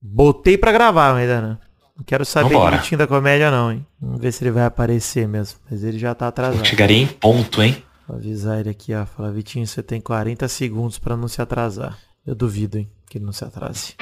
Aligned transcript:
Botei 0.00 0.56
pra 0.56 0.70
gravar, 0.70 1.12
Maidana. 1.12 1.60
Não 1.96 2.04
quero 2.04 2.24
saber 2.24 2.54
Vitinho 2.70 2.98
da 2.98 3.06
comédia, 3.06 3.50
não, 3.50 3.72
hein? 3.72 3.84
Vamos 4.00 4.20
ver 4.20 4.32
se 4.32 4.44
ele 4.44 4.52
vai 4.52 4.64
aparecer 4.64 5.26
mesmo. 5.26 5.58
Mas 5.68 5.82
ele 5.82 5.98
já 5.98 6.14
tá 6.14 6.28
atrasado. 6.28 6.64
Chegaria 6.64 6.96
em 6.96 7.06
ponto, 7.06 7.60
hein? 7.60 7.82
Vou 8.06 8.16
avisar 8.16 8.60
ele 8.60 8.70
aqui, 8.70 8.94
ó. 8.94 9.04
Falar, 9.04 9.32
Vitinho, 9.32 9.66
você 9.66 9.82
tem 9.82 10.00
40 10.00 10.46
segundos 10.46 10.98
pra 11.00 11.16
não 11.16 11.26
se 11.26 11.42
atrasar. 11.42 11.98
Eu 12.24 12.36
duvido, 12.36 12.78
hein? 12.78 12.88
Que 13.10 13.18
ele 13.18 13.24
não 13.24 13.32
se 13.32 13.44
atrase. 13.44 13.94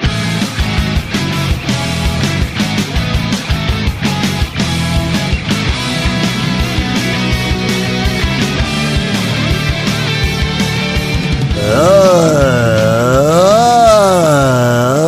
Ah, 11.69 12.56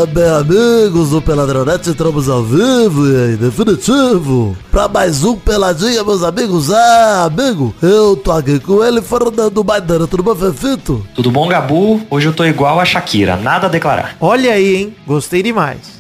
bem 0.09 0.27
amigos 0.27 1.11
do 1.11 1.21
Peladronete, 1.21 1.91
entramos 1.91 2.27
ao 2.27 2.43
vivo 2.43 3.07
e 3.07 3.33
em 3.33 3.36
definitivo 3.36 4.57
pra 4.71 4.87
mais 4.87 5.23
um 5.23 5.36
Peladinha, 5.36 6.04
meus 6.04 6.23
amigos. 6.23 6.71
Ah, 6.71 7.25
amigo, 7.25 7.73
eu 7.81 8.15
tô 8.15 8.31
aqui 8.31 8.59
com 8.59 8.83
ele, 8.83 9.01
Fernando 9.01 9.64
Maidana, 9.64 10.07
tudo 10.07 10.23
bom, 10.23 10.36
Fefito? 10.36 11.05
Tudo 11.14 11.29
bom, 11.29 11.47
Gabu? 11.47 12.01
Hoje 12.09 12.27
eu 12.27 12.33
tô 12.33 12.43
igual 12.43 12.79
a 12.79 12.86
Shakira, 12.86 13.36
nada 13.36 13.67
a 13.67 13.69
declarar. 13.69 14.15
Olha 14.19 14.53
aí, 14.53 14.75
hein? 14.75 14.95
Gostei 15.05 15.43
demais. 15.43 15.98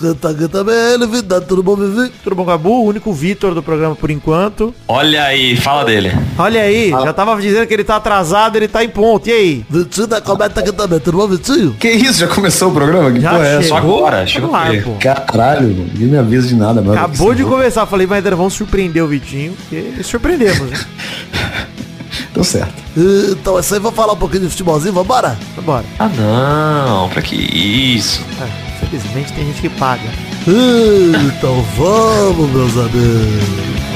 Canta 0.00 0.34
também 0.48 0.74
ele, 0.74 1.06
Vidado, 1.06 1.46
tudo 1.46 1.62
bom, 1.62 1.76
Vivi? 1.76 2.12
Tudo 2.22 2.34
bom, 2.36 2.44
Gabu? 2.44 2.70
O 2.70 2.84
único 2.86 3.12
Vitor 3.12 3.54
do 3.54 3.62
programa 3.62 3.94
por 3.94 4.10
enquanto. 4.10 4.74
Olha 4.88 5.24
aí, 5.24 5.56
fala 5.56 5.84
dele. 5.84 6.12
Olha 6.38 6.60
aí, 6.62 6.90
já 6.90 7.12
tava 7.12 7.40
dizendo 7.40 7.66
que 7.66 7.74
ele 7.74 7.84
tá 7.84 7.96
atrasado, 7.96 8.56
ele 8.56 8.68
tá 8.68 8.84
em 8.84 8.88
ponto. 8.88 9.28
E 9.28 9.32
aí? 9.32 9.64
Vitinho 9.70 10.06
da 10.06 10.20
Cometa 10.20 10.60
aqui 10.60 10.72
também, 10.72 10.98
tudo 10.98 11.18
bom, 11.18 11.28
Vitinho? 11.28 11.74
Que 11.78 11.90
isso? 11.90 12.20
Já 12.20 12.28
começou 12.28 12.70
o 12.70 12.72
programa? 12.74 13.10
Que 13.12 13.20
Já 13.20 13.30
porra 13.30 13.46
é 13.46 13.56
essa? 13.58 13.68
Só 13.68 13.76
agora, 13.76 14.20
Tá 14.20 14.26
chegou 14.26 14.54
aqui. 14.54 14.82
pô. 14.82 14.92
Caralho, 15.00 15.68
ninguém 15.68 16.08
me 16.08 16.18
avisa 16.18 16.48
de 16.48 16.54
nada, 16.54 16.82
mano. 16.82 16.98
Acabou 16.98 17.34
de 17.34 17.44
começar. 17.44 17.86
Falei, 17.86 18.06
mas 18.06 18.22
vamos 18.24 18.54
surpreender 18.54 19.02
o 19.04 19.06
Vitinho. 19.08 19.52
Porque 19.68 20.02
surpreendemos, 20.02 20.70
né? 20.70 20.78
Deu 22.34 22.42
certo. 22.42 22.74
Então, 23.30 23.58
essa 23.58 23.76
aí, 23.76 23.80
vamos 23.80 23.96
falar 23.96 24.12
um 24.12 24.16
pouquinho 24.16 24.42
de 24.42 24.48
futebolzinho, 24.48 24.92
vambora? 24.92 25.36
Vambora. 25.56 25.84
Ah 25.98 26.08
não, 26.08 27.08
pra 27.08 27.22
que 27.22 27.36
isso? 27.36 28.20
Ah, 28.40 28.46
felizmente 28.86 29.32
tem 29.32 29.46
gente 29.46 29.60
que 29.60 29.68
paga. 29.68 30.08
Então 30.46 31.62
vamos, 31.76 32.50
meus 32.50 32.76
amigos. 32.76 33.93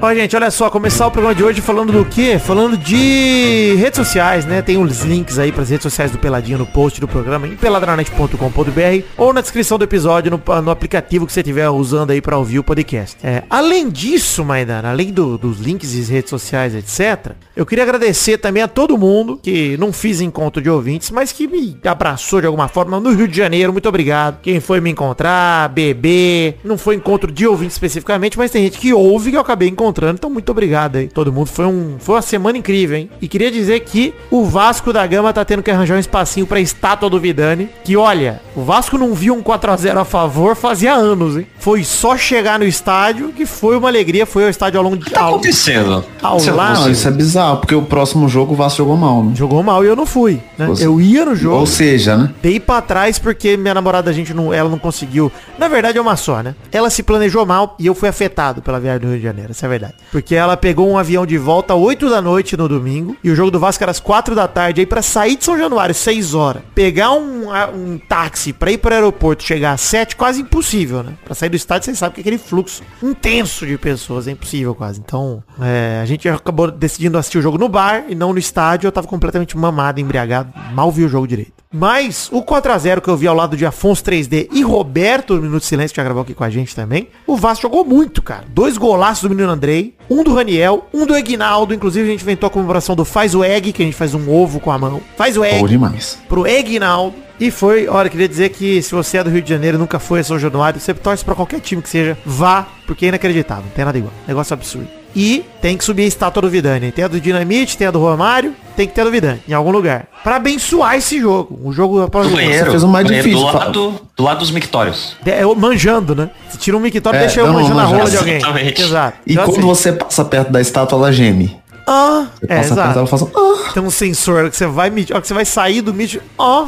Ó, 0.00 0.14
gente, 0.14 0.36
olha 0.36 0.48
só, 0.48 0.70
começar 0.70 1.08
o 1.08 1.10
programa 1.10 1.34
de 1.34 1.42
hoje 1.42 1.60
falando 1.60 1.92
do 1.92 2.04
quê? 2.04 2.38
Falando 2.38 2.76
de 2.76 3.74
redes 3.78 3.96
sociais, 3.96 4.44
né? 4.46 4.62
Tem 4.62 4.76
os 4.80 5.00
links 5.02 5.40
aí 5.40 5.50
para 5.50 5.62
as 5.62 5.70
redes 5.70 5.82
sociais 5.82 6.12
do 6.12 6.18
Peladinho 6.18 6.56
no 6.56 6.66
post 6.66 7.00
do 7.00 7.08
programa 7.08 7.48
em 7.48 7.56
peladranet.com.br 7.56 9.02
ou 9.16 9.32
na 9.32 9.40
descrição 9.40 9.76
do 9.76 9.82
episódio 9.82 10.30
no, 10.30 10.62
no 10.62 10.70
aplicativo 10.70 11.26
que 11.26 11.32
você 11.32 11.40
estiver 11.40 11.68
usando 11.70 12.12
aí 12.12 12.20
para 12.20 12.38
ouvir 12.38 12.60
o 12.60 12.64
podcast. 12.64 13.16
É, 13.24 13.42
além 13.50 13.90
disso, 13.90 14.44
Maidana, 14.44 14.88
além 14.90 15.12
do- 15.12 15.36
dos 15.36 15.58
links 15.58 15.92
e 15.92 16.12
redes 16.12 16.30
sociais, 16.30 16.76
etc., 16.76 17.32
eu 17.56 17.66
queria 17.66 17.82
agradecer 17.82 18.38
também 18.38 18.62
a 18.62 18.68
todo 18.68 18.96
mundo 18.96 19.40
que 19.42 19.76
não 19.78 19.92
fiz 19.92 20.20
encontro 20.20 20.62
de 20.62 20.70
ouvintes, 20.70 21.10
mas 21.10 21.32
que 21.32 21.48
me 21.48 21.76
abraçou 21.84 22.40
de 22.40 22.46
alguma 22.46 22.68
forma 22.68 23.00
no 23.00 23.12
Rio 23.12 23.26
de 23.26 23.36
Janeiro. 23.36 23.72
Muito 23.72 23.88
obrigado. 23.88 24.38
Quem 24.42 24.60
foi 24.60 24.80
me 24.80 24.90
encontrar, 24.90 25.68
beber, 25.70 26.60
não 26.62 26.78
foi 26.78 26.94
encontro 26.94 27.32
de 27.32 27.44
ouvintes 27.48 27.74
especificamente, 27.74 28.38
mas 28.38 28.52
tem 28.52 28.62
gente 28.62 28.78
que 28.78 28.92
ouve 28.94 29.30
que 29.32 29.36
eu 29.36 29.40
acabei 29.40 29.66
encontrando. 29.68 29.87
Então, 30.18 30.30
muito 30.30 30.50
obrigado 30.50 30.96
aí. 30.96 31.08
Todo 31.08 31.32
mundo 31.32 31.46
foi 31.48 31.66
um 31.66 31.96
foi 31.98 32.14
uma 32.16 32.22
semana 32.22 32.58
incrível, 32.58 32.96
hein? 32.96 33.10
E 33.20 33.28
queria 33.28 33.50
dizer 33.50 33.80
que 33.80 34.14
o 34.30 34.44
Vasco 34.44 34.92
da 34.92 35.06
Gama 35.06 35.32
tá 35.32 35.44
tendo 35.44 35.62
que 35.62 35.70
arranjar 35.70 35.96
um 35.96 36.00
espacinho 36.00 36.46
pra 36.46 36.60
estátua 36.60 37.08
do 37.10 37.18
Vidani, 37.20 37.68
que 37.84 37.96
olha, 37.96 38.40
o 38.54 38.62
Vasco 38.62 38.96
não 38.98 39.14
viu 39.14 39.34
um 39.34 39.42
4 39.42 39.70
a 39.72 39.76
0 39.76 40.00
a 40.00 40.04
favor 40.04 40.54
fazia 40.56 40.94
anos, 40.94 41.36
hein? 41.36 41.46
Foi 41.58 41.82
só 41.84 42.16
chegar 42.16 42.58
no 42.58 42.64
estádio 42.64 43.28
que 43.32 43.44
foi 43.46 43.76
uma 43.76 43.88
alegria, 43.88 44.26
foi 44.26 44.44
ao 44.44 44.50
estádio 44.50 44.78
ao 44.78 44.84
longo 44.84 44.96
de 44.96 45.02
O 45.02 45.06
que 45.06 45.10
tá 45.12 45.20
ao, 45.22 45.30
acontecendo? 45.34 46.04
ao 46.22 46.38
lado. 46.54 46.80
Não, 46.80 46.90
isso 46.90 47.06
é 47.06 47.10
bizarro, 47.10 47.58
porque 47.58 47.74
o 47.74 47.82
próximo 47.82 48.28
jogo 48.28 48.52
o 48.54 48.56
Vasco 48.56 48.78
jogou 48.78 48.96
mal, 48.96 49.22
né? 49.24 49.32
Jogou 49.34 49.62
mal 49.62 49.84
e 49.84 49.88
eu 49.88 49.96
não 49.96 50.06
fui, 50.06 50.40
né? 50.56 50.66
Você- 50.66 50.86
Eu 50.86 51.00
ia 51.00 51.24
no 51.24 51.34
jogo. 51.34 51.56
Ou 51.56 51.66
seja, 51.66 52.16
né? 52.16 52.30
Dei 52.42 52.58
pra 52.60 52.80
trás 52.80 53.18
porque 53.18 53.56
minha 53.56 53.74
namorada, 53.74 54.10
a 54.10 54.12
gente 54.12 54.32
não, 54.34 54.52
ela 54.52 54.68
não 54.68 54.78
conseguiu. 54.78 55.30
Na 55.58 55.68
verdade 55.68 55.98
é 55.98 56.00
uma 56.00 56.16
só, 56.16 56.42
né? 56.42 56.54
Ela 56.72 56.90
se 56.90 57.02
planejou 57.02 57.44
mal 57.46 57.74
e 57.78 57.86
eu 57.86 57.94
fui 57.94 58.08
afetado 58.08 58.62
pela 58.62 58.78
viagem 58.80 59.00
do 59.00 59.08
Rio 59.08 59.16
de 59.18 59.22
Janeiro, 59.22 59.50
essa 59.50 59.64
é 59.64 59.66
a 59.66 59.70
verdade. 59.70 59.77
Porque 60.10 60.34
ela 60.34 60.56
pegou 60.56 60.88
um 60.88 60.98
avião 60.98 61.24
de 61.24 61.38
volta 61.38 61.74
às 61.74 61.80
8 61.80 62.10
da 62.10 62.20
noite 62.20 62.56
no 62.56 62.68
domingo 62.68 63.16
e 63.22 63.30
o 63.30 63.34
jogo 63.34 63.50
do 63.50 63.58
Vasco 63.58 63.82
era 63.82 63.90
às 63.90 64.00
4 64.00 64.34
da 64.34 64.48
tarde. 64.48 64.80
Aí 64.80 64.86
pra 64.86 65.02
sair 65.02 65.36
de 65.36 65.44
São 65.44 65.58
Januário, 65.58 65.94
6 65.94 66.34
horas, 66.34 66.62
pegar 66.74 67.12
um, 67.12 67.48
um 67.74 67.98
táxi 67.98 68.52
pra 68.52 68.70
ir 68.70 68.78
pro 68.78 68.94
aeroporto, 68.94 69.42
chegar 69.42 69.72
às 69.72 69.80
7, 69.80 70.16
quase 70.16 70.40
impossível, 70.42 71.02
né? 71.02 71.14
Pra 71.24 71.34
sair 71.34 71.48
do 71.48 71.56
estádio, 71.56 71.86
vocês 71.86 71.98
sabem 71.98 72.14
que 72.14 72.20
é 72.20 72.22
aquele 72.22 72.38
fluxo 72.38 72.82
intenso 73.02 73.66
de 73.66 73.78
pessoas, 73.78 74.26
é 74.26 74.32
impossível 74.32 74.74
quase. 74.74 75.00
Então, 75.00 75.42
é, 75.60 76.00
a 76.02 76.06
gente 76.06 76.28
acabou 76.28 76.70
decidindo 76.70 77.18
assistir 77.18 77.38
o 77.38 77.42
jogo 77.42 77.58
no 77.58 77.68
bar 77.68 78.04
e 78.08 78.14
não 78.14 78.32
no 78.32 78.38
estádio. 78.38 78.88
Eu 78.88 78.92
tava 78.92 79.06
completamente 79.06 79.56
mamado, 79.56 80.00
embriagado, 80.00 80.52
mal 80.72 80.90
vi 80.90 81.04
o 81.04 81.08
jogo 81.08 81.26
direito. 81.26 81.58
Mas 81.70 82.30
o 82.32 82.42
4x0 82.42 83.02
que 83.02 83.08
eu 83.08 83.16
vi 83.16 83.26
ao 83.26 83.34
lado 83.34 83.54
de 83.54 83.66
Afonso 83.66 84.02
3D 84.02 84.48
e 84.50 84.62
Roberto 84.62 85.36
do 85.36 85.42
Minuto 85.42 85.60
de 85.60 85.66
Silêncio, 85.66 85.94
que 85.94 86.00
já 86.00 86.04
gravou 86.04 86.22
aqui 86.22 86.32
com 86.32 86.44
a 86.44 86.48
gente 86.48 86.74
também, 86.74 87.08
o 87.26 87.36
Vasco 87.36 87.62
jogou 87.62 87.84
muito, 87.84 88.22
cara. 88.22 88.44
Dois 88.48 88.78
golaços 88.78 89.24
do 89.24 89.28
menino 89.28 89.50
Andrei, 89.68 89.94
um 90.08 90.24
do 90.24 90.34
Raniel, 90.34 90.86
um 90.94 91.04
do 91.04 91.14
Egnaldo. 91.14 91.74
Inclusive 91.74 92.08
a 92.08 92.10
gente 92.10 92.22
inventou 92.22 92.46
a 92.46 92.50
comemoração 92.50 92.96
do 92.96 93.04
Faz 93.04 93.34
o 93.34 93.44
Egg, 93.44 93.72
que 93.72 93.82
a 93.82 93.84
gente 93.84 93.94
faz 93.94 94.14
um 94.14 94.30
ovo 94.30 94.58
com 94.58 94.70
a 94.70 94.78
mão. 94.78 95.02
Faz 95.14 95.36
o 95.36 95.44
Egg 95.44 95.60
Bom 95.60 95.66
demais. 95.66 96.18
pro 96.26 96.46
Egnaldo. 96.46 97.14
E 97.38 97.50
foi, 97.50 97.86
olha, 97.86 98.08
queria 98.08 98.28
dizer 98.28 98.48
que 98.48 98.82
se 98.82 98.92
você 98.92 99.18
é 99.18 99.24
do 99.24 99.30
Rio 99.30 99.42
de 99.42 99.48
Janeiro 99.48 99.78
nunca 99.78 99.98
foi 99.98 100.20
a 100.20 100.24
São 100.24 100.38
Januário, 100.38 100.80
você 100.80 100.92
torce 100.94 101.24
pra 101.24 101.34
qualquer 101.34 101.60
time 101.60 101.80
que 101.80 101.88
seja, 101.88 102.18
vá, 102.24 102.66
porque 102.86 103.04
é 103.04 103.08
inacreditável, 103.10 103.64
não 103.64 103.70
tem 103.70 103.84
nada 103.84 103.96
igual. 103.96 104.12
Negócio 104.26 104.54
absurdo. 104.54 104.88
E 105.16 105.44
tem 105.60 105.76
que 105.76 105.84
subir 105.84 106.02
a 106.02 106.06
estátua 106.06 106.42
do 106.42 106.50
Vidani. 106.50 106.92
Tem 106.92 107.04
a 107.04 107.08
do 107.08 107.20
Dinamite, 107.20 107.76
tem 107.76 107.86
a 107.86 107.90
do 107.90 107.98
Romário, 107.98 108.54
tem 108.76 108.86
que 108.86 108.94
ter 108.94 109.00
a 109.00 109.04
do 109.04 109.10
Vidani, 109.10 109.40
em 109.48 109.52
algum 109.52 109.70
lugar. 109.70 110.06
Pra 110.22 110.36
abençoar 110.36 110.96
esse 110.96 111.18
jogo. 111.20 111.58
O 111.64 111.72
jogo 111.72 112.02
após 112.02 112.26
o 112.26 112.30
banheiro. 112.30 112.70
fez 112.70 112.82
o 112.82 112.88
mais 112.88 113.06
difícil, 113.06 113.38
Do 113.40 113.46
fala. 113.46 113.64
lado, 113.64 114.00
do 114.16 114.22
lado 114.22 114.38
dos 114.38 114.50
mictórios. 114.50 115.16
É, 115.24 115.42
eu 115.42 115.54
manjando, 115.54 116.14
né? 116.14 116.30
Se 116.50 116.58
tira 116.58 116.76
um 116.76 116.80
mictório, 116.80 117.16
É, 117.18 117.20
deixa 117.20 117.40
eu 117.40 117.52
manjando 117.52 117.80
a 117.80 117.84
rola 117.84 118.10
de 118.10 118.16
alguém. 118.16 118.36
Exatamente. 118.36 118.82
Exato. 118.82 119.18
E 119.26 119.32
Já 119.34 119.44
quando 119.44 119.54
sei. 119.56 119.64
você 119.64 119.92
passa 119.92 120.24
perto 120.24 120.52
da 120.52 120.60
estátua, 120.60 120.96
ela 120.98 121.12
geme. 121.12 121.56
Ah, 121.86 122.26
Você 122.38 122.44
é, 122.52 122.56
passa 122.58 122.74
perto, 122.74 122.80
exato. 122.90 122.98
ela 122.98 123.06
faz 123.06 123.22
um... 123.22 123.28
Ah! 123.34 123.70
Tem 123.72 123.82
um 123.82 123.90
sensor 123.90 124.50
que 124.50 124.56
você 124.56 124.66
vai 124.66 124.90
medir, 124.90 125.16
ó, 125.16 125.20
que 125.20 125.26
você 125.26 125.34
vai 125.34 125.44
sair 125.46 125.80
do 125.80 125.92
mídia. 125.94 126.20
Ó. 126.36 126.66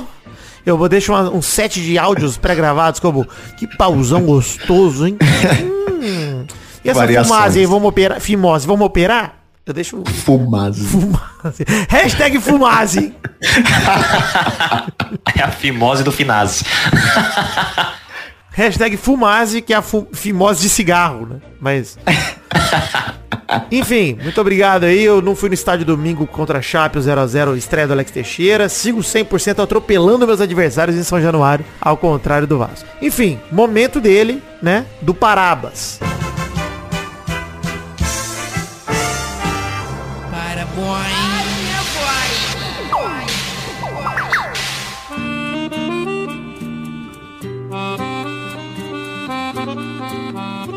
Eu 0.65 0.77
vou 0.79 0.89
deixar 0.89 1.13
uma- 1.13 1.31
um 1.31 1.43
set 1.43 1.81
de 1.81 1.99
áudios 1.99 2.37
pré-gravados 2.37 3.01
como 3.01 3.27
que 3.59 3.67
pausão 3.77 4.23
gostoso, 4.23 5.07
hein? 5.07 5.17
Hum. 6.03 6.20
E 6.85 6.89
essa 6.91 7.01
Variações. 7.01 7.29
fumase 7.37 7.59
aí, 7.61 7.67
vamos 7.67 7.89
operar? 7.89 8.21
Fimose, 8.21 8.67
vamos 8.67 8.87
operar? 8.87 9.35
Eu 9.67 9.75
deixo 9.75 10.03
Fumase. 10.07 10.85
fumase. 10.85 11.65
Hashtag 11.89 12.41
fumase. 12.41 13.15
É 15.37 15.43
a 15.43 15.49
fimose 15.51 16.03
do 16.05 16.13
finase. 16.13 16.65
Hashtag 18.53 18.97
fumase, 18.97 19.61
que 19.63 19.73
é 19.73 19.77
a 19.77 19.83
fu- 19.83 20.07
fimose 20.13 20.63
de 20.63 20.69
cigarro, 20.69 21.27
né? 21.27 21.37
Mas. 21.61 21.99
Enfim, 23.71 24.17
muito 24.23 24.41
obrigado 24.41 24.85
aí. 24.85 25.03
Eu 25.03 25.21
não 25.23 25.35
fui 25.35 25.49
no 25.49 25.55
estádio 25.55 25.85
domingo 25.85 26.27
contra 26.27 26.59
a 26.59 26.63
Chape, 26.63 26.99
o 26.99 27.01
0x0, 27.01 27.57
estreia 27.57 27.87
do 27.87 27.93
Alex 27.93 28.11
Teixeira. 28.13 28.69
Sigo 28.69 29.01
100% 29.01 29.63
atropelando 29.63 30.27
meus 30.27 30.41
adversários 30.41 30.97
em 30.97 31.03
São 31.03 31.21
Januário, 31.21 31.65
ao 31.81 31.97
contrário 31.97 32.47
do 32.47 32.59
Vasco. 32.59 32.87
Enfim, 33.03 33.41
momento 33.51 34.01
dele, 34.01 34.43
né? 34.63 34.85
Do 35.03 35.15
Parabas. 35.15 35.99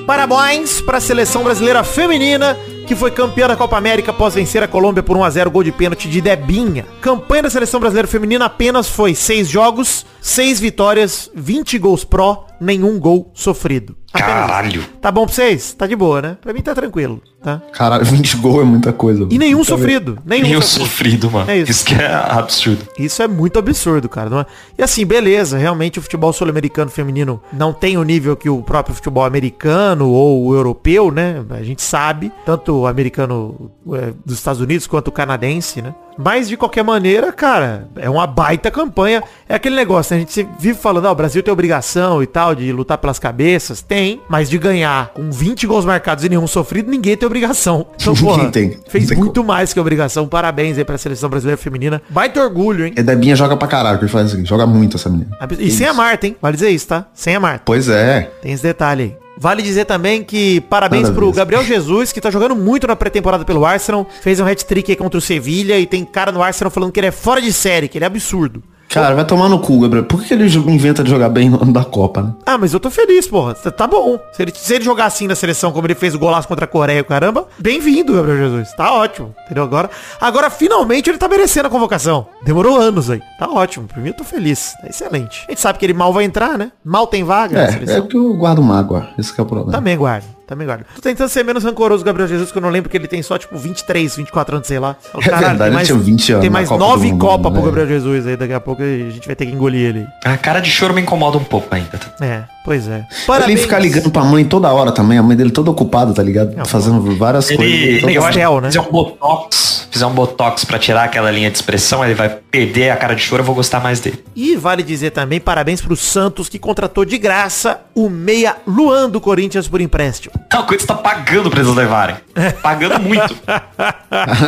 Parabéns 0.05 0.81
para 0.81 0.97
a 0.97 1.01
seleção 1.01 1.43
brasileira 1.45 1.81
feminina 1.81 2.57
que 2.85 2.93
foi 2.93 3.09
campeã 3.09 3.47
da 3.47 3.55
Copa 3.55 3.77
América 3.77 4.11
após 4.11 4.35
vencer 4.35 4.61
a 4.61 4.67
Colômbia 4.67 5.01
por 5.01 5.15
1 5.15 5.23
a 5.23 5.29
0 5.29 5.49
gol 5.49 5.63
de 5.63 5.71
pênalti 5.71 6.09
de 6.09 6.19
Debinha. 6.19 6.85
Campanha 6.99 7.43
da 7.43 7.49
seleção 7.49 7.79
brasileira 7.79 8.07
feminina 8.07 8.45
apenas 8.45 8.89
foi 8.89 9.15
6 9.15 9.47
jogos, 9.47 10.05
6 10.19 10.59
vitórias, 10.59 11.31
20 11.33 11.77
gols 11.77 12.03
pró, 12.03 12.47
nenhum 12.59 12.99
gol 12.99 13.31
sofrido. 13.33 13.95
Isso. 14.15 14.23
Caralho. 14.23 14.83
Tá 15.01 15.11
bom 15.11 15.25
pra 15.25 15.33
vocês? 15.33 15.73
Tá 15.73 15.87
de 15.87 15.95
boa, 15.95 16.21
né? 16.21 16.37
Pra 16.39 16.53
mim 16.53 16.61
tá 16.61 16.75
tranquilo, 16.75 17.19
tá? 17.41 17.61
Caralho, 17.71 18.05
20 18.05 18.37
gols 18.37 18.61
é 18.61 18.63
muita 18.63 18.93
coisa. 18.93 19.27
E 19.29 19.37
nenhum 19.39 19.63
sofrido. 19.63 20.19
Nenhum 20.23 20.43
Nenhum 20.43 20.61
sofrido. 20.61 20.87
sofrido, 20.87 21.31
mano. 21.31 21.49
É 21.49 21.57
isso. 21.57 21.71
isso. 21.71 21.85
que 21.85 21.95
é 21.95 22.13
absurdo. 22.13 22.87
Isso 22.99 23.23
é 23.23 23.27
muito 23.27 23.57
absurdo, 23.57 24.07
cara. 24.07 24.41
é? 24.41 24.45
E 24.77 24.83
assim, 24.83 25.03
beleza, 25.05 25.57
realmente 25.57 25.97
o 25.97 26.01
futebol 26.01 26.31
sul-americano 26.31 26.91
feminino 26.91 27.41
não 27.51 27.73
tem 27.73 27.97
o 27.97 28.03
nível 28.03 28.35
que 28.37 28.49
o 28.49 28.61
próprio 28.61 28.93
futebol 28.95 29.25
americano 29.25 30.07
ou 30.09 30.45
o 30.45 30.53
europeu, 30.55 31.11
né? 31.11 31.43
A 31.49 31.63
gente 31.63 31.81
sabe, 31.81 32.31
tanto 32.45 32.81
o 32.81 32.87
americano 32.87 33.71
é, 33.93 34.13
dos 34.23 34.35
Estados 34.37 34.61
Unidos 34.61 34.85
quanto 34.85 35.07
o 35.07 35.11
canadense, 35.11 35.81
né? 35.81 35.93
Mas 36.17 36.47
de 36.47 36.57
qualquer 36.57 36.83
maneira, 36.83 37.31
cara, 37.31 37.87
é 37.95 38.09
uma 38.09 38.27
baita 38.27 38.69
campanha. 38.69 39.23
É 39.47 39.55
aquele 39.55 39.75
negócio, 39.75 40.15
né? 40.15 40.17
A 40.17 40.25
gente 40.25 40.47
vive 40.59 40.77
falando, 40.77 41.07
ah, 41.07 41.11
o 41.11 41.15
Brasil 41.15 41.41
tem 41.41 41.51
obrigação 41.51 42.21
e 42.21 42.27
tal 42.27 42.55
de 42.55 42.71
lutar 42.71 42.97
pelas 42.97 43.19
cabeças. 43.19 43.81
Tem, 43.81 44.21
mas 44.29 44.49
de 44.49 44.57
ganhar 44.57 45.09
com 45.13 45.31
20 45.31 45.67
gols 45.67 45.85
marcados 45.85 46.23
e 46.23 46.29
nenhum 46.29 46.47
sofrido, 46.47 46.89
ninguém 46.89 47.15
tem 47.17 47.25
obrigação. 47.25 47.87
Então, 48.03 48.13
porra, 48.15 48.51
tem. 48.51 48.77
fez 48.89 49.07
tem 49.07 49.17
muito 49.17 49.43
mais 49.45 49.71
que 49.73 49.79
obrigação. 49.79 50.27
Parabéns 50.27 50.77
aí 50.77 50.83
pra 50.83 50.97
seleção 50.97 51.29
brasileira 51.29 51.57
feminina. 51.57 52.01
Baita 52.09 52.43
orgulho, 52.43 52.85
hein? 52.85 52.93
E 52.97 53.01
Debinha 53.01 53.33
joga 53.33 53.55
pra 53.55 53.65
caralho, 53.67 53.97
que 53.97 54.03
ele 54.03 54.11
faz 54.11 54.33
assim, 54.33 54.45
joga 54.45 54.67
muito 54.67 54.97
essa 54.97 55.09
menina. 55.09 55.31
E 55.57 55.71
sem 55.71 55.87
a 55.87 55.93
Marta, 55.93 56.27
hein? 56.27 56.35
Vale 56.41 56.55
dizer 56.55 56.69
isso, 56.69 56.87
tá? 56.87 57.05
Sem 57.13 57.35
a 57.35 57.39
Marta. 57.39 57.61
Pois 57.65 57.87
é. 57.87 58.29
Tem 58.41 58.51
esse 58.51 58.63
detalhe 58.63 59.03
aí. 59.03 59.22
Vale 59.37 59.61
dizer 59.61 59.85
também 59.85 60.23
que 60.23 60.61
parabéns 60.61 61.03
Nada 61.03 61.13
a 61.13 61.15
pro. 61.15 61.31
Gabriel 61.31 61.63
Jesus, 61.63 62.11
que 62.11 62.21
tá 62.21 62.29
jogando 62.29 62.55
muito 62.55 62.85
na 62.87 62.95
pré-temporada 62.95 63.43
pelo 63.43 63.65
Arsenal. 63.65 64.07
Fez 64.21 64.39
um 64.39 64.45
hat-trick 64.45 64.91
aí 64.91 64.95
contra 64.95 65.17
o 65.17 65.21
Sevilha 65.21 65.79
e 65.79 65.85
tem 65.85 66.05
cara 66.05 66.31
no 66.31 66.41
Arsenal 66.41 66.69
falando 66.69 66.91
que 66.91 66.99
ele 66.99 67.07
é 67.07 67.11
fora 67.11 67.41
de 67.41 67.51
série, 67.51 67.87
que 67.87 67.97
ele 67.97 68.05
é 68.05 68.07
absurdo. 68.07 68.63
Cara, 68.93 69.15
vai 69.15 69.25
tomar 69.25 69.49
no 69.49 69.57
cu, 69.57 69.79
Gabriel. 69.79 70.05
Por 70.05 70.21
que 70.23 70.35
ele 70.35 70.45
inventa 70.45 71.03
de 71.03 71.09
jogar 71.09 71.27
bem 71.27 71.49
no 71.49 71.59
ano 71.59 71.73
da 71.73 71.83
Copa, 71.83 72.21
né? 72.21 72.33
Ah, 72.45 72.59
mas 72.59 72.75
eu 72.75 72.79
tô 72.79 72.91
feliz, 72.91 73.27
porra. 73.27 73.55
Tá- 73.55 73.71
Tá 73.71 73.87
bom. 73.87 74.19
Se 74.31 74.43
ele, 74.43 74.53
se 74.55 74.71
ele 74.75 74.83
jogar 74.85 75.05
assim 75.05 75.25
na 75.25 75.33
seleção, 75.33 75.71
como 75.71 75.87
ele 75.87 75.95
fez 75.95 76.13
o 76.13 76.19
golaço 76.19 76.47
contra 76.47 76.65
a 76.65 76.67
Coreia, 76.67 77.03
caramba, 77.03 77.47
bem-vindo, 77.57 78.13
Gabriel 78.13 78.37
Jesus. 78.37 78.71
Tá 78.73 78.93
ótimo. 78.93 79.33
Entendeu? 79.45 79.63
Agora, 79.63 79.89
agora 80.21 80.47
finalmente 80.51 81.09
ele 81.09 81.17
tá 81.17 81.27
merecendo 81.27 81.67
a 81.69 81.71
convocação. 81.71 82.27
Demorou 82.45 82.77
anos 82.79 83.09
aí. 83.09 83.19
Tá 83.39 83.49
ótimo. 83.49 83.87
Pra 83.87 83.99
mim 83.99 84.09
eu 84.09 84.13
tô 84.13 84.23
feliz. 84.23 84.75
Tá 84.79 84.87
excelente. 84.87 85.43
A 85.47 85.51
gente 85.51 85.61
sabe 85.61 85.79
que 85.79 85.85
ele 85.87 85.93
mal 85.95 86.13
vai 86.13 86.23
entrar, 86.23 86.55
né? 86.55 86.71
Mal 86.85 87.07
tem 87.07 87.23
vaga 87.23 87.59
É, 87.59 87.97
é 87.97 88.01
que 88.01 88.15
eu 88.15 88.35
guardo 88.35 88.61
mágoa. 88.61 89.09
Esse 89.17 89.33
que 89.33 89.41
é 89.41 89.43
o 89.43 89.47
problema. 89.47 89.71
Também 89.71 89.97
guardo, 89.97 90.25
também 90.47 90.67
guardo. 90.67 90.83
Tô 90.95 91.01
tentando 91.01 91.29
ser 91.29 91.43
menos 91.43 91.63
rancoroso, 91.63 92.03
Gabriel 92.03 92.27
Jesus, 92.27 92.51
que 92.51 92.57
eu 92.57 92.61
não 92.61 92.69
lembro 92.69 92.89
que 92.89 92.97
ele 92.97 93.07
tem 93.07 93.21
só, 93.21 93.37
tipo, 93.37 93.57
23, 93.57 94.15
24 94.17 94.55
anos, 94.57 94.67
sei 94.67 94.79
lá. 94.79 94.95
É 95.15 95.19
verdade, 95.21 95.57
tem 95.57 95.65
ele 95.67 95.75
mais, 95.75 95.87
tinha 95.87 95.97
20 95.99 96.31
anos 96.33 96.41
Tem 96.41 96.49
mais 96.49 96.69
Copa 96.69 96.79
nove 96.83 97.07
do 97.07 97.11
Mundo, 97.13 97.21
Copa 97.21 97.51
pro 97.51 97.59
né? 97.61 97.65
Gabriel 97.65 97.87
Jesus 97.87 98.27
aí, 98.27 98.35
daqui 98.37 98.53
a 98.53 98.59
pouco 98.59 98.81
a 98.81 98.85
gente 98.85 99.25
vai 99.25 99.35
ter 99.35 99.45
que 99.45 99.51
engolir 99.51 99.81
ele. 99.87 100.07
A 100.25 100.37
cara 100.37 100.59
de 100.59 100.69
choro 100.69 100.93
me 100.93 101.01
incomoda 101.01 101.37
um 101.37 101.43
pouco 101.43 101.67
ainda. 101.73 101.99
É, 102.21 102.43
pois 102.65 102.87
é. 102.87 103.05
Ele 103.45 103.57
ficar 103.57 103.79
ligando 103.79 104.11
pra 104.11 104.23
mãe 104.23 104.43
toda 104.45 104.71
hora 104.71 104.91
também, 104.91 105.17
a 105.17 105.23
mãe 105.23 105.35
dele 105.35 105.51
toda 105.51 105.71
ocupada, 105.71 106.13
tá 106.13 106.21
ligado? 106.23 106.55
Não, 106.55 106.65
Fazendo 106.65 106.99
várias 107.17 107.49
Ele, 107.49 107.57
coisas. 107.57 107.77
ele- 108.03 108.17
eu 108.17 108.23
acho 108.25 108.37
céu, 108.37 108.55
que 108.55 108.61
né? 108.61 108.67
fizer 108.67 108.81
um 108.81 108.91
botox, 108.91 109.72
fizer 109.93 110.07
um 110.07 110.13
botox 110.13 110.65
pra 110.65 110.79
tirar 110.79 111.03
aquela 111.03 111.29
linha 111.29 111.51
de 111.51 111.57
expressão, 111.57 112.03
ele 112.03 112.15
vai 112.15 112.27
perder 112.27 112.89
a 112.89 112.97
cara 112.97 113.13
de 113.13 113.21
choro, 113.21 113.41
eu 113.41 113.45
vou 113.45 113.53
gostar 113.53 113.79
mais 113.79 113.99
dele. 113.99 114.23
E 114.35 114.55
vale 114.55 114.81
dizer 114.81 115.11
também, 115.11 115.39
parabéns 115.39 115.81
pro 115.81 115.95
Santos, 115.95 116.49
que 116.49 116.57
contratou 116.57 117.05
de 117.05 117.17
graça 117.19 117.81
o 117.93 118.09
meia 118.09 118.57
Luan 118.65 119.07
do 119.07 119.21
Corinthians 119.21 119.67
por 119.67 119.79
empréstimo. 119.79 120.33
Não, 120.51 120.61
o 120.61 120.63
Corinthians 120.65 120.87
tá 120.87 120.95
pagando 120.95 121.51
pra 121.51 121.61
eles 121.61 121.73
levarem. 121.75 122.15
Pagando 122.63 122.99
muito. 122.99 123.35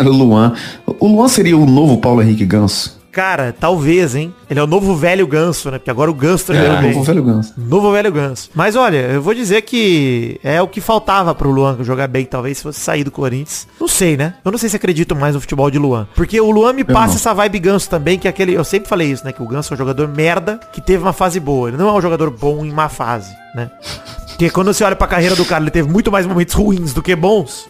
o 0.03 0.09
Luan. 0.09 0.53
O 0.99 1.07
Luan 1.07 1.27
seria 1.27 1.55
o 1.57 1.65
novo 1.65 1.97
Paulo 1.97 2.21
Henrique 2.23 2.45
Ganso. 2.45 2.99
Cara, 3.15 3.55
talvez, 3.57 4.13
hein? 4.13 4.35
Ele 4.49 4.59
é 4.59 4.63
o 4.63 4.67
novo 4.67 4.93
velho 4.93 5.25
ganso, 5.25 5.71
né? 5.71 5.77
Porque 5.77 5.89
agora 5.89 6.11
o 6.11 6.13
ganso 6.13 6.47
tá 6.47 6.53
É, 6.53 6.57
jogando 6.57 6.83
o 6.83 6.87
novo 6.89 7.03
velho 7.03 7.23
Ganso. 7.23 7.53
Novo 7.57 7.91
velho 7.93 8.11
ganso. 8.11 8.49
Mas 8.53 8.75
olha, 8.75 8.97
eu 8.97 9.21
vou 9.21 9.33
dizer 9.33 9.61
que 9.61 10.37
é 10.43 10.61
o 10.61 10.67
que 10.67 10.81
faltava 10.81 11.33
pro 11.33 11.49
Luan 11.49 11.77
jogar 11.81 12.07
bem, 12.09 12.25
talvez, 12.25 12.57
se 12.57 12.63
fosse 12.63 12.81
sair 12.81 13.05
do 13.05 13.11
Corinthians. 13.11 13.69
Não 13.79 13.87
sei, 13.87 14.17
né? 14.17 14.33
Eu 14.43 14.51
não 14.51 14.57
sei 14.59 14.67
se 14.67 14.75
acredito 14.75 15.15
mais 15.15 15.33
no 15.33 15.39
futebol 15.39 15.71
de 15.71 15.79
Luan. 15.79 16.05
Porque 16.13 16.41
o 16.41 16.51
Luan 16.51 16.73
me 16.73 16.83
passa 16.83 17.07
não. 17.07 17.15
essa 17.15 17.33
vibe 17.33 17.57
ganso 17.59 17.89
também, 17.89 18.19
que 18.19 18.27
é 18.27 18.29
aquele. 18.31 18.53
Eu 18.53 18.65
sempre 18.65 18.89
falei 18.89 19.09
isso, 19.09 19.23
né? 19.23 19.31
Que 19.31 19.41
o 19.41 19.47
ganso 19.47 19.71
é 19.71 19.75
um 19.75 19.77
jogador 19.77 20.09
merda 20.09 20.59
que 20.73 20.81
teve 20.81 21.01
uma 21.01 21.13
fase 21.13 21.39
boa. 21.39 21.69
Ele 21.69 21.77
não 21.77 21.87
é 21.87 21.93
um 21.93 22.01
jogador 22.01 22.29
bom 22.29 22.65
em 22.65 22.71
má 22.71 22.89
fase, 22.89 23.33
né? 23.55 23.71
Porque 24.27 24.49
quando 24.49 24.73
você 24.73 24.83
olha 24.83 24.95
pra 24.97 25.07
carreira 25.07 25.37
do 25.37 25.45
cara, 25.45 25.63
ele 25.63 25.71
teve 25.71 25.89
muito 25.89 26.11
mais 26.11 26.25
momentos 26.25 26.53
ruins 26.53 26.93
do 26.93 27.01
que 27.01 27.15
bons. 27.15 27.69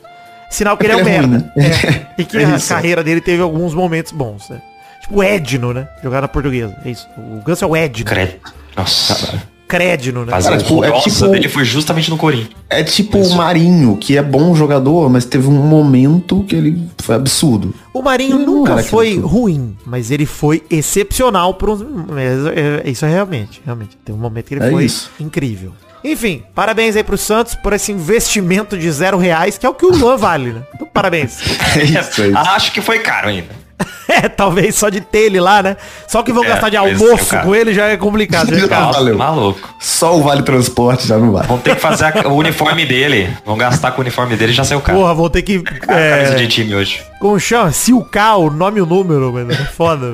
Sinal 0.49 0.75
que 0.75 0.87
É 0.87 0.89
ele 0.91 0.93
é 0.93 1.03
um 1.03 1.07
é 1.07 1.17
ruim, 1.19 1.27
merda. 1.29 1.37
né? 1.37 1.51
É. 1.55 2.05
E 2.21 2.25
que 2.25 2.37
É 2.37 2.45
a 2.45 2.59
carreira 2.59 3.03
dele 3.03 3.21
teve 3.21 3.43
alguns 3.43 3.75
momentos 3.75 4.11
bons, 4.11 4.49
né? 4.49 4.59
Tipo 5.05 5.19
o 5.19 5.23
Edno, 5.23 5.73
né? 5.73 5.87
Jogar 6.03 6.21
na 6.21 6.27
portuguesa. 6.27 6.75
É 6.85 6.89
isso. 6.91 7.07
O 7.17 7.41
Ganso 7.45 7.63
é 7.63 7.67
o 7.67 7.75
Edno. 7.75 8.05
Credo. 8.05 8.33
Nossa. 8.75 9.43
Crédino, 9.67 10.25
né? 10.25 10.31
Fazer 10.31 10.49
Cara, 10.49 10.61
a 10.61 10.63
tipo, 10.63 10.83
é 10.83 10.89
nossa 10.89 11.09
tipo- 11.09 11.27
dele 11.29 11.49
foi 11.49 11.65
justamente 11.65 12.09
no 12.11 12.17
Corinthians. 12.17 12.51
É 12.69 12.83
tipo 12.83 13.17
o 13.17 13.35
Marinho, 13.35 13.97
que 13.97 14.15
é 14.15 14.21
bom 14.21 14.53
jogador, 14.55 15.09
mas 15.09 15.25
teve 15.25 15.47
um 15.47 15.53
momento 15.53 16.43
que 16.47 16.55
ele 16.55 16.87
foi 17.01 17.15
absurdo. 17.15 17.73
O 17.91 18.01
Marinho 18.03 18.35
Ele 18.37 18.45
nunca 18.45 18.77
foi 18.83 19.17
ruim, 19.17 19.75
mas 19.83 20.11
ele 20.11 20.27
foi 20.27 20.61
excepcional 20.69 21.55
por 21.55 21.69
uns. 21.71 21.81
é- 22.15 22.83
é- 22.85 22.89
Isso 22.91 23.05
é 23.05 23.09
realmente, 23.09 23.59
realmente. 23.65 23.97
Tem 24.05 24.13
um 24.13 24.19
momento 24.19 24.45
que 24.45 24.53
ele 24.53 24.65
É 24.65 24.69
foi 24.69 24.85
isso. 24.85 25.09
incrível. 25.19 25.71
Enfim, 26.03 26.43
parabéns 26.53 26.95
aí 26.95 27.03
pro 27.03 27.17
Santos 27.17 27.55
por 27.55 27.73
esse 27.73 27.91
investimento 27.91 28.77
de 28.77 28.91
zero 28.91 29.17
reais, 29.17 29.57
que 29.57 29.65
é 29.65 29.69
o 29.69 29.73
que 29.73 29.85
o 29.87 29.91
Luan 29.91 30.15
vale, 30.17 30.51
né? 30.53 30.61
Então, 30.75 30.87
parabéns. 30.93 31.39
É 31.75 31.83
isso, 31.83 32.21
é 32.21 32.27
isso. 32.27 32.37
Acho 32.37 32.71
que 32.71 32.81
foi 32.81 32.99
caro 32.99 33.29
ainda. 33.29 33.64
é, 34.07 34.29
talvez 34.29 34.75
só 34.75 34.87
de 34.89 35.01
ter 35.01 35.23
ele 35.25 35.39
lá, 35.39 35.61
né? 35.61 35.75
Só 36.07 36.23
que 36.23 36.31
vão 36.31 36.43
É, 36.45 36.47
gastar 36.49 36.69
de 36.69 36.75
é 36.75 36.79
almoço 36.79 37.27
cara. 37.31 37.43
com 37.43 37.53
ele 37.55 37.73
já 37.73 37.87
é 37.87 37.97
complicado. 37.97 38.55
já 38.55 38.65
é 38.65 38.67
caro. 38.69 38.85
Nossa, 38.85 38.99
valeu. 38.99 39.17
maluco. 39.17 39.75
Só 39.79 40.15
o 40.17 40.21
Vale 40.23 40.43
Transporte 40.43 41.07
já 41.07 41.17
não 41.17 41.31
vai. 41.31 41.45
Vão 41.45 41.57
ter 41.57 41.75
que 41.75 41.81
fazer 41.81 42.05
a- 42.05 42.27
o 42.29 42.35
uniforme 42.35 42.85
dele. 42.85 43.29
Vão 43.45 43.57
gastar 43.57 43.91
com 43.91 43.97
o 43.97 44.01
uniforme 44.01 44.35
dele 44.37 44.51
e 44.53 44.55
já 44.55 44.63
saiu 44.63 44.79
caro. 44.81 44.97
Porra, 44.99 45.13
vou 45.13 45.29
ter 45.29 45.41
que. 45.41 45.57
A 45.57 45.79
camisa 45.87 46.33
É, 46.33 46.35
de 46.35 46.47
time 46.47 46.73
hoje. 46.75 47.03
como 47.19 47.37
chama? 47.39 47.71
Silcar 47.73 48.37
o 48.39 48.49
nome 48.49 48.79
e 48.79 48.81
o 48.81 48.85
número, 48.85 49.33
mano. 49.33 49.51
É 49.51 49.55
Foda. 49.55 50.11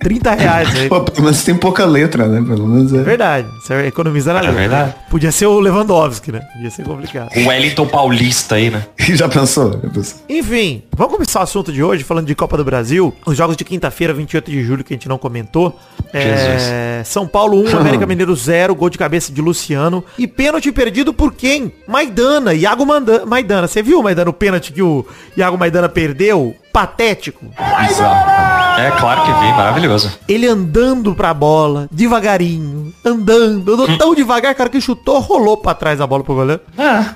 30 0.00 0.34
reais 0.34 0.74
aí. 0.74 0.88
Pô, 0.90 1.00
pelo 1.02 1.22
menos 1.24 1.42
tem 1.44 1.54
pouca 1.56 1.84
letra, 1.84 2.26
né? 2.28 2.42
Pelo 2.46 2.66
menos 2.66 2.92
é. 2.92 3.02
Verdade. 3.02 3.48
Você 3.60 3.86
economiza 3.86 4.32
na 4.32 4.38
É 4.38 4.42
letra. 4.42 4.58
verdade. 4.58 4.94
Podia 5.10 5.32
ser 5.32 5.46
o 5.46 5.58
Lewandowski, 5.60 6.32
né? 6.32 6.40
Podia 6.54 6.70
ser 6.70 6.84
complicado. 6.84 7.30
O 7.36 7.48
Wellington 7.48 7.86
Paulista 7.86 8.54
aí, 8.56 8.70
né? 8.70 8.84
Já 9.14 9.28
pensou? 9.28 9.72
Já 9.82 9.88
pensou? 9.90 10.20
Enfim, 10.28 10.82
vamos 10.96 11.14
começar 11.14 11.40
o 11.40 11.42
assunto 11.42 11.72
de 11.72 11.82
hoje 11.82 12.04
falando 12.04 12.26
de 12.26 12.34
Copa 12.34 12.56
do 12.56 12.64
Brasil. 12.64 13.14
Os 13.26 13.36
jogos 13.36 13.56
de 13.56 13.64
quinta-feira, 13.64 14.12
28 14.12 14.50
de 14.50 14.62
julho, 14.62 14.84
que 14.84 14.92
a 14.92 14.96
gente 14.96 15.08
não 15.08 15.18
comentou. 15.18 15.78
É, 16.12 17.02
São 17.04 17.26
Paulo 17.26 17.62
1, 17.68 17.76
América 17.78 18.06
Mineiro 18.06 18.34
0, 18.34 18.74
gol 18.74 18.90
de 18.90 18.98
cabeça 18.98 19.32
de 19.32 19.40
Luciano. 19.40 20.04
E 20.18 20.26
pênalti 20.26 20.70
perdido 20.72 21.12
por 21.12 21.32
quem? 21.34 21.72
Maidana, 21.86 22.54
Iago 22.54 22.84
Manda- 22.86 23.24
Maidana. 23.26 23.66
Você 23.66 23.82
viu, 23.82 24.02
Maidana, 24.02 24.30
o 24.30 24.32
pênalti 24.34 24.72
que 24.72 24.82
o 24.82 25.04
Iago 25.36 25.58
Maidana 25.58 25.88
perdeu? 25.88 26.54
Patético. 26.72 27.44
Bizarro. 27.88 28.57
É 28.78 28.90
claro 28.92 29.22
que 29.22 29.32
vi, 29.40 29.52
maravilhoso. 29.52 30.12
Ele 30.28 30.46
andando 30.46 31.14
pra 31.14 31.32
bola, 31.34 31.88
devagarinho, 31.90 32.92
andando, 33.04 33.72
andou 33.74 33.96
tão 33.98 34.14
devagar, 34.14 34.54
cara, 34.54 34.68
que 34.70 34.80
chutou, 34.80 35.18
rolou 35.20 35.56
pra 35.56 35.74
trás 35.74 36.00
a 36.00 36.06
bola 36.06 36.22
pro 36.24 36.34
goleiro. 36.34 36.60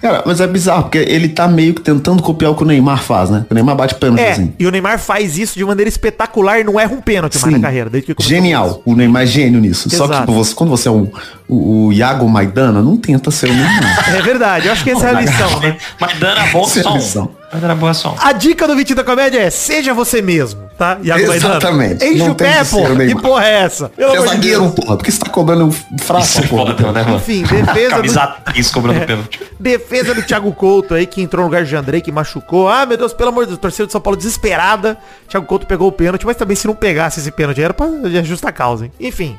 Cara, 0.01 0.23
mas 0.27 0.41
é 0.41 0.47
bizarro, 0.47 0.85
porque 0.85 0.99
ele 0.99 1.29
tá 1.29 1.47
meio 1.49 1.75
que 1.75 1.81
tentando 1.81 2.23
copiar 2.23 2.51
o 2.53 2.55
que 2.55 2.63
o 2.63 2.67
Neymar 2.67 3.03
faz, 3.03 3.31
né? 3.31 3.47
O 3.51 3.55
Neymar 3.55 3.77
bate 3.77 3.95
pênalti 3.95 4.21
É, 4.21 4.33
assim. 4.33 4.53
e 4.59 4.67
o 4.67 4.71
Neymar 4.71 4.99
faz 4.99 5.39
isso 5.39 5.59
de 5.59 5.65
maneira 5.65 5.89
espetacular 5.89 6.61
e 6.61 6.65
não 6.65 6.79
erra 6.79 6.93
um 6.95 7.01
pênalti 7.01 7.39
mais 7.41 7.53
na 7.55 7.61
carreira. 7.61 7.89
Desde 7.91 8.07
que 8.09 8.15
começou 8.15 8.35
Genial. 8.37 8.83
O 8.85 8.95
Neymar 8.95 9.23
é 9.23 9.27
gênio 9.27 9.61
nisso. 9.61 9.89
Só 9.91 10.05
que 10.07 10.13
Exato. 10.13 10.21
tipo, 10.21 10.33
você- 10.33 10.55
quando 10.55 10.71
você 10.71 10.89
é 10.89 10.91
um, 10.91 11.09
o, 11.49 11.87
o 11.89 11.93
Iago 11.93 12.29
Maidana, 12.29 12.83
não 12.83 12.97
tenta 12.97 13.31
ser 13.31 13.51
o 13.51 13.55
Neymar. 13.55 14.11
É 14.17 14.23
verdade, 14.23 14.67
eu 14.67 14.73
acho 14.73 14.85
que 14.85 14.91
essa 14.91 15.07
é 15.07 15.15
a 15.17 15.21
lição, 15.21 15.61
né? 15.61 15.77
Mas 16.01 16.19
dana 16.19 16.47
bom 16.53 16.63
é 16.65 16.83
som. 16.83 16.95
lição. 16.95 17.31
Mas 17.53 17.61
dana 17.61 17.75
boa 17.75 17.93
som. 17.93 18.17
A 18.19 18.33
dica 18.33 18.67
do 18.67 18.75
Vitinho 18.75 18.97
da 18.97 19.05
Comédia 19.05 19.39
é 19.39 19.51
seja 19.51 19.93
você 19.93 20.23
mesmo, 20.23 20.63
tá? 20.79 20.97
Maidana. 21.05 21.35
Exatamente. 21.37 22.03
Enche 22.05 22.19
Não 22.19 22.31
o 22.31 22.35
pé, 22.35 22.65
pô. 22.65 22.79
Que 22.97 23.15
porra 23.21 23.45
é 23.45 23.53
essa? 23.63 23.91
Pelo 23.91 24.11
Você 24.13 24.17
é 24.17 24.21
de 24.23 24.29
zagueiro, 24.29 24.61
Deus. 24.63 24.75
porra. 24.75 24.97
Por 24.97 25.05
que 25.05 25.13
você 25.13 25.19
tá 25.19 25.29
cobrando 25.31 25.71
fraco, 26.01 26.25
Isso 26.25 26.39
é 26.41 26.47
porra? 26.47 26.75
foda, 26.75 26.93
né, 26.93 27.03
mano? 27.03 27.17
Enfim, 27.17 27.43
defesa 27.43 27.91
Camisa 27.91 28.27
do, 28.27 28.53
3 28.53 28.71
cobrando 28.71 29.07
pênalti. 29.07 29.41
defesa 29.61 30.15
do 30.15 30.23
Thiago 30.23 30.51
Couto 30.55 30.95
aí, 30.95 31.07
que 31.07 31.21
entrou 31.21 31.43
no 31.45 31.49
lugar 31.49 31.63
de 31.65 31.77
Andrei, 31.77 32.01
que 32.01 32.11
machucou. 32.11 32.71
Ah, 32.71 32.87
meu 32.87 32.97
Deus, 32.97 33.13
pelo 33.13 33.29
amor 33.29 33.45
de 33.45 33.49
Deus, 33.49 33.61
torcida 33.61 33.85
de 33.87 33.93
São 33.93 34.01
Paulo 34.01 34.17
desesperada. 34.17 34.97
Thiago 35.29 35.47
Couto 35.47 35.67
pegou 35.67 35.89
o 35.89 35.93
pênalti, 35.93 36.25
mas 36.25 36.37
também 36.37 36.57
se 36.57 36.67
não 36.67 36.75
pegasse 36.75 37.21
esse 37.21 37.31
pênalti, 37.31 37.61
era 37.61 37.75
pra 37.75 37.87
de 37.87 38.25
justa 38.25 38.51
causa, 38.51 38.87
hein? 38.87 38.93
Enfim. 38.99 39.37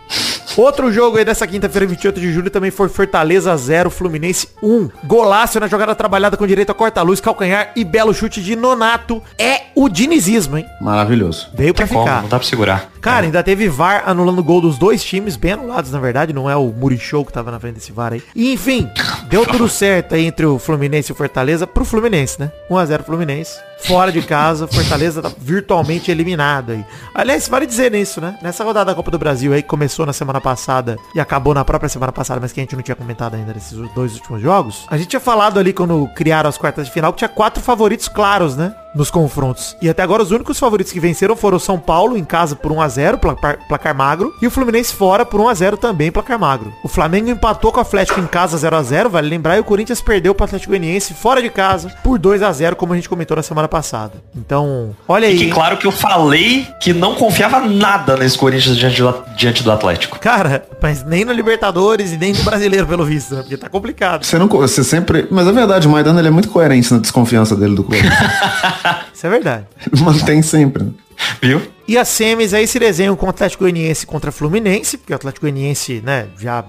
Outro 0.55 0.91
jogo 0.91 1.17
aí 1.17 1.25
dessa 1.25 1.47
quinta-feira, 1.47 1.87
28 1.87 2.19
de 2.19 2.31
julho, 2.31 2.49
também 2.49 2.69
foi 2.71 2.87
Fortaleza 2.87 3.55
0, 3.55 3.89
Fluminense 3.89 4.47
1. 4.61 4.89
Golaço 5.05 5.59
na 5.59 5.67
jogada 5.67 5.95
trabalhada 5.95 6.37
com 6.37 6.45
direito 6.45 6.71
a 6.71 6.75
corta-luz, 6.75 7.19
calcanhar 7.19 7.71
e 7.75 7.83
belo 7.83 8.13
chute 8.13 8.41
de 8.41 8.55
Nonato. 8.55 9.21
É 9.37 9.63
o 9.75 9.89
dinizismo, 9.89 10.57
hein? 10.57 10.65
Maravilhoso. 10.79 11.49
Veio 11.53 11.73
pra 11.73 11.87
Tem 11.87 11.95
como, 11.95 12.07
ficar. 12.07 12.21
não 12.21 12.29
dá 12.29 12.37
pra 12.39 12.47
segurar. 12.47 12.91
Cara, 13.01 13.25
ainda 13.25 13.43
teve 13.43 13.67
VAR 13.67 14.03
anulando 14.05 14.39
o 14.39 14.43
gol 14.43 14.61
dos 14.61 14.77
dois 14.77 15.03
times, 15.03 15.35
bem 15.35 15.53
anulados, 15.53 15.91
na 15.91 15.99
verdade, 15.99 16.31
não 16.31 16.49
é 16.49 16.55
o 16.55 16.67
Murichou 16.67 17.25
que 17.25 17.33
tava 17.33 17.51
na 17.51 17.59
frente 17.59 17.75
desse 17.75 17.91
VAR 17.91 18.13
aí. 18.13 18.23
E 18.35 18.53
enfim, 18.53 18.89
deu 19.27 19.45
tudo 19.45 19.67
certo 19.67 20.15
aí 20.15 20.25
entre 20.25 20.45
o 20.45 20.59
Fluminense 20.59 21.11
e 21.11 21.13
o 21.13 21.15
Fortaleza 21.15 21.65
pro 21.67 21.83
Fluminense, 21.83 22.39
né? 22.39 22.51
1x0 22.69 23.03
Fluminense. 23.03 23.57
Fora 23.85 24.11
de 24.11 24.21
casa. 24.21 24.67
Fortaleza 24.67 25.21
tá 25.21 25.31
virtualmente 25.37 26.09
eliminado 26.09 26.71
aí. 26.71 26.85
Aliás, 27.13 27.47
vale 27.47 27.65
dizer 27.65 27.91
nisso, 27.91 28.19
né? 28.19 28.37
Nessa 28.41 28.63
rodada 28.63 28.91
da 28.91 28.95
Copa 28.95 29.11
do 29.11 29.19
Brasil 29.19 29.53
aí, 29.53 29.61
que 29.61 29.67
começou 29.67 30.05
na 30.05 30.13
semana 30.13 30.41
passada 30.41 30.97
e 31.13 31.19
acabou 31.19 31.53
na 31.53 31.63
própria 31.63 31.89
semana 31.89 32.11
passada, 32.11 32.39
mas 32.41 32.51
que 32.51 32.59
a 32.59 32.63
gente 32.63 32.75
não 32.75 32.83
tinha 32.83 32.95
comentado 32.95 33.35
ainda 33.35 33.53
nesses 33.53 33.77
dois 33.93 34.15
últimos 34.15 34.41
jogos. 34.41 34.85
A 34.89 34.97
gente 34.97 35.09
tinha 35.09 35.19
falado 35.19 35.59
ali 35.59 35.73
quando 35.73 36.07
criaram 36.15 36.49
as 36.49 36.57
quartas 36.57 36.85
de 36.85 36.91
final 36.91 37.11
que 37.13 37.19
tinha 37.19 37.29
quatro 37.29 37.61
favoritos 37.61 38.07
claros, 38.07 38.55
né? 38.55 38.73
Nos 38.95 39.09
confrontos. 39.09 39.75
E 39.81 39.89
até 39.89 40.03
agora 40.03 40.21
os 40.21 40.31
únicos 40.31 40.59
favoritos 40.59 40.93
que 40.93 40.99
venceram 40.99 41.35
foram 41.35 41.57
o 41.57 41.59
São 41.59 41.79
Paulo 41.79 42.17
em 42.17 42.23
casa 42.23 42.55
por 42.55 42.71
1x0, 42.71 43.17
placar, 43.17 43.59
placar 43.67 43.95
magro, 43.95 44.33
e 44.41 44.47
o 44.47 44.51
Fluminense 44.51 44.93
fora 44.93 45.25
por 45.25 45.41
1x0 45.41 45.77
também, 45.77 46.11
placar 46.11 46.39
magro. 46.39 46.71
O 46.83 46.87
Flamengo 46.87 47.29
empatou 47.29 47.71
com 47.71 47.79
o 47.79 47.81
Atlético 47.81 48.19
em 48.19 48.27
casa 48.27 48.57
0x0, 48.57 49.09
vale 49.09 49.29
lembrar, 49.29 49.57
e 49.57 49.59
o 49.59 49.63
Corinthians 49.63 50.01
perdeu 50.01 50.35
pro 50.35 50.45
Atlético 50.45 50.71
Goianiense 50.71 51.13
fora 51.13 51.41
de 51.41 51.49
casa 51.49 51.89
por 52.03 52.19
2x0, 52.19 52.75
como 52.75 52.93
a 52.93 52.95
gente 52.95 53.09
comentou 53.09 53.35
na 53.35 53.43
semana 53.43 53.67
passada. 53.67 54.13
Então, 54.35 54.95
olha 55.07 55.27
aí. 55.27 55.33
Fique 55.33 55.45
hein? 55.45 55.53
claro 55.53 55.77
que 55.77 55.87
eu 55.87 55.91
falei 55.91 56.67
que 56.79 56.93
não 56.93 57.15
confiava 57.15 57.59
nada 57.61 58.15
nesse 58.15 58.37
Corinthians 58.37 58.77
diante 58.77 59.01
do, 59.01 59.23
diante 59.35 59.63
do 59.63 59.71
Atlético. 59.71 60.19
Cara, 60.19 60.65
mas 60.81 61.03
nem 61.03 61.25
no 61.25 61.33
Libertadores 61.33 62.11
e 62.11 62.17
nem 62.17 62.33
no 62.33 62.43
Brasileiro, 62.43 62.85
pelo 62.85 63.05
visto, 63.05 63.35
né? 63.35 63.41
Porque 63.41 63.57
tá 63.57 63.69
complicado. 63.69 64.23
Você 64.23 64.37
não. 64.37 64.47
Você 64.47 64.83
sempre. 64.83 65.27
Mas 65.31 65.47
é 65.47 65.51
verdade, 65.51 65.87
o 65.87 65.91
Maidana 65.91 66.19
ele 66.19 66.27
é 66.27 66.31
muito 66.31 66.49
coerente 66.49 66.91
na 66.93 66.99
desconfiança 66.99 67.55
dele 67.55 67.75
do 67.75 67.83
Corinthians. 67.83 68.13
Isso 69.13 69.27
é 69.27 69.29
verdade. 69.29 69.65
Mantém 70.01 70.41
sempre. 70.41 70.93
Viu? 71.41 71.61
E 71.87 71.97
as 71.97 72.07
semis 72.07 72.53
aí 72.53 72.65
se 72.65 72.79
desenham 72.79 73.15
com 73.15 73.25
o 73.25 73.29
Atlético 73.29 73.63
Goianiense 73.63 74.05
contra 74.05 74.31
Fluminense, 74.31 74.97
porque 74.97 75.11
o 75.11 75.15
Atlético 75.15 75.45
Goianiense, 75.45 76.01
né, 76.03 76.27
já 76.39 76.63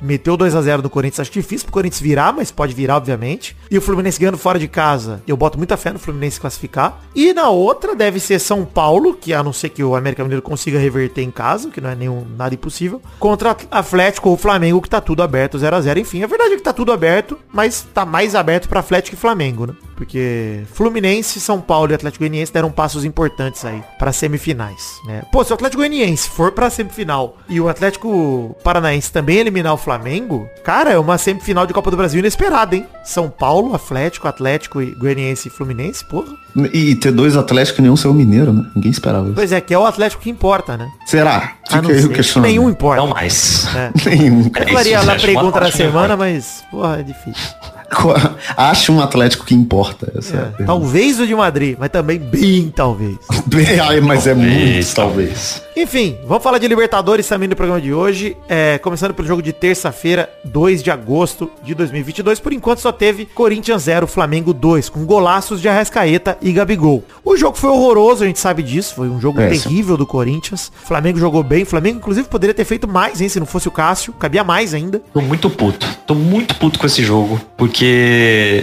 meteu 0.00 0.36
2 0.36 0.54
a 0.54 0.60
0 0.60 0.82
no 0.82 0.90
Corinthians, 0.90 1.20
acho 1.20 1.32
difícil 1.32 1.64
pro 1.64 1.72
Corinthians 1.72 2.00
virar, 2.00 2.32
mas 2.32 2.50
pode 2.50 2.74
virar, 2.74 2.96
obviamente. 2.96 3.56
E 3.70 3.78
o 3.78 3.80
Fluminense 3.80 4.20
ganhando 4.20 4.36
fora 4.36 4.58
de 4.58 4.68
casa, 4.68 5.22
eu 5.26 5.36
boto 5.36 5.56
muita 5.56 5.76
fé 5.76 5.92
no 5.92 5.98
Fluminense 5.98 6.40
classificar. 6.40 7.00
E 7.14 7.32
na 7.32 7.48
outra 7.48 7.94
deve 7.94 8.20
ser 8.20 8.38
São 8.38 8.64
Paulo, 8.64 9.14
que 9.14 9.32
a 9.32 9.42
não 9.42 9.52
ser 9.52 9.70
que 9.70 9.82
o 9.82 9.96
América 9.96 10.22
Mineiro 10.22 10.42
consiga 10.42 10.78
reverter 10.78 11.22
em 11.22 11.30
casa, 11.30 11.70
que 11.70 11.80
não 11.80 11.90
é 11.90 11.94
nenhum 11.94 12.26
nada 12.36 12.54
impossível, 12.54 13.00
contra 13.18 13.56
Atlético 13.70 14.28
ou 14.28 14.36
Flamengo, 14.36 14.82
que 14.82 14.90
tá 14.90 15.00
tudo 15.00 15.22
aberto 15.22 15.58
0 15.58 15.76
a 15.76 15.80
0 15.80 16.00
Enfim, 16.00 16.22
a 16.22 16.26
verdade 16.26 16.52
é 16.52 16.56
que 16.56 16.62
tá 16.62 16.72
tudo 16.72 16.92
aberto, 16.92 17.38
mas 17.52 17.86
tá 17.94 18.04
mais 18.04 18.34
aberto 18.34 18.68
pra 18.68 18.80
Atlético 18.80 19.16
e 19.16 19.18
Flamengo, 19.18 19.66
né? 19.66 19.74
Porque 19.96 20.62
Fluminense, 20.72 21.40
São 21.40 21.60
Paulo 21.60 21.90
e 21.90 21.94
Atlético 21.94 22.22
Goianiense 22.22 22.52
deram 22.52 22.70
passos 22.70 23.04
importantes 23.04 23.64
aí 23.64 23.82
para 23.98 24.12
semifinais, 24.58 25.00
né? 25.04 25.22
Pô, 25.30 25.44
se 25.44 25.52
o 25.52 25.54
Atlético 25.54 25.80
Goianiense 25.82 26.28
for 26.28 26.52
pra 26.52 26.68
semifinal 26.68 27.36
e 27.48 27.60
o 27.60 27.68
Atlético 27.68 28.56
Paranaense 28.64 29.12
também 29.12 29.38
eliminar 29.38 29.72
o 29.72 29.76
Flamengo, 29.76 30.48
cara, 30.64 30.90
é 30.90 30.98
uma 30.98 31.16
semifinal 31.16 31.66
de 31.66 31.72
Copa 31.72 31.90
do 31.90 31.96
Brasil 31.96 32.18
inesperada, 32.18 32.74
hein? 32.74 32.86
São 33.04 33.30
Paulo, 33.30 33.74
Atlético, 33.74 34.26
Atlético 34.26 34.82
e 34.82 34.94
Goianiense 34.94 35.48
e 35.48 35.50
Fluminense, 35.50 36.04
porra. 36.04 36.32
E 36.72 36.96
ter 36.96 37.12
dois 37.12 37.36
Atléticos 37.36 37.78
e 37.78 37.82
nenhum 37.82 37.96
ser 37.96 38.08
o 38.08 38.14
mineiro, 38.14 38.52
né? 38.52 38.64
Ninguém 38.74 38.90
esperava 38.90 39.26
isso. 39.26 39.34
Pois 39.34 39.52
é, 39.52 39.60
que 39.60 39.72
é 39.72 39.78
o 39.78 39.86
Atlético 39.86 40.22
que 40.22 40.30
importa, 40.30 40.76
né? 40.76 40.90
Será? 41.06 41.54
Ah, 41.70 41.76
não 41.76 41.84
Fica 41.84 41.92
aí 41.92 42.00
sei. 42.00 42.10
o 42.10 42.12
questionamento. 42.12 42.50
Nenhum 42.56 42.70
importa. 42.70 43.02
Não 43.02 43.08
mais. 43.08 43.66
É. 43.74 43.92
Nenhum. 44.10 44.50
É 44.54 44.62
Eu 44.64 44.68
faria 44.74 44.96
isso, 44.96 45.06
lá 45.06 45.12
a 45.12 45.16
acho 45.16 45.26
pergunta 45.26 45.60
da 45.60 45.70
semana, 45.72 46.16
mas, 46.16 46.64
porra, 46.70 46.98
é 46.98 47.02
difícil. 47.02 47.48
Acha 48.56 48.92
um 48.92 49.00
Atlético 49.00 49.44
que 49.44 49.54
importa. 49.54 50.12
Essa 50.16 50.54
é, 50.58 50.62
É, 50.62 50.66
talvez 50.66 51.18
o 51.20 51.26
de 51.26 51.34
Madrid, 51.34 51.76
mas 51.78 51.90
também 51.90 52.18
bem 52.18 52.72
talvez. 52.74 53.16
Ai, 53.82 54.00
mas 54.00 54.26
é 54.26 54.34
Talvez, 54.34 54.74
muito, 54.74 54.94
talvez. 54.94 55.62
Enfim, 55.76 56.16
vamos 56.26 56.42
falar 56.42 56.58
de 56.58 56.66
Libertadores 56.66 57.26
também 57.26 57.48
no 57.48 57.54
programa 57.56 57.80
de 57.80 57.92
hoje. 57.94 58.36
É, 58.48 58.78
começando 58.78 59.14
pelo 59.14 59.26
jogo 59.28 59.40
de 59.40 59.52
terça-feira, 59.52 60.28
2 60.44 60.82
de 60.82 60.90
agosto 60.90 61.48
de 61.62 61.72
2022. 61.74 62.40
Por 62.40 62.52
enquanto 62.52 62.80
só 62.80 62.90
teve 62.90 63.26
Corinthians 63.26 63.82
0, 63.84 64.06
Flamengo 64.06 64.52
2, 64.52 64.88
com 64.88 65.04
golaços 65.04 65.60
de 65.60 65.68
Arrascaeta 65.68 66.36
e 66.42 66.52
Gabigol. 66.52 67.04
O 67.24 67.36
jogo 67.36 67.56
foi 67.56 67.70
horroroso, 67.70 68.24
a 68.24 68.26
gente 68.26 68.40
sabe 68.40 68.62
disso. 68.62 68.94
Foi 68.96 69.08
um 69.08 69.20
jogo 69.20 69.40
É, 69.40 69.48
terrível 69.50 69.96
do 69.96 70.04
Corinthians. 70.06 70.72
O 70.82 70.86
Flamengo 70.88 71.18
jogou 71.18 71.42
bem. 71.44 71.62
O 71.62 71.66
Flamengo, 71.66 71.98
inclusive, 71.98 72.26
poderia 72.28 72.54
ter 72.54 72.64
feito 72.64 72.88
mais, 72.88 73.20
hein? 73.20 73.28
Se 73.28 73.38
não 73.38 73.46
fosse 73.46 73.68
o 73.68 73.70
Cássio. 73.70 74.12
Cabia 74.14 74.42
mais 74.42 74.74
ainda. 74.74 75.00
Tô 75.14 75.20
muito 75.20 75.48
puto. 75.48 75.86
Tô 76.06 76.14
muito 76.14 76.56
puto 76.56 76.78
com 76.78 76.86
esse 76.86 77.04
jogo. 77.04 77.40
Porque 77.56 77.77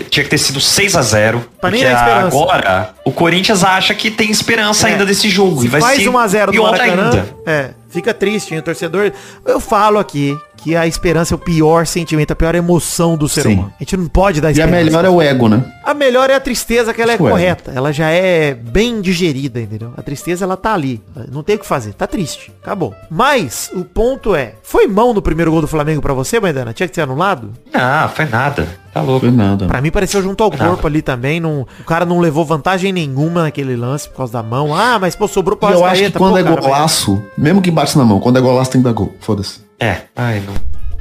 tinha 0.10 0.24
que 0.24 0.29
ter 0.29 0.38
sido 0.38 0.60
6 0.60 0.95
a 0.95 1.01
0 1.01 1.45
Pra 1.60 1.72
mim 1.72 1.79
Porque 1.79 1.93
agora 1.93 2.93
o 3.03 3.12
Corinthians 3.12 3.63
acha 3.63 3.93
que 3.93 4.10
tem 4.12 4.29
esperança 4.31 4.88
É. 4.88 4.91
ainda 4.91 5.05
desse 5.05 5.29
jogo. 5.29 5.62
Se 5.62 5.65
e 5.67 5.69
vai 5.69 5.81
faz 5.81 5.98
ser 6.03 6.10
1x0 6.10 6.53
no 6.53 6.63
Maracanã, 6.63 7.03
ainda. 7.12 7.36
é, 7.45 7.69
fica 7.89 8.13
triste, 8.13 8.53
hein, 8.53 8.60
o 8.60 8.63
torcedor. 8.63 9.12
Eu 9.45 9.60
falo 9.60 10.00
aqui 10.00 10.38
que 10.65 10.75
a 10.75 10.88
esperança 10.88 11.31
é 11.31 11.36
o 11.36 11.38
pior 11.38 11.86
sentimento, 11.86 12.31
a 12.31 12.36
pior 12.36 12.55
emoção 12.55 13.15
do 13.15 13.29
ser 13.29 13.43
Sim. 13.43 13.53
humano. 13.53 13.74
A 13.79 13.84
gente 13.84 13.95
não 13.98 14.07
pode 14.07 14.41
dar 14.41 14.48
E 14.48 14.50
a 14.50 14.65
esperança. 14.65 14.84
melhor 14.84 15.05
é 15.05 15.10
o 15.12 15.22
ego, 15.22 15.48
né? 15.48 15.63
A 15.84 15.93
melhor 15.93 16.27
é 16.31 16.34
a 16.34 16.39
tristeza, 16.39 16.91
que 16.91 17.00
ela 17.00 17.12
é 17.12 17.22
Ué. 17.22 17.29
correta. 17.29 17.72
Ela 17.75 17.91
já 17.93 18.10
é 18.10 18.55
bem 18.55 19.00
digerida, 19.00 19.62
entendeu? 19.62 19.93
A 19.95 20.01
tristeza, 20.01 20.43
ela 20.43 20.57
tá 20.57 20.74
ali. 20.74 21.00
Não 21.31 21.43
tem 21.43 21.55
o 21.55 21.60
que 21.60 21.67
fazer. 21.67 21.93
Tá 21.93 22.07
triste. 22.07 22.51
Acabou. 22.63 22.95
Mas, 23.12 23.69
o 23.75 23.86
ponto 23.86 24.34
é, 24.34 24.55
foi 24.63 24.88
mão 24.88 25.13
no 25.13 25.22
primeiro 25.22 25.51
gol 25.51 25.62
do 25.62 25.67
Flamengo 25.67 26.01
pra 26.01 26.15
você, 26.15 26.39
Maidana? 26.39 26.74
Tinha 26.74 26.89
que 26.89 26.95
ser 26.95 27.01
anulado? 27.01 27.51
Não, 27.72 28.10
foi 28.10 28.25
nada. 28.25 28.67
Tá 28.91 29.01
louco. 29.01 29.19
Foi 29.27 29.31
nada. 29.36 29.67
Pra 29.67 29.81
mim 29.81 29.91
pareceu 29.91 30.24
junto 30.24 30.43
ao 30.43 30.50
Nada. 30.50 30.65
corpo 30.67 30.88
ali 30.88 31.03
também. 31.03 31.39
Não, 31.39 31.67
o 31.79 31.84
cara 31.84 32.05
não 32.05 32.19
levou 32.19 32.43
vantagem 32.43 32.91
nenhuma 32.91 33.43
naquele 33.43 33.75
lance 33.75 34.10
por 34.10 34.15
causa 34.17 34.34
da 34.34 34.41
mão. 34.41 34.74
Ah, 34.74 34.98
mas 34.98 35.15
pô, 35.15 35.27
sobrou 35.27 35.55
pra 35.55 35.72
eu 35.74 35.86
acho 35.86 36.01
que 36.05 36.12
quando 36.12 36.31
Pô, 36.31 36.38
é 36.39 36.43
cara, 36.43 36.55
mas- 36.55 36.65
golaço, 36.65 37.22
mesmo 37.38 37.62
que 37.62 37.69
bate 37.69 37.95
na 37.98 38.03
mão, 38.05 38.19
quando 38.19 38.38
é 38.38 38.41
golaço 38.41 38.72
tem 38.72 38.81
que 38.81 38.86
dar 38.86 38.93
gol. 38.93 39.13
Foda-se. 39.19 39.64
É. 39.79 40.01
Ai, 40.15 40.41
não. 40.46 40.53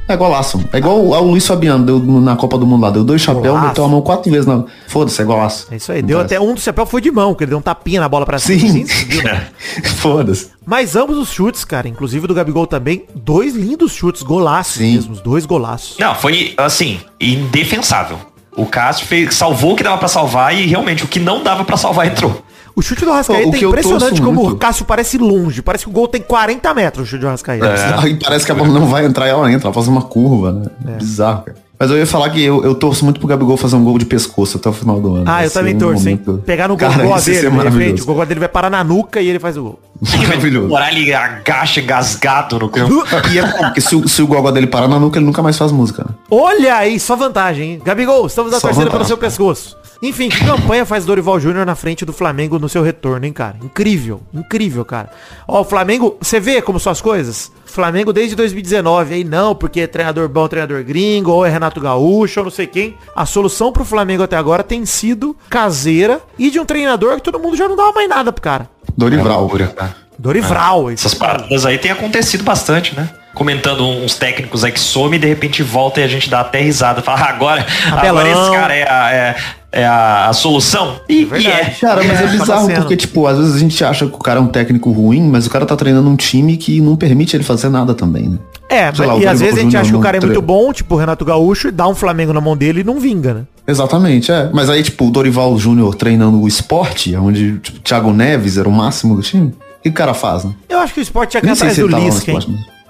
É 0.06 0.16
golaço. 0.18 0.62
É 0.70 0.76
igual 0.76 0.98
o 0.98 1.12
o 1.14 1.30
Luiz 1.30 1.46
Fabiano 1.46 1.82
deu 1.86 1.98
na 2.20 2.36
Copa 2.36 2.58
do 2.58 2.66
Mundo 2.66 2.82
lá. 2.82 2.90
Deu 2.90 3.02
dois 3.02 3.22
chapéus, 3.22 3.58
meteu 3.62 3.84
a 3.86 3.88
mão 3.88 4.02
quatro 4.02 4.30
vezes 4.30 4.44
na. 4.44 4.64
Foda-se, 4.86 5.22
é 5.22 5.24
golaço. 5.24 5.66
É 5.70 5.76
isso 5.76 5.90
aí. 5.90 6.02
Não 6.02 6.08
Deu 6.08 6.18
parece. 6.18 6.34
até 6.34 6.44
um 6.44 6.52
do 6.52 6.60
chapéu 6.60 6.84
foi 6.84 7.00
de 7.00 7.10
mão, 7.10 7.34
que 7.34 7.42
ele 7.44 7.48
deu 7.50 7.58
um 7.58 7.62
tapinha 7.62 8.00
na 8.02 8.08
bola 8.08 8.26
pra 8.26 8.38
cima. 8.38 8.60
Sim. 8.70 8.82
assim, 8.82 9.22
né? 9.22 9.48
Foda-se. 9.96 10.50
Mas 10.66 10.94
ambos 10.94 11.16
os 11.16 11.30
chutes, 11.32 11.64
cara, 11.64 11.88
inclusive 11.88 12.26
do 12.26 12.34
Gabigol 12.34 12.66
também, 12.66 13.04
dois 13.14 13.54
lindos 13.54 13.92
chutes, 13.94 14.22
golaços 14.22 14.74
Sim. 14.74 14.92
mesmo, 14.92 15.14
dois 15.16 15.46
golaços. 15.46 15.96
Não, 15.98 16.14
foi 16.14 16.52
assim, 16.58 17.00
indefensável. 17.18 18.18
O 18.56 18.66
Cássio 18.66 19.06
fez, 19.06 19.34
salvou 19.34 19.72
o 19.72 19.76
que 19.76 19.82
dava 19.82 19.96
pra 19.98 20.06
salvar 20.06 20.54
e 20.54 20.66
realmente 20.66 21.02
o 21.02 21.08
que 21.08 21.18
não 21.18 21.42
dava 21.42 21.64
pra 21.64 21.76
salvar 21.78 22.06
entrou. 22.06 22.42
O 22.76 22.82
chute 22.82 23.04
do 23.04 23.12
Arrascaeta 23.12 23.48
O 23.48 23.52
que 23.52 23.64
é 23.64 23.68
impressionante 23.68 24.20
como 24.20 24.40
o 24.40 24.44
muito- 24.46 24.58
Cássio 24.58 24.84
parece 24.84 25.16
longe. 25.18 25.62
Parece 25.62 25.84
que 25.84 25.90
o 25.90 25.92
gol 25.92 26.08
tem 26.08 26.20
40 26.20 26.74
metros, 26.74 27.06
o 27.06 27.10
chute 27.10 27.20
do 27.20 27.28
Arrascaeta. 27.28 28.00
Aí 28.00 28.18
parece 28.22 28.44
que 28.44 28.52
a 28.52 28.54
bola 28.54 28.68
não 28.70 28.86
vai 28.86 29.04
entrar 29.06 29.26
e 29.26 29.30
ela 29.30 29.50
entra, 29.52 29.68
ela 29.68 29.74
faz 29.74 29.86
uma 29.86 30.02
curva, 30.02 30.52
né? 30.52 30.66
É. 30.88 30.96
Bizarro, 30.96 31.42
cara. 31.44 31.64
Mas 31.76 31.90
eu 31.90 31.98
ia 31.98 32.06
falar 32.06 32.30
que 32.30 32.40
eu, 32.42 32.64
eu 32.64 32.74
torço 32.76 33.04
muito 33.04 33.18
pro 33.18 33.28
Gabigol 33.28 33.56
fazer 33.56 33.74
um 33.74 33.82
gol 33.84 33.98
de 33.98 34.06
pescoço 34.06 34.56
até 34.56 34.68
o 34.68 34.72
final 34.72 35.00
do 35.00 35.16
ano. 35.16 35.24
Ah, 35.26 35.34
Vai 35.34 35.46
eu 35.46 35.50
também 35.50 35.74
um 35.74 35.78
torço, 35.78 36.08
hein? 36.08 36.20
Pegar 36.46 36.68
no 36.68 36.76
Cara, 36.76 37.02
gogó 37.02 37.18
dele, 37.20 37.50
de 37.50 37.68
repente, 37.68 38.02
o 38.02 38.06
gogó 38.06 38.24
dele 38.24 38.38
vai 38.40 38.48
parar 38.48 38.70
na 38.70 38.82
nuca 38.84 39.20
e 39.20 39.28
ele 39.28 39.40
faz 39.40 39.56
o 39.56 39.62
gol. 39.64 39.80
Maravilhoso. 40.28 40.72
O 40.72 40.78
ele 40.78 41.12
agacha 41.12 41.80
engasgado 41.80 42.58
no 42.60 42.68
campo. 42.68 43.04
E 43.32 43.38
é 43.38 43.42
bom, 43.42 43.58
porque 43.58 43.80
se, 43.80 43.96
o- 43.96 44.08
se 44.08 44.22
o 44.22 44.26
gogó 44.26 44.52
dele 44.52 44.68
parar 44.68 44.86
na 44.86 45.00
nuca, 45.00 45.18
ele 45.18 45.26
nunca 45.26 45.42
mais 45.42 45.58
faz 45.58 45.72
música. 45.72 46.04
né? 46.08 46.14
Olha 46.30 46.76
aí, 46.76 46.98
só 47.00 47.16
vantagem, 47.16 47.72
hein? 47.72 47.82
Gabigol, 47.84 48.24
estamos 48.26 48.52
na 48.52 48.60
Só 48.60 48.68
torcida 48.68 48.90
pelo 48.90 49.04
seu 49.04 49.18
pescoço. 49.18 49.76
Enfim, 50.06 50.28
que 50.28 50.44
campanha 50.44 50.84
faz 50.84 51.06
Dorival 51.06 51.40
Júnior 51.40 51.64
na 51.64 51.74
frente 51.74 52.04
do 52.04 52.12
Flamengo 52.12 52.58
no 52.58 52.68
seu 52.68 52.82
retorno, 52.82 53.24
hein, 53.24 53.32
cara? 53.32 53.56
Incrível, 53.62 54.20
incrível, 54.34 54.84
cara. 54.84 55.08
Ó, 55.48 55.62
o 55.62 55.64
Flamengo, 55.64 56.18
você 56.20 56.38
vê 56.38 56.60
como 56.60 56.78
são 56.78 56.92
as 56.92 57.00
coisas? 57.00 57.50
Flamengo 57.64 58.12
desde 58.12 58.36
2019, 58.36 59.14
aí 59.14 59.24
não, 59.24 59.54
porque 59.54 59.80
é 59.80 59.86
treinador 59.86 60.28
bom, 60.28 60.46
treinador 60.46 60.84
gringo, 60.84 61.30
ou 61.30 61.46
é 61.46 61.48
Renato 61.48 61.80
Gaúcho, 61.80 62.40
ou 62.40 62.44
não 62.44 62.50
sei 62.50 62.66
quem. 62.66 62.98
A 63.16 63.24
solução 63.24 63.72
pro 63.72 63.82
Flamengo 63.82 64.22
até 64.22 64.36
agora 64.36 64.62
tem 64.62 64.84
sido 64.84 65.34
caseira 65.48 66.20
e 66.38 66.50
de 66.50 66.60
um 66.60 66.66
treinador 66.66 67.16
que 67.16 67.22
todo 67.22 67.38
mundo 67.38 67.56
já 67.56 67.66
não 67.66 67.74
dava 67.74 67.92
mais 67.92 68.08
nada 68.08 68.30
pro 68.30 68.42
cara. 68.42 68.68
Dorival. 68.94 69.48
cara. 69.74 69.96
Dorival, 70.18 70.90
esse 70.90 71.06
Essas 71.06 71.18
paradas 71.18 71.64
aí 71.64 71.78
tem 71.78 71.90
acontecido 71.90 72.44
bastante, 72.44 72.94
né? 72.94 73.08
Comentando 73.34 73.84
uns 73.86 74.14
técnicos 74.14 74.64
aí 74.64 74.70
que 74.72 74.78
some 74.80 75.16
e 75.16 75.18
de 75.18 75.26
repente 75.26 75.62
volta 75.62 76.00
e 76.00 76.04
a 76.04 76.08
gente 76.08 76.30
dá 76.30 76.40
até 76.40 76.60
risada. 76.60 77.02
Fala, 77.02 77.20
"Ah, 77.20 77.28
agora, 77.30 77.66
Abelão. 77.92 78.18
agora 78.20 78.28
esse 78.30 78.50
cara 78.52 78.74
é 78.74 78.88
a, 78.88 79.12
é, 79.12 79.36
é 79.72 79.84
a, 79.86 80.28
a 80.28 80.32
solução. 80.32 81.00
E, 81.08 81.24
verdade. 81.24 81.48
é. 81.54 81.64
Cara, 81.80 82.02
mas 82.04 82.10
é, 82.10 82.12
É, 82.12 82.26
acaba 82.26 82.38
bizarro 82.38 82.70
porque, 82.74 82.96
tipo, 82.96 83.26
às 83.26 83.36
vezes 83.38 83.56
a 83.56 83.58
gente 83.58 83.84
acha 83.84 84.06
que 84.06 84.14
o 84.14 84.18
cara 84.18 84.38
é 84.38 84.42
um 84.42 84.46
técnico 84.46 84.92
ruim, 84.92 85.22
mas 85.28 85.46
o 85.46 85.50
cara 85.50 85.66
tá 85.66 85.74
treinando 85.74 86.08
um 86.08 86.14
time 86.16 86.56
que 86.56 86.80
não 86.80 86.94
permite 86.94 87.36
ele 87.36 87.42
fazer 87.44 87.68
nada 87.68 87.92
também, 87.92 88.28
né? 88.28 88.38
É, 88.68 88.92
Sei 88.94 88.98
mas- 88.98 89.08
lá, 89.08 89.14
o 89.16 89.20
e 89.20 89.26
às 89.26 89.40
vezes 89.40 89.58
a 89.58 89.60
gente 89.62 89.72
Júnior 89.72 89.80
acha 89.82 89.90
que 89.90 89.96
o 89.96 90.00
cara 90.00 90.16
é 90.16 90.20
muito 90.20 90.40
bom, 90.42 90.72
tipo 90.72 90.94
o 90.94 90.98
Renato 90.98 91.24
Gaúcho, 91.24 91.68
e 91.68 91.70
dá 91.70 91.86
um 91.88 91.94
Flamengo 91.94 92.32
na 92.32 92.40
mão 92.40 92.56
dele 92.56 92.80
e 92.80 92.84
não 92.84 92.98
vinga, 93.00 93.34
né? 93.34 93.40
Exatamente, 93.66 94.30
é. 94.30 94.48
Mas 94.52 94.70
aí, 94.70 94.82
tipo, 94.82 95.06
o 95.06 95.10
Dorival 95.10 95.56
Júnior 95.58 95.94
treinando 95.94 96.40
o 96.40 96.46
esporte, 96.46 97.14
onde 97.16 97.58
tipo, 97.58 97.80
Thiago 97.80 98.12
Neves 98.12 98.56
era 98.58 98.68
o 98.68 98.72
máximo 98.72 99.16
do 99.16 99.22
time, 99.22 99.48
o 99.78 99.82
que 99.82 99.88
o 99.88 99.92
cara 99.92 100.14
faz, 100.14 100.44
né? 100.44 100.52
Eu 100.68 100.78
acho 100.78 100.94
que 100.94 101.00
o 101.00 101.02
esporte 101.02 101.32
tinha 101.32 101.40
que 101.40 101.48
atrás 101.48 101.76
do 101.76 101.86
Lisca, 101.88 102.30
hein? 102.32 102.38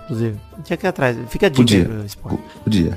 Inclusive. 0.04 0.36
Tinha 0.62 0.76
que 0.76 0.86
ir 0.86 0.88
atrás. 0.88 1.16
Fica 1.28 1.46
a 1.46 1.48
dica 1.48 1.62
podia. 1.62 1.82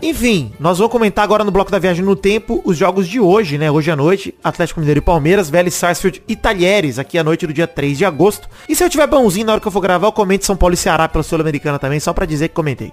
aí. 0.02 0.10
Enfim, 0.10 0.52
nós 0.60 0.78
vamos 0.78 0.92
comentar 0.92 1.24
agora 1.24 1.44
no 1.44 1.52
bloco 1.52 1.72
da 1.72 1.80
viagem 1.80 2.04
no 2.04 2.16
tempo 2.16 2.62
os 2.66 2.78
jogos 2.78 3.08
de 3.08 3.20
hoje, 3.20 3.58
né? 3.58 3.72
Hoje 3.72 3.90
à 3.90 3.96
noite, 3.96 4.36
Atlético 4.44 4.80
Mineiro 4.80 5.00
e 5.00 5.02
Palmeiras, 5.02 5.50
Vélez 5.50 5.74
Sarsfield 5.74 6.22
e 6.28 6.36
Talheres, 6.36 7.00
aqui 7.00 7.18
à 7.18 7.24
noite 7.24 7.48
do 7.48 7.54
dia 7.54 7.68
3 7.68 7.98
de 7.98 8.06
agosto. 8.06 8.50
E 8.68 8.76
se 8.76 8.84
eu 8.84 8.90
tiver 8.90 9.08
bonzinho 9.08 9.46
na 9.46 9.54
hora 9.54 9.62
que 9.62 9.68
eu 9.68 9.72
for 9.72 9.82
gravar, 9.82 10.08
eu 10.08 10.12
comento 10.12 10.46
São 10.46 10.58
Paulo 10.58 10.74
e 10.74 10.78
Ceará 10.78 11.08
pela 11.08 11.24
Sul-Americana 11.24 11.80
também, 11.80 12.00
só 12.00 12.14
pra 12.14 12.26
dizer 12.26 12.50
que 12.50 12.56
comentei. 12.56 12.92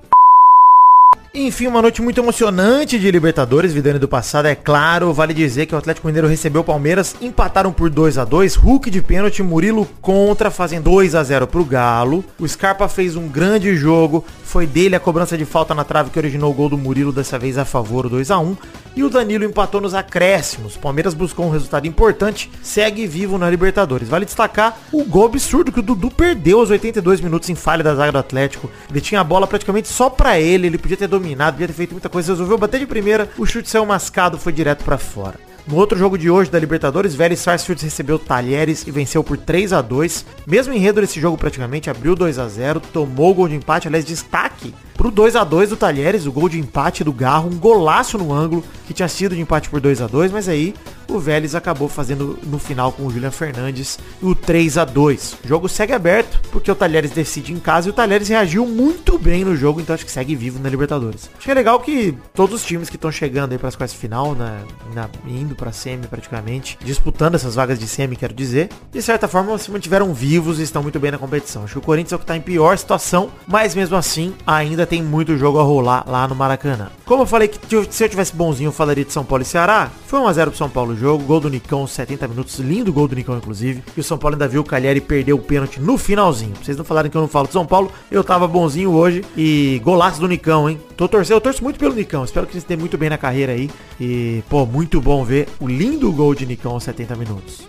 Enfim, 1.36 1.66
uma 1.66 1.82
noite 1.82 2.00
muito 2.00 2.20
emocionante 2.20 2.96
de 2.96 3.10
Libertadores, 3.10 3.72
Vidane 3.72 3.98
do 3.98 4.06
passado, 4.06 4.46
é 4.46 4.54
claro. 4.54 5.12
Vale 5.12 5.34
dizer 5.34 5.66
que 5.66 5.74
o 5.74 5.78
Atlético 5.78 6.06
Mineiro 6.06 6.28
recebeu 6.28 6.60
o 6.60 6.64
Palmeiras, 6.64 7.16
empataram 7.20 7.72
por 7.72 7.90
2 7.90 8.18
a 8.18 8.24
2 8.24 8.54
Hulk 8.54 8.88
de 8.88 9.02
pênalti, 9.02 9.42
Murilo 9.42 9.84
contra, 10.00 10.48
fazendo 10.48 10.84
2 10.84 11.16
a 11.16 11.24
0 11.24 11.48
pro 11.48 11.64
Galo. 11.64 12.24
O 12.38 12.46
Scarpa 12.46 12.86
fez 12.86 13.16
um 13.16 13.26
grande 13.26 13.74
jogo, 13.74 14.24
foi 14.44 14.64
dele 14.64 14.94
a 14.94 15.00
cobrança 15.00 15.36
de 15.36 15.44
falta 15.44 15.74
na 15.74 15.82
trave 15.82 16.10
que 16.10 16.18
originou 16.20 16.52
o 16.52 16.54
gol 16.54 16.68
do 16.68 16.78
Murilo, 16.78 17.10
dessa 17.10 17.36
vez 17.36 17.58
a 17.58 17.64
favor, 17.64 18.06
o 18.06 18.10
2 18.10 18.30
a 18.30 18.38
1 18.38 18.56
E 18.94 19.02
o 19.02 19.10
Danilo 19.10 19.44
empatou 19.44 19.80
nos 19.80 19.92
acréscimos. 19.92 20.76
Palmeiras 20.76 21.14
buscou 21.14 21.46
um 21.46 21.50
resultado 21.50 21.88
importante, 21.88 22.48
segue 22.62 23.08
vivo 23.08 23.38
na 23.38 23.50
Libertadores. 23.50 24.08
Vale 24.08 24.24
destacar 24.24 24.78
o 24.92 25.02
gol 25.04 25.26
absurdo 25.26 25.72
que 25.72 25.80
o 25.80 25.82
Dudu 25.82 26.12
perdeu 26.12 26.60
aos 26.60 26.70
82 26.70 27.20
minutos 27.20 27.50
em 27.50 27.56
falha 27.56 27.82
da 27.82 27.96
zaga 27.96 28.12
do 28.12 28.18
Atlético. 28.18 28.70
Ele 28.88 29.00
tinha 29.00 29.20
a 29.20 29.24
bola 29.24 29.48
praticamente 29.48 29.88
só 29.88 30.08
pra 30.08 30.38
ele, 30.38 30.68
ele 30.68 30.78
podia 30.78 30.96
ter 30.96 31.08
dominado, 31.08 31.23
podia 31.24 31.66
ter 31.66 31.72
feito 31.72 31.92
muita 31.92 32.08
coisa, 32.08 32.32
resolveu 32.32 32.58
bater 32.58 32.80
de 32.80 32.86
primeira, 32.86 33.28
o 33.38 33.46
chute 33.46 33.70
saiu 33.70 33.86
mascado, 33.86 34.38
foi 34.38 34.52
direto 34.52 34.84
pra 34.84 34.98
fora. 34.98 35.38
No 35.66 35.76
outro 35.76 35.98
jogo 35.98 36.18
de 36.18 36.28
hoje 36.28 36.50
da 36.50 36.58
Libertadores, 36.58 37.14
Vélez 37.14 37.40
Sarsfield 37.40 37.82
recebeu 37.82 38.18
Talheres 38.18 38.86
e 38.86 38.90
venceu 38.90 39.24
por 39.24 39.38
3 39.38 39.72
a 39.72 39.80
2 39.80 40.26
Mesmo 40.46 40.74
enredo 40.74 41.00
desse 41.00 41.18
jogo 41.18 41.38
praticamente, 41.38 41.88
abriu 41.88 42.14
2 42.14 42.38
a 42.38 42.46
0 42.46 42.80
tomou 42.92 43.30
o 43.30 43.34
gol 43.34 43.48
de 43.48 43.54
empate, 43.54 43.88
aliás, 43.88 44.04
destaque 44.04 44.74
pro 44.94 45.10
2 45.10 45.34
a 45.36 45.42
2 45.42 45.70
do 45.70 45.76
Talheres, 45.76 46.26
o 46.26 46.32
gol 46.32 46.50
de 46.50 46.58
empate 46.60 47.02
do 47.02 47.12
Garro, 47.12 47.48
um 47.48 47.58
golaço 47.58 48.18
no 48.18 48.30
ângulo, 48.30 48.62
que 48.86 48.92
tinha 48.92 49.08
sido 49.08 49.34
de 49.34 49.40
empate 49.40 49.70
por 49.70 49.80
2 49.80 50.02
a 50.02 50.06
2 50.06 50.32
mas 50.32 50.48
aí 50.48 50.74
o 51.08 51.18
Vélez 51.18 51.54
acabou 51.54 51.88
fazendo 51.88 52.38
no 52.44 52.58
final 52.58 52.92
com 52.92 53.06
o 53.06 53.10
Julian 53.10 53.30
Fernandes 53.30 53.98
o 54.22 54.34
3 54.34 54.78
a 54.78 54.84
2 54.84 55.38
O 55.44 55.48
jogo 55.48 55.68
segue 55.68 55.92
aberto, 55.92 56.40
porque 56.50 56.70
o 56.70 56.74
Talheres 56.74 57.10
decide 57.10 57.52
em 57.52 57.58
casa 57.58 57.88
e 57.88 57.90
o 57.90 57.92
Talheres 57.92 58.28
reagiu 58.28 58.66
muito 58.66 59.18
bem 59.18 59.44
no 59.44 59.56
jogo, 59.56 59.80
então 59.80 59.94
acho 59.94 60.04
que 60.04 60.10
segue 60.10 60.34
vivo 60.34 60.58
na 60.58 60.68
Libertadores. 60.68 61.30
Acho 61.36 61.44
que 61.44 61.50
é 61.50 61.54
legal 61.54 61.80
que 61.80 62.16
todos 62.32 62.54
os 62.56 62.66
times 62.66 62.88
que 62.88 62.96
estão 62.96 63.10
chegando 63.12 63.52
aí 63.52 63.58
para 63.58 63.68
as 63.68 63.76
quartas 63.76 63.96
final, 63.96 64.34
na, 64.34 64.60
na, 64.94 65.08
indo 65.26 65.54
para 65.54 65.72
semi 65.72 66.06
praticamente, 66.06 66.78
disputando 66.82 67.34
essas 67.34 67.54
vagas 67.54 67.78
de 67.78 67.86
semi, 67.86 68.16
quero 68.16 68.34
dizer, 68.34 68.68
de 68.90 69.02
certa 69.02 69.28
forma 69.28 69.56
se 69.58 69.70
mantiveram 69.70 70.12
vivos 70.12 70.58
e 70.58 70.62
estão 70.62 70.82
muito 70.82 70.98
bem 70.98 71.10
na 71.10 71.18
competição. 71.18 71.64
Acho 71.64 71.74
que 71.74 71.78
o 71.78 71.82
Corinthians 71.82 72.12
é 72.12 72.16
o 72.16 72.18
que 72.18 72.24
está 72.24 72.36
em 72.36 72.40
pior 72.40 72.76
situação, 72.76 73.30
mas 73.46 73.74
mesmo 73.74 73.96
assim 73.96 74.34
ainda 74.46 74.86
tem 74.86 75.02
muito 75.02 75.36
jogo 75.36 75.58
a 75.58 75.62
rolar 75.62 76.04
lá 76.06 76.26
no 76.26 76.34
Maracanã. 76.34 76.90
Como 77.04 77.22
eu 77.22 77.26
falei 77.26 77.48
que 77.48 77.58
se 77.90 78.04
eu 78.04 78.08
tivesse 78.08 78.34
bonzinho 78.34 78.68
eu 78.68 78.72
falaria 78.72 79.04
de 79.04 79.12
São 79.12 79.24
Paulo 79.24 79.42
e 79.42 79.46
Ceará, 79.46 79.90
foi 80.06 80.20
1x0 80.20 80.44
pro 80.46 80.56
São 80.56 80.70
Paulo 80.70 80.93
jogo, 80.96 81.24
gol 81.24 81.40
do 81.40 81.50
Nicão, 81.50 81.86
70 81.86 82.28
minutos, 82.28 82.58
lindo 82.58 82.92
gol 82.92 83.08
do 83.08 83.14
Nicão 83.14 83.36
inclusive, 83.36 83.82
e 83.96 84.00
o 84.00 84.04
São 84.04 84.18
Paulo 84.18 84.34
ainda 84.34 84.48
viu 84.48 84.60
o 84.60 84.64
Calheri 84.64 85.00
perder 85.00 85.32
o 85.32 85.38
pênalti 85.38 85.80
no 85.80 85.96
finalzinho. 85.98 86.54
Vocês 86.62 86.76
não 86.76 86.84
falarem 86.84 87.10
que 87.10 87.16
eu 87.16 87.20
não 87.20 87.28
falo 87.28 87.46
de 87.46 87.52
São 87.52 87.66
Paulo, 87.66 87.90
eu 88.10 88.22
tava 88.22 88.46
bonzinho 88.46 88.92
hoje 88.92 89.24
e 89.36 89.80
golaço 89.84 90.20
do 90.20 90.28
Nicão, 90.28 90.68
hein? 90.68 90.80
Tô 90.96 91.08
torcendo, 91.08 91.36
eu 91.36 91.40
torço 91.40 91.62
muito 91.62 91.78
pelo 91.78 91.94
Nicão, 91.94 92.24
espero 92.24 92.46
que 92.46 92.52
ele 92.52 92.58
esteja 92.58 92.78
muito 92.78 92.96
bem 92.96 93.10
na 93.10 93.18
carreira 93.18 93.52
aí 93.52 93.70
e, 94.00 94.42
pô, 94.48 94.66
muito 94.66 95.00
bom 95.00 95.24
ver 95.24 95.48
o 95.60 95.66
lindo 95.66 96.10
gol 96.12 96.34
de 96.34 96.46
Nicão 96.46 96.72
aos 96.72 96.84
70 96.84 97.16
minutos. 97.16 97.66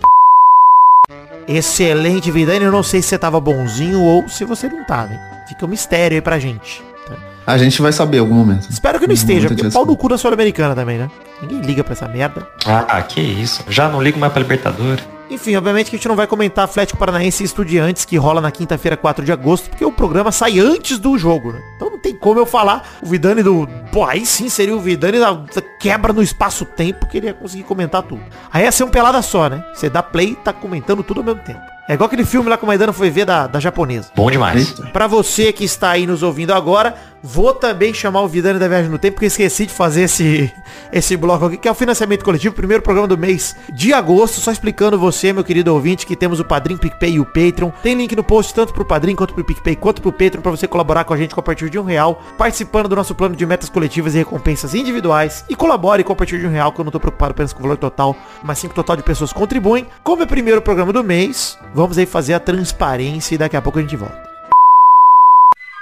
Excelente, 1.48 2.32
Vidani. 2.32 2.66
Eu 2.66 2.72
não 2.72 2.82
sei 2.82 3.02
se 3.02 3.10
você 3.10 3.20
tava 3.20 3.40
bonzinho 3.40 4.02
ou 4.02 4.28
se 4.28 4.44
você 4.44 4.68
não 4.68 4.84
tava, 4.86 5.14
hein? 5.14 5.20
Fica 5.48 5.66
um 5.66 5.70
mistério 5.70 6.16
aí 6.16 6.22
pra 6.22 6.40
gente. 6.40 6.84
A 7.46 7.58
gente 7.58 7.82
vai 7.82 7.92
saber 7.92 8.18
em 8.18 8.20
algum 8.22 8.34
momento. 8.34 8.68
Espero 8.70 9.00
que 9.00 9.06
não 9.06 9.14
esteja, 9.14 9.48
porque 9.48 9.70
pau 9.70 9.86
no 9.86 9.96
cu 9.96 10.10
da 10.10 10.18
Sul-Americana 10.18 10.74
também, 10.74 10.98
né? 10.98 11.10
Ninguém 11.42 11.62
liga 11.62 11.84
pra 11.84 11.94
essa 11.94 12.08
merda. 12.08 12.48
Ah, 12.66 13.02
que 13.04 13.22
isso. 13.22 13.64
Já 13.70 13.88
não 13.88 14.02
ligo 14.02 14.20
mais 14.20 14.34
pra 14.34 14.42
Libertadores. 14.42 15.06
Enfim, 15.30 15.56
obviamente 15.56 15.90
que 15.90 15.96
a 15.96 16.00
gente 16.00 16.08
não 16.08 16.16
vai 16.16 16.28
comentar 16.28 16.66
Atlético 16.66 17.00
Paranaense 17.00 17.44
e 17.44 17.46
Estudiantes, 17.46 18.06
que 18.06 18.16
rola 18.16 18.40
na 18.40 18.52
quinta-feira, 18.52 18.96
4 18.96 19.26
de 19.26 19.32
agosto, 19.32 19.70
porque 19.70 19.84
o 19.84 19.92
programa 19.92 20.32
sai 20.32 20.60
antes 20.60 21.00
do 21.00 21.18
jogo, 21.18 21.52
né? 21.52 21.62
Então 21.76 21.90
não 21.90 21.98
tem 21.98 22.16
como 22.16 22.40
eu 22.40 22.46
falar 22.46 22.88
o 23.02 23.08
Vidani 23.08 23.42
do... 23.42 23.68
Pô, 23.92 24.06
aí 24.06 24.26
sim 24.26 24.50
seria 24.50 24.76
o 24.76 24.80
Vidani 24.80 25.20
da 25.20 25.44
quebra 25.80 26.14
no 26.14 26.22
espaço-tempo, 26.22 27.08
que 27.08 27.18
ele 27.18 27.28
ia 27.28 27.34
conseguir 27.34 27.64
comentar 27.64 28.04
tudo. 28.04 28.22
Aí 28.52 28.64
ia 28.64 28.72
ser 28.72 28.84
um 28.84 28.90
pelada 28.90 29.22
só, 29.22 29.50
né? 29.50 29.64
Você 29.74 29.90
dá 29.90 30.04
play 30.04 30.32
e 30.32 30.36
tá 30.36 30.54
comentando 30.54 31.02
tudo 31.02 31.22
ao 31.22 31.26
mesmo 31.26 31.42
tempo. 31.42 31.76
É 31.88 31.94
igual 31.94 32.08
aquele 32.08 32.26
filme 32.26 32.50
lá 32.50 32.58
que 32.58 32.64
o 32.64 32.68
Maidana 32.68 32.92
foi 32.92 33.12
ver 33.12 33.26
da, 33.26 33.46
da 33.46 33.60
japonesa. 33.60 34.10
Bom 34.16 34.32
demais. 34.32 34.72
Pra 34.92 35.06
você 35.06 35.54
que 35.54 35.64
está 35.64 35.92
aí 35.92 36.08
nos 36.08 36.24
ouvindo 36.24 36.52
agora, 36.52 36.96
vou 37.26 37.54
também 37.54 37.92
chamar 37.92 38.22
o 38.22 38.28
Vidani 38.28 38.60
da 38.60 38.68
Viagem 38.68 38.90
no 38.90 39.00
Tempo, 39.00 39.16
porque 39.16 39.26
esqueci 39.26 39.66
de 39.66 39.74
fazer 39.74 40.04
esse, 40.04 40.54
esse 40.94 41.18
bloco 41.18 41.46
aqui, 41.46 41.58
que 41.58 41.68
é 41.68 41.72
o 41.72 41.76
financiamento 41.76 42.24
coletivo, 42.24 42.54
primeiro 42.54 42.84
programa 42.84 43.08
do 43.08 43.18
mês 43.18 43.56
de 43.74 43.92
agosto. 43.92 44.40
Só 44.40 44.52
explicando 44.52 45.00
você, 45.00 45.34
meu 45.34 45.44
querido 45.44 45.74
ouvinte, 45.74 46.06
que 46.06 46.16
temos 46.16 46.40
o 46.40 46.46
Padrim, 46.46 46.78
PicPay 46.78 47.14
e 47.14 47.20
o 47.20 47.26
Patreon. 47.26 47.72
Tem 47.82 47.96
link 47.96 48.16
no 48.16 48.24
post 48.24 48.54
tanto 48.54 48.74
pro 48.74 48.86
Padrim, 48.86 49.16
quanto 49.16 49.34
pro 49.34 49.44
PicPay, 49.44 49.76
quanto 49.76 50.02
pro 50.02 50.12
Patreon, 50.12 50.42
pra 50.42 50.52
você 50.52 50.68
colaborar 50.68 51.04
com 51.04 51.14
a 51.14 51.18
gente 51.18 51.34
com 51.34 51.40
a 51.40 51.44
partir 51.44 51.70
de 51.70 51.80
um 51.80 51.84
real, 51.84 52.22
participando 52.38 52.88
do 52.88 52.96
nosso 52.96 53.16
plano 53.16 53.36
de 53.36 53.46
metas 53.46 53.70
coletivas 53.70 54.14
e 54.14 54.20
recompensas 54.20 54.76
individuais. 54.76 55.44
E 55.50 55.56
colabore 55.56 56.04
com 56.04 56.14
a 56.14 56.16
partir 56.16 56.40
de 56.40 56.46
um 56.46 56.52
real, 56.52 56.72
que 56.72 56.80
eu 56.80 56.86
não 56.86 56.92
tô 56.92 57.00
preocupado 57.00 57.32
apenas 57.32 57.52
com 57.52 57.60
o 57.60 57.64
valor 57.64 57.78
total, 57.78 58.16
mas 58.44 58.60
sim 58.60 58.68
com 58.68 58.74
o 58.74 58.76
total 58.76 58.96
de 58.96 59.04
pessoas 59.04 59.34
contribuem. 59.34 59.88
Como 60.04 60.22
é 60.22 60.26
o 60.26 60.28
primeiro 60.28 60.62
programa 60.62 60.94
do 60.94 61.04
mês, 61.04 61.58
vamos 61.74 61.98
aí 61.98 62.06
fazer 62.06 62.36
a 62.36 62.40
transparência 62.40 63.34
e 63.34 63.38
daqui 63.38 63.58
a 63.58 63.62
pouco 63.62 63.80
a 63.80 63.82
gente 63.82 63.96
volta. 63.96 64.25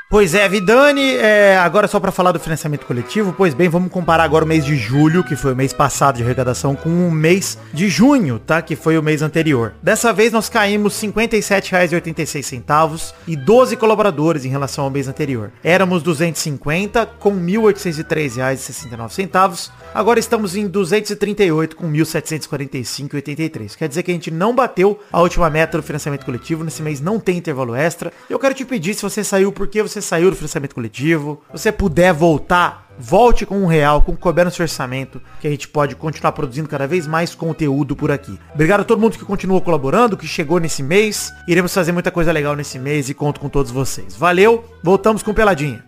Pois 0.09 0.33
é, 0.35 0.47
Vidani, 0.47 1.15
é, 1.15 1.57
agora 1.57 1.87
só 1.87 1.99
para 1.99 2.11
falar 2.11 2.31
do 2.31 2.39
financiamento 2.39 2.85
coletivo, 2.85 3.33
pois 3.35 3.55
bem, 3.55 3.67
vamos 3.67 3.91
comparar 3.91 4.23
agora 4.23 4.45
o 4.45 4.47
mês 4.47 4.63
de 4.63 4.75
julho, 4.75 5.23
que 5.23 5.35
foi 5.35 5.53
o 5.53 5.55
mês 5.55 5.73
passado 5.73 6.17
de 6.17 6.23
arrecadação, 6.23 6.75
com 6.75 7.07
o 7.07 7.11
mês 7.11 7.57
de 7.73 7.89
junho, 7.89 8.37
tá? 8.37 8.61
Que 8.61 8.75
foi 8.75 8.95
o 8.95 9.01
mês 9.01 9.23
anterior. 9.23 9.73
Dessa 9.81 10.13
vez 10.13 10.31
nós 10.31 10.49
caímos 10.49 11.01
R$ 11.01 11.11
57,86 11.11 13.13
e 13.27 13.35
12 13.35 13.75
colaboradores 13.75 14.45
em 14.45 14.49
relação 14.49 14.83
ao 14.83 14.91
mês 14.91 15.07
anterior. 15.07 15.51
Éramos 15.63 16.03
250 16.03 17.07
com 17.19 17.31
R$ 17.31 17.41
1.803,69. 17.41 19.71
Agora 19.95 20.19
estamos 20.19 20.55
em 20.55 20.67
238 20.67 21.75
com 21.75 21.91
1.745,83. 21.91 23.75
Quer 23.75 23.87
dizer 23.87 24.03
que 24.03 24.11
a 24.11 24.13
gente 24.13 24.29
não 24.29 24.53
bateu 24.53 24.99
a 25.11 25.19
última 25.21 25.49
meta 25.49 25.77
do 25.77 25.83
financiamento 25.83 26.23
coletivo. 26.23 26.63
Nesse 26.63 26.83
mês 26.83 27.01
não 27.01 27.19
tem 27.19 27.37
intervalo 27.37 27.73
extra. 27.73 28.13
Eu 28.29 28.37
quero 28.37 28.53
te 28.53 28.63
pedir 28.63 28.93
se 28.93 29.01
você 29.01 29.23
saiu, 29.23 29.51
por 29.51 29.67
que 29.67 29.81
você 29.81 30.02
saiu 30.03 30.29
do 30.29 30.35
financiamento 30.35 30.75
coletivo. 30.75 31.41
Você 31.51 31.71
puder 31.71 32.13
voltar, 32.13 32.87
volte 32.97 33.45
com 33.45 33.57
um 33.57 33.65
real, 33.65 34.01
com 34.01 34.11
o 34.11 34.17
couber 34.17 34.45
no 34.45 34.51
seu 34.51 34.63
orçamento, 34.63 35.21
que 35.39 35.47
a 35.47 35.49
gente 35.49 35.67
pode 35.67 35.95
continuar 35.95 36.31
produzindo 36.31 36.69
cada 36.69 36.87
vez 36.87 37.07
mais 37.07 37.33
conteúdo 37.33 37.95
por 37.95 38.11
aqui. 38.11 38.39
Obrigado 38.53 38.81
a 38.81 38.83
todo 38.83 38.99
mundo 38.99 39.17
que 39.17 39.25
continuou 39.25 39.61
colaborando, 39.61 40.17
que 40.17 40.27
chegou 40.27 40.59
nesse 40.59 40.83
mês. 40.83 41.31
Iremos 41.47 41.73
fazer 41.73 41.91
muita 41.91 42.11
coisa 42.11 42.31
legal 42.31 42.55
nesse 42.55 42.77
mês 42.77 43.09
e 43.09 43.13
conto 43.13 43.39
com 43.39 43.49
todos 43.49 43.71
vocês. 43.71 44.15
Valeu, 44.15 44.63
voltamos 44.83 45.23
com 45.23 45.33
Peladinha. 45.33 45.83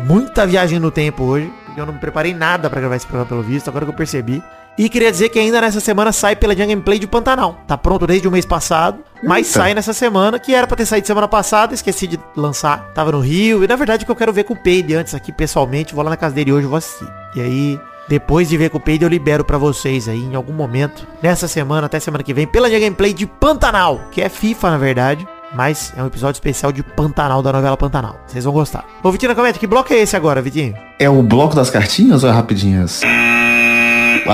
Muita 0.00 0.46
viagem 0.46 0.78
no 0.78 0.92
tempo 0.92 1.24
hoje, 1.24 1.52
porque 1.66 1.80
eu 1.80 1.84
não 1.84 1.94
me 1.94 1.98
preparei 1.98 2.32
nada 2.32 2.70
pra 2.70 2.80
gravar 2.80 2.94
esse 2.94 3.06
programa 3.06 3.28
pelo 3.28 3.42
visto, 3.42 3.68
agora 3.68 3.84
que 3.84 3.90
eu 3.90 3.96
percebi. 3.96 4.40
E 4.78 4.88
queria 4.88 5.10
dizer 5.10 5.28
que 5.28 5.40
ainda 5.40 5.60
nessa 5.60 5.80
semana 5.80 6.12
sai 6.12 6.36
pela 6.36 6.54
Gameplay 6.54 7.00
de 7.00 7.06
Pantanal. 7.08 7.58
Tá 7.66 7.76
pronto 7.76 8.06
desde 8.06 8.28
o 8.28 8.30
mês 8.30 8.46
passado, 8.46 9.00
mas 9.24 9.48
Eita. 9.48 9.58
sai 9.58 9.74
nessa 9.74 9.92
semana, 9.92 10.38
que 10.38 10.54
era 10.54 10.68
pra 10.68 10.76
ter 10.76 10.86
saído 10.86 11.04
semana 11.04 11.26
passada, 11.26 11.74
esqueci 11.74 12.06
de 12.06 12.18
lançar. 12.36 12.92
Tava 12.94 13.10
no 13.10 13.18
Rio, 13.18 13.64
e 13.64 13.66
na 13.66 13.74
verdade 13.74 14.04
que 14.04 14.10
eu 14.10 14.14
quero 14.14 14.32
ver 14.32 14.44
com 14.44 14.54
o 14.54 14.56
Peide 14.56 14.94
antes 14.94 15.14
aqui 15.14 15.32
pessoalmente, 15.32 15.94
vou 15.94 16.04
lá 16.04 16.10
na 16.10 16.16
casa 16.16 16.36
dele 16.36 16.52
hoje 16.52 16.66
vou 16.66 16.76
assistir. 16.76 17.08
E 17.34 17.40
aí, 17.40 17.80
depois 18.08 18.48
de 18.48 18.56
ver 18.56 18.70
com 18.70 18.78
o 18.78 18.80
Peide, 18.80 19.02
eu 19.02 19.10
libero 19.10 19.44
pra 19.44 19.58
vocês 19.58 20.08
aí 20.08 20.22
em 20.22 20.36
algum 20.36 20.52
momento, 20.52 21.04
nessa 21.20 21.48
semana, 21.48 21.86
até 21.86 21.98
semana 21.98 22.22
que 22.22 22.32
vem, 22.32 22.46
pela 22.46 22.68
Gameplay 22.68 23.12
de 23.12 23.26
Pantanal, 23.26 24.00
que 24.12 24.22
é 24.22 24.28
FIFA 24.28 24.70
na 24.70 24.78
verdade. 24.78 25.26
Mas 25.54 25.94
é 25.96 26.02
um 26.02 26.06
episódio 26.06 26.36
especial 26.36 26.70
de 26.70 26.82
Pantanal, 26.82 27.42
da 27.42 27.50
novela 27.50 27.74
Pantanal. 27.74 28.20
Vocês 28.26 28.44
vão 28.44 28.52
gostar. 28.52 28.84
Ô, 29.02 29.10
Vitinho, 29.10 29.34
comenta, 29.34 29.58
que 29.58 29.66
bloco 29.66 29.90
é 29.94 29.96
esse 29.96 30.14
agora, 30.14 30.42
Vitinho? 30.42 30.74
É 30.98 31.08
o 31.08 31.22
bloco 31.22 31.56
das 31.56 31.70
cartinhas 31.70 32.22
ou 32.22 32.28
é 32.28 32.32
rapidinhas? 32.34 33.00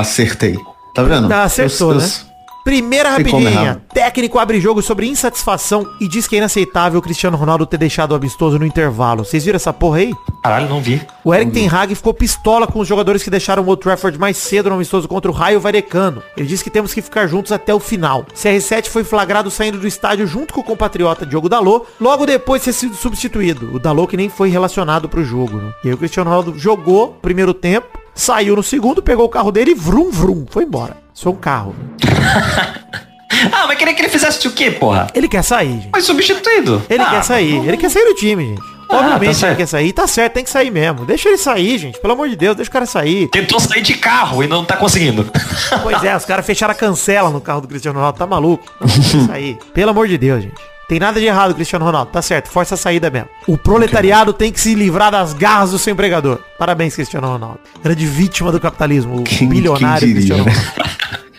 Acertei. 0.01 0.59
Tá 0.95 1.03
vendo? 1.03 1.29
Tá, 1.29 1.43
acertou, 1.45 1.93
Eu- 1.93 1.99
eu- 1.99 2.03
né? 2.03 2.11
Primeira 2.65 3.17
Tem 3.17 3.27
como 3.27 3.45
rapidinha. 3.45 3.83
Técnico 3.93 4.39
abre 4.39 4.59
jogo 4.59 4.81
sobre 4.81 5.07
insatisfação 5.07 5.87
e 6.01 6.09
diz 6.09 6.27
que 6.27 6.35
é 6.35 6.39
inaceitável 6.39 6.99
o 6.99 7.03
Cristiano 7.03 7.37
Ronaldo 7.37 7.67
ter 7.67 7.77
deixado 7.77 8.13
o 8.13 8.15
amistoso 8.15 8.59
no 8.59 8.65
intervalo. 8.65 9.23
Vocês 9.23 9.45
viram 9.45 9.57
essa 9.57 9.71
porra 9.71 9.99
aí? 9.99 10.15
Caralho, 10.43 10.67
não 10.67 10.81
vi. 10.81 11.03
O 11.23 11.35
Eric 11.35 11.53
Ten 11.53 11.69
Hag 11.69 11.95
ficou 11.95 12.15
pistola 12.15 12.67
com 12.67 12.79
os 12.79 12.89
jogadores 12.89 13.23
que 13.23 13.29
deixaram 13.29 13.63
o 13.63 13.67
Old 13.69 13.83
Trafford 13.83 14.19
mais 14.19 14.39
cedo 14.39 14.71
no 14.71 14.77
amistoso 14.77 15.07
contra 15.07 15.31
o 15.31 15.35
Raio 15.35 15.61
Varecano. 15.61 16.23
Ele 16.39 16.47
disse 16.49 16.65
que 16.65 16.71
temos 16.71 16.95
que 16.95 17.03
ficar 17.03 17.27
juntos 17.27 17.53
até 17.53 17.75
o 17.75 17.79
final. 17.79 18.25
CR7 18.35 18.89
foi 18.89 19.05
flagrado 19.05 19.51
saindo 19.51 19.77
do 19.79 19.87
estádio 19.87 20.27
junto 20.27 20.55
com 20.55 20.61
o 20.63 20.65
compatriota 20.65 21.27
Diogo 21.27 21.51
Dalot, 21.51 21.85
logo 22.01 22.25
depois 22.25 22.63
de 22.63 22.67
ter 22.67 22.73
sido 22.73 22.97
substituído. 22.97 23.75
O 23.75 23.79
Dalot 23.79 24.09
que 24.09 24.17
nem 24.17 24.31
foi 24.31 24.49
relacionado 24.49 25.07
pro 25.07 25.23
jogo. 25.23 25.59
Né? 25.59 25.71
E 25.85 25.89
aí 25.89 25.95
o 25.95 25.99
Cristiano 25.99 26.31
Ronaldo 26.31 26.59
jogou 26.59 27.09
o 27.09 27.21
primeiro 27.21 27.53
tempo, 27.53 27.99
saiu 28.15 28.57
no 28.57 28.63
segundo, 28.63 29.03
pegou 29.03 29.27
o 29.27 29.29
carro 29.29 29.51
dele 29.53 29.73
e 29.73 29.75
vrum 29.75 30.11
vrum, 30.11 30.47
foi 30.49 30.65
embora. 30.65 30.97
Só 31.13 31.31
um 31.31 31.37
carro. 31.37 31.75
Ah, 33.53 33.67
mas 33.67 33.77
queria 33.77 33.93
que 33.93 34.01
ele 34.01 34.09
fizesse 34.09 34.47
o 34.47 34.53
quê, 34.53 34.71
porra? 34.71 35.09
Ele 35.13 35.29
quer 35.29 35.43
sair, 35.43 35.73
gente. 35.81 35.91
Foi 35.91 36.01
substituído. 36.01 36.81
Ele 36.89 37.03
Ah, 37.03 37.11
quer 37.11 37.25
sair. 37.25 37.57
Ele 37.67 37.77
quer 37.77 37.91
sair 37.91 38.05
do 38.05 38.15
time, 38.15 38.47
gente. 38.47 38.63
Ah, 38.89 38.97
Obviamente 38.99 39.41
tá 39.41 39.49
ele 39.49 39.57
quer 39.57 39.67
sair. 39.67 39.93
Tá 39.93 40.07
certo, 40.07 40.35
tem 40.35 40.45
que 40.45 40.51
sair 40.51 40.71
mesmo. 40.71 41.05
Deixa 41.05 41.29
ele 41.29 41.37
sair, 41.37 41.77
gente. 41.79 42.01
Pelo 42.01 42.13
amor 42.15 42.29
de 42.29 42.37
Deus, 42.37 42.55
deixa 42.57 42.71
o 42.71 42.73
cara 42.73 42.87
sair. 42.87 43.29
Tentou 43.29 43.59
sair 43.59 43.83
de 43.83 43.95
carro 43.95 44.43
e 44.43 44.47
não 44.47 44.65
tá 44.65 44.77
conseguindo. 44.77 45.29
Pois 45.83 46.03
é, 46.05 46.17
os 46.17 46.25
caras 46.25 46.47
fecharam 46.47 46.73
a 46.73 46.77
cancela 46.77 47.29
no 47.29 47.41
carro 47.41 47.61
do 47.61 47.69
Cristiano 47.69 47.99
Ronaldo. 47.99 48.19
Tá 48.19 48.27
maluco? 48.27 48.65
Não, 48.81 49.27
sair. 49.27 49.59
Pelo 49.75 49.91
amor 49.91 50.07
de 50.07 50.17
Deus, 50.17 50.43
gente. 50.45 50.55
Tem 50.89 50.99
nada 51.01 51.19
de 51.19 51.27
errado, 51.27 51.55
Cristiano 51.55 51.85
Ronaldo. 51.85 52.11
Tá 52.13 52.21
certo, 52.21 52.49
força 52.51 52.75
a 52.75 52.79
saída 52.79 53.11
mesmo. 53.11 53.29
O 53.47 53.57
proletariado 53.57 54.33
tem 54.33 54.53
que 54.53 54.61
se 54.61 54.75
livrar 54.75 55.11
das 55.11 55.33
garras 55.33 55.71
do 55.71 55.79
seu 55.79 55.93
empregador. 55.93 56.39
Parabéns, 56.59 56.95
Cristiano 56.95 57.27
Ronaldo. 57.27 57.61
Grande 57.83 58.07
vítima 58.07 58.53
do 58.53 58.61
capitalismo. 58.61 59.21
O 59.21 59.23
Quem- 59.25 59.49
bilionário 59.49 60.07
quem 60.07 60.15
Cristiano 60.15 60.45
né? 60.45 60.53
Ronaldo. 60.53 60.95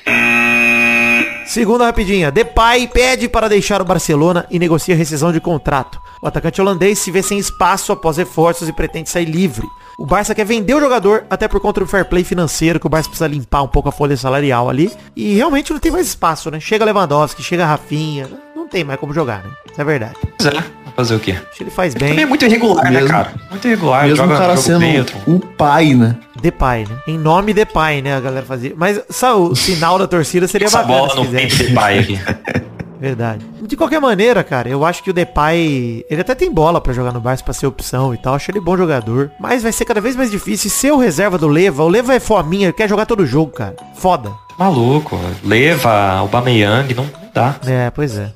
Segunda 1.48 1.86
rapidinha. 1.86 2.32
Depay 2.32 2.88
pede 2.88 3.30
para 3.30 3.48
deixar 3.48 3.82
o 3.82 3.86
Barcelona 3.86 4.46
e 4.50 4.58
negocia 4.60 4.96
rescisão 4.96 5.32
de 5.32 5.40
contrato. 5.40 6.02
O 6.22 6.28
atacante 6.28 6.60
holandês 6.60 6.98
se 7.00 7.12
vê 7.12 7.22
sem 7.22 7.38
espaço 7.38 7.92
após 7.92 8.18
reforços 8.18 8.68
e 8.68 8.74
pretende 8.74 9.10
sair 9.10 9.26
livre. 9.26 9.66
O 9.98 10.06
Barça 10.06 10.36
quer 10.36 10.44
vender 10.46 10.74
o 10.74 10.80
jogador, 10.82 11.24
até 11.30 11.48
por 11.48 11.62
conta 11.62 11.80
do 11.80 11.86
fair 11.88 12.04
play 12.06 12.24
financeiro, 12.24 12.80
que 12.80 12.88
o 12.88 12.90
Barça 12.90 13.08
precisa 13.10 13.28
limpar 13.28 13.62
um 13.62 13.68
pouco 13.68 13.88
a 13.88 13.92
folha 13.92 14.18
salarial 14.18 14.70
ali. 14.70 14.92
E 15.16 15.36
realmente 15.36 15.72
não 15.72 15.80
tem 15.80 15.92
mais 15.92 16.08
espaço, 16.08 16.50
né? 16.52 16.60
Chega 16.60 16.84
Lewandowski, 16.84 17.42
chega 17.44 17.66
Rafinha. 17.66 18.28
Não 18.66 18.70
tem 18.70 18.84
mais 18.84 19.00
como 19.00 19.14
jogar, 19.14 19.44
né? 19.44 19.52
Isso 19.72 19.80
é 19.80 19.84
verdade. 19.84 20.16
Pois 20.40 20.50
é, 20.50 20.52
vai 20.56 20.64
fazer 20.96 21.16
o 21.16 21.20
quê? 21.20 21.34
Acho 21.34 21.58
que 21.58 21.64
ele 21.64 21.70
faz 21.70 21.94
Também 21.94 22.14
é 22.14 22.16
bem. 22.16 22.26
muito 22.26 22.44
irregular, 22.46 22.84
né, 22.86 22.90
Mesmo- 23.00 23.10
cara? 23.10 23.32
Muito 23.52 23.68
irregular. 23.68 24.02
Mesmo 24.04 24.18
joga 24.18 24.34
o 24.34 24.38
cara 24.38 24.58
sendo 24.58 24.80
bem, 24.80 24.98
outro- 24.98 25.18
um 25.28 25.38
pai, 25.40 25.94
né? 25.94 26.16
Depay, 26.42 26.86
né? 26.90 26.98
Em 27.08 27.18
nome 27.18 27.54
Depay, 27.54 28.02
né? 28.02 28.16
A 28.16 28.20
galera 28.20 28.44
fazia. 28.44 28.74
Mas 28.76 29.00
sabe, 29.10 29.40
o 29.40 29.56
sinal 29.56 30.00
da 30.00 30.08
torcida 30.08 30.48
seria 30.48 30.66
Essa 30.66 30.80
bacana 30.82 30.98
bola 30.98 31.12
se 31.12 31.26
fizesse. 31.32 31.68
de 31.68 31.74
pai 31.74 32.00
aqui. 32.00 32.20
Verdade. 33.00 33.46
De 33.62 33.76
qualquer 33.78 34.00
maneira, 34.02 34.44
cara, 34.44 34.68
eu 34.68 34.84
acho 34.84 35.04
que 35.04 35.12
o 35.12 35.14
Depay, 35.14 36.04
ele 36.10 36.22
até 36.22 36.34
tem 36.34 36.52
bola 36.52 36.82
pra 36.82 36.92
jogar 36.92 37.12
no 37.12 37.20
Barça 37.20 37.44
pra 37.44 37.54
ser 37.54 37.68
opção 37.68 38.14
e 38.14 38.18
tal. 38.18 38.34
Acho 38.34 38.50
ele 38.50 38.60
bom 38.60 38.76
jogador, 38.76 39.30
mas 39.40 39.62
vai 39.62 39.72
ser 39.72 39.86
cada 39.86 40.02
vez 40.02 40.16
mais 40.16 40.32
difícil 40.32 40.72
ser 40.72 40.92
o 40.92 40.98
reserva 40.98 41.38
do 41.38 41.48
Leva. 41.48 41.84
O 41.84 41.88
Leva 41.88 42.16
é 42.16 42.20
fominha, 42.20 42.66
ele 42.68 42.74
quer 42.74 42.90
jogar 42.90 43.06
todo 43.06 43.26
jogo, 43.28 43.52
cara. 43.52 43.76
Foda. 43.96 44.32
Maluco. 44.58 45.20
Leva, 45.44 46.22
o 46.24 46.28
Bameyang, 46.30 46.94
não 46.96 47.06
dá. 47.34 47.56
É, 47.68 47.92
pois 47.92 48.18
é. 48.18 48.32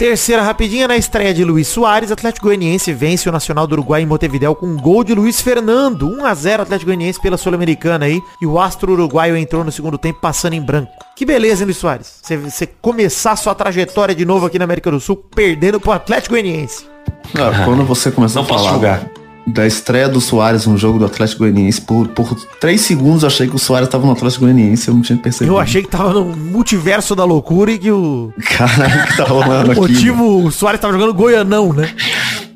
Terceira 0.00 0.40
rapidinha 0.40 0.88
na 0.88 0.96
estreia 0.96 1.34
de 1.34 1.44
Luiz 1.44 1.68
Soares, 1.68 2.10
Atlético 2.10 2.46
Goianiense 2.46 2.90
vence 2.90 3.28
o 3.28 3.32
Nacional 3.32 3.66
do 3.66 3.74
Uruguai 3.74 4.00
em 4.00 4.06
Montevidéu 4.06 4.54
com 4.54 4.64
um 4.64 4.74
gol 4.78 5.04
de 5.04 5.14
Luiz 5.14 5.42
Fernando. 5.42 6.08
1 6.08 6.24
a 6.24 6.34
0 6.34 6.62
Atlético 6.62 6.86
Goianiense 6.86 7.20
pela 7.20 7.36
Sul-Americana 7.36 8.06
aí. 8.06 8.18
E 8.40 8.46
o 8.46 8.58
astro 8.58 8.92
uruguaio 8.92 9.36
entrou 9.36 9.62
no 9.62 9.70
segundo 9.70 9.98
tempo 9.98 10.18
passando 10.18 10.54
em 10.54 10.60
branco. 10.62 10.90
Que 11.14 11.26
beleza, 11.26 11.60
hein, 11.60 11.66
Luiz 11.66 11.76
Soares? 11.76 12.18
Você- 12.22 12.66
começar 12.80 13.36
sua 13.36 13.54
trajetória 13.54 14.14
de 14.14 14.24
novo 14.24 14.46
aqui 14.46 14.58
na 14.58 14.64
América 14.64 14.90
do 14.90 14.98
Sul 14.98 15.16
perdendo 15.16 15.78
pro 15.78 15.92
Atlético 15.92 16.30
Goianiense. 16.30 16.86
Ah, 17.34 17.66
quando 17.66 17.84
você 17.84 18.10
começou 18.10 18.40
a 18.40 18.44
falar 18.46 18.70
julgar. 18.72 19.10
Da 19.46 19.66
estreia 19.66 20.08
do 20.08 20.20
Soares 20.20 20.66
no 20.66 20.76
jogo 20.76 20.98
do 20.98 21.04
Atlético 21.06 21.40
Goianiense, 21.40 21.80
por, 21.80 22.08
por 22.08 22.34
três 22.60 22.80
segundos 22.82 23.22
eu 23.22 23.26
achei 23.28 23.48
que 23.48 23.56
o 23.56 23.58
Soares 23.58 23.88
tava 23.88 24.06
no 24.06 24.12
Atlético 24.12 24.44
Goianiense, 24.44 24.88
eu 24.88 24.94
não 24.94 25.02
tinha 25.02 25.18
percebido. 25.18 25.52
Eu 25.54 25.58
achei 25.58 25.82
que 25.82 25.88
tava 25.88 26.12
no 26.12 26.24
multiverso 26.24 27.14
da 27.16 27.24
loucura 27.24 27.72
e 27.72 27.78
que 27.78 27.90
o, 27.90 28.32
Caralho, 28.56 29.02
o 29.02 29.06
que 29.06 29.16
tá 29.16 29.24
rolando 29.24 29.68
o 29.70 29.72
aqui? 29.72 29.80
motivo, 29.80 30.44
o 30.44 30.50
Soares 30.50 30.80
tava 30.80 30.92
jogando 30.92 31.14
Goianão, 31.14 31.72
né? 31.72 31.92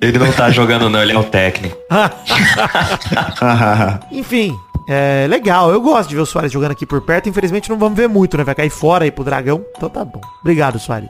Ele 0.01 0.19
não 0.19 0.31
tá 0.33 0.51
jogando 0.51 0.91
não, 0.91 1.01
ele 1.03 1.13
é 1.13 1.19
o 1.19 1.25
técnico. 1.25 1.77
mano? 1.91 2.13
Enfim, 4.13 4.55
é 4.89 5.27
legal. 5.29 5.71
Eu 5.71 5.81
gosto 5.81 6.09
de 6.11 6.15
ver 6.15 6.21
o 6.21 6.27
Soares 6.27 6.53
jogando 6.53 6.73
aqui 6.73 6.85
por 6.85 7.01
perto. 7.01 7.29
Infelizmente 7.29 7.71
não 7.71 7.79
vamos 7.79 7.97
ver 7.97 8.09
muito, 8.09 8.37
né? 8.37 8.45
Vai 8.45 8.55
cair 8.55 8.71
fora 8.71 9.05
aí 9.05 9.11
pro 9.11 9.25
Dragão. 9.25 9.65
Então 9.77 9.89
tá 9.89 10.05
bom. 10.05 10.21
Obrigado, 10.43 10.79
Soares. 10.79 11.09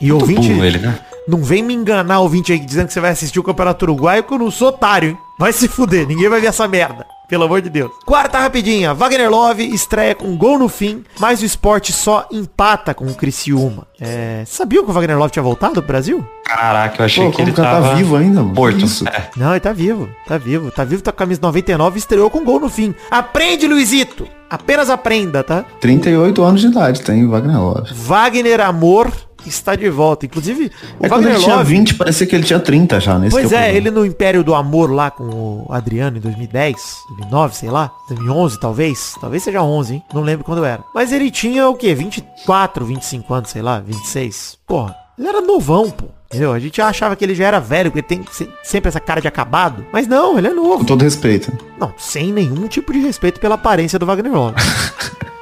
E 0.00 0.12
ouvinte, 0.12 0.48
Burro 0.48 0.64
ele, 0.64 0.78
né? 0.78 0.98
Não 1.26 1.42
vem 1.42 1.62
me 1.62 1.74
enganar, 1.74 2.20
ouvinte 2.20 2.52
aí, 2.52 2.58
dizendo 2.58 2.88
que 2.88 2.92
você 2.92 3.00
vai 3.00 3.10
assistir 3.10 3.38
o 3.38 3.42
Campeonato 3.44 3.84
Uruguaio, 3.84 4.24
que 4.24 4.32
eu 4.32 4.38
não 4.38 4.50
sou 4.50 4.68
otário, 4.68 5.10
hein? 5.10 5.18
Vai 5.38 5.52
se 5.52 5.66
fuder, 5.66 6.06
ninguém 6.06 6.28
vai 6.28 6.40
ver 6.40 6.48
essa 6.48 6.68
merda. 6.68 7.06
Pelo 7.26 7.44
amor 7.44 7.62
de 7.62 7.70
Deus. 7.70 7.90
Quarta 8.04 8.38
rapidinha. 8.38 8.92
Wagner 8.92 9.30
Love 9.30 9.64
estreia 9.64 10.14
com 10.14 10.36
gol 10.36 10.58
no 10.58 10.68
fim, 10.68 11.02
mas 11.18 11.40
o 11.40 11.44
esporte 11.44 11.90
só 11.90 12.28
empata 12.30 12.92
com 12.92 13.06
o 13.06 13.14
Criciúma. 13.14 13.86
É, 13.98 14.44
sabiam 14.46 14.84
que 14.84 14.90
o 14.90 14.92
Wagner 14.92 15.18
Love 15.18 15.32
tinha 15.32 15.42
voltado 15.42 15.74
pro 15.74 15.82
Brasil? 15.82 16.24
Caraca, 16.44 17.00
eu 17.00 17.06
achei 17.06 17.24
Pô, 17.24 17.30
que 17.32 17.40
ele 17.40 17.50
o 17.50 17.54
cara 17.54 17.70
tava 17.70 17.88
tá 17.88 17.94
vivo 17.94 18.16
ainda, 18.16 18.42
mano? 18.42 18.54
morto. 18.54 18.84
É. 19.08 19.30
Não, 19.36 19.52
ele 19.52 19.60
tá 19.60 19.72
vivo. 19.72 20.08
Tá 20.28 20.36
vivo. 20.36 20.70
Tá 20.70 20.84
vivo, 20.84 21.02
tá 21.02 21.10
com 21.12 21.16
a 21.16 21.18
camisa 21.20 21.40
99 21.42 21.96
e 21.96 21.98
estreou 21.98 22.28
com 22.28 22.44
gol 22.44 22.60
no 22.60 22.68
fim. 22.68 22.94
Aprende, 23.10 23.66
Luizito! 23.66 24.28
Apenas 24.50 24.90
aprenda, 24.90 25.42
tá? 25.42 25.64
38 25.80 26.42
anos 26.42 26.60
de 26.60 26.66
idade, 26.66 27.00
tem 27.02 27.26
Wagner 27.26 27.58
Love. 27.58 27.92
Wagner 27.94 28.60
Amor 28.60 29.10
está 29.48 29.74
de 29.76 29.88
volta. 29.88 30.26
Inclusive, 30.26 30.70
o 31.00 31.06
É 31.06 31.08
quando 31.08 31.22
Wagner 31.22 31.34
ele 31.34 31.42
tinha 31.44 31.56
Love... 31.56 31.74
20, 31.74 31.94
parecia 31.94 32.26
que 32.26 32.34
ele 32.34 32.44
tinha 32.44 32.60
30 32.60 33.00
já, 33.00 33.18
nesse 33.18 33.30
Pois 33.32 33.52
é, 33.52 33.74
ele 33.74 33.90
no 33.90 34.04
Império 34.04 34.42
do 34.44 34.54
Amor 34.54 34.90
lá 34.90 35.10
com 35.10 35.24
o 35.24 35.66
Adriano 35.70 36.16
em 36.16 36.20
2010, 36.20 36.76
2009, 37.08 37.56
sei 37.56 37.70
lá, 37.70 37.90
2011 38.08 38.60
talvez, 38.60 39.14
talvez 39.20 39.42
seja 39.42 39.62
11, 39.62 39.94
hein? 39.94 40.02
Não 40.12 40.22
lembro 40.22 40.44
quando 40.44 40.64
era. 40.64 40.82
Mas 40.94 41.12
ele 41.12 41.30
tinha 41.30 41.68
o 41.68 41.74
quê? 41.74 41.94
24, 41.94 42.84
25 42.84 43.34
anos, 43.34 43.50
sei 43.50 43.62
lá, 43.62 43.80
26. 43.80 44.58
Porra, 44.66 44.94
ele 45.18 45.28
era 45.28 45.40
novão, 45.40 45.90
pô. 45.90 46.06
Entendeu? 46.26 46.52
A 46.52 46.58
gente 46.58 46.82
achava 46.82 47.14
que 47.14 47.24
ele 47.24 47.34
já 47.34 47.46
era 47.46 47.60
velho, 47.60 47.92
porque 47.92 48.00
ele 48.14 48.22
tem 48.24 48.32
se- 48.32 48.48
sempre 48.64 48.88
essa 48.88 48.98
cara 48.98 49.20
de 49.20 49.28
acabado. 49.28 49.86
Mas 49.92 50.08
não, 50.08 50.36
ele 50.36 50.48
é 50.48 50.52
novo. 50.52 50.78
Com 50.78 50.84
todo 50.84 51.02
respeito. 51.02 51.52
Não, 51.78 51.92
sem 51.96 52.32
nenhum 52.32 52.66
tipo 52.66 52.92
de 52.92 52.98
respeito 52.98 53.38
pela 53.38 53.54
aparência 53.54 54.00
do 54.00 54.06
Wagner 54.06 54.32
Love. 54.32 54.56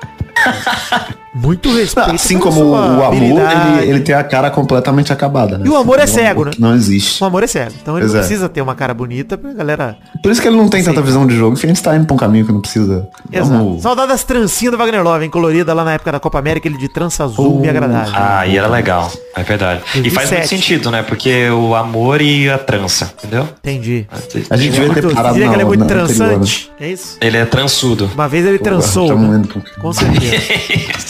Muito 1.35 1.75
respeito. 1.75 2.11
Assim 2.11 2.39
como 2.39 2.63
o 2.63 2.75
amor, 2.75 3.15
ele, 3.15 3.89
ele 3.91 4.01
tem 4.01 4.15
a 4.15 4.23
cara 4.23 4.51
completamente 4.51 5.13
acabada, 5.15 5.57
né? 5.57 5.65
E 5.67 5.71
o 5.71 5.77
amor 5.77 5.99
é 5.99 6.05
Um 6.05 6.07
cego, 6.07 6.45
né? 6.45 6.51
que 6.51 6.61
Não 6.61 6.75
existe. 6.75 7.23
O 7.25 7.27
amor 7.27 7.43
é 7.43 7.47
cego. 7.47 7.73
Então 7.81 7.95
ele 7.97 8.03
Pois 8.03 8.13
não 8.13 8.21
é. 8.21 8.23
precisa 8.23 8.49
ter 8.51 8.61
uma 8.61 8.75
cara 8.75 8.93
bonita 8.93 9.39
pra 9.39 9.51
galera. 9.55 9.97
Por 10.23 10.31
isso 10.31 10.43
que 10.43 10.49
ele 10.49 10.57
não 10.59 10.69
tem 10.69 10.85
tanta 10.85 11.01
visão 11.01 11.27
de 11.27 11.35
jogo, 11.35 11.53
porque 11.55 11.65
a 11.67 11.69
gente 11.71 11.83
tá 11.83 11.97
indo 11.97 12.05
pra 12.05 12.15
um 12.15 12.19
caminho 12.19 12.45
que 12.45 12.53
não 12.53 12.61
precisa. 12.61 13.09
Exato. 13.33 13.51
Vamos- 13.51 13.83
Saudade 13.83 14.09
das 14.09 14.23
trancinhas 14.25 14.73
do 14.73 14.77
Wagner 14.79 15.03
Love, 15.03 15.25
hein? 15.25 15.31
Colorida 15.31 15.73
lá 15.73 15.85
na 15.85 15.95
época 15.95 16.13
da 16.13 16.21
Copa 16.21 16.39
América, 16.39 16.69
ele 16.69 16.77
de 16.77 16.89
trança 16.93 17.25
azul, 17.25 17.57
Uh, 17.57 17.61
me 17.61 17.69
agradável. 17.69 18.13
Ah, 18.15 18.47
e 18.47 18.59
era 18.59 18.69
legal. 18.69 19.11
É 19.35 19.43
verdade. 19.43 19.81
E 19.95 20.11
faz 20.11 20.29
2007. 20.29 20.31
muito 20.37 20.49
sentido, 20.49 20.91
né? 20.91 21.03
Porque 21.03 21.49
o 21.49 21.75
amor 21.75 22.21
e 22.21 22.51
a 22.51 22.59
trança, 22.59 23.11
entendeu? 23.19 23.49
Entendi. 23.59 24.07
A 24.51 24.57
gente 24.57 24.73
devia 24.73 24.93
ter 24.93 25.15
parado 25.15 25.33
diria 25.35 25.47
na, 25.49 25.53
que 25.53 25.57
ele 25.57 25.63
é 25.63 25.67
muito 25.67 25.81
na 25.81 25.85
anterior, 25.87 26.09
né? 26.09 26.15
trançante. 26.29 26.71
É 26.79 26.89
isso? 26.91 27.17
Ele 27.23 27.39
é 27.39 27.45
transudo. 27.47 28.11
Uma 28.15 28.29
vez 28.29 28.45
ele 28.45 28.59
transou. 28.59 29.09
Tamo 29.09 29.29
né? 29.33 29.43
Com 29.81 29.93
certeza. 29.95 30.32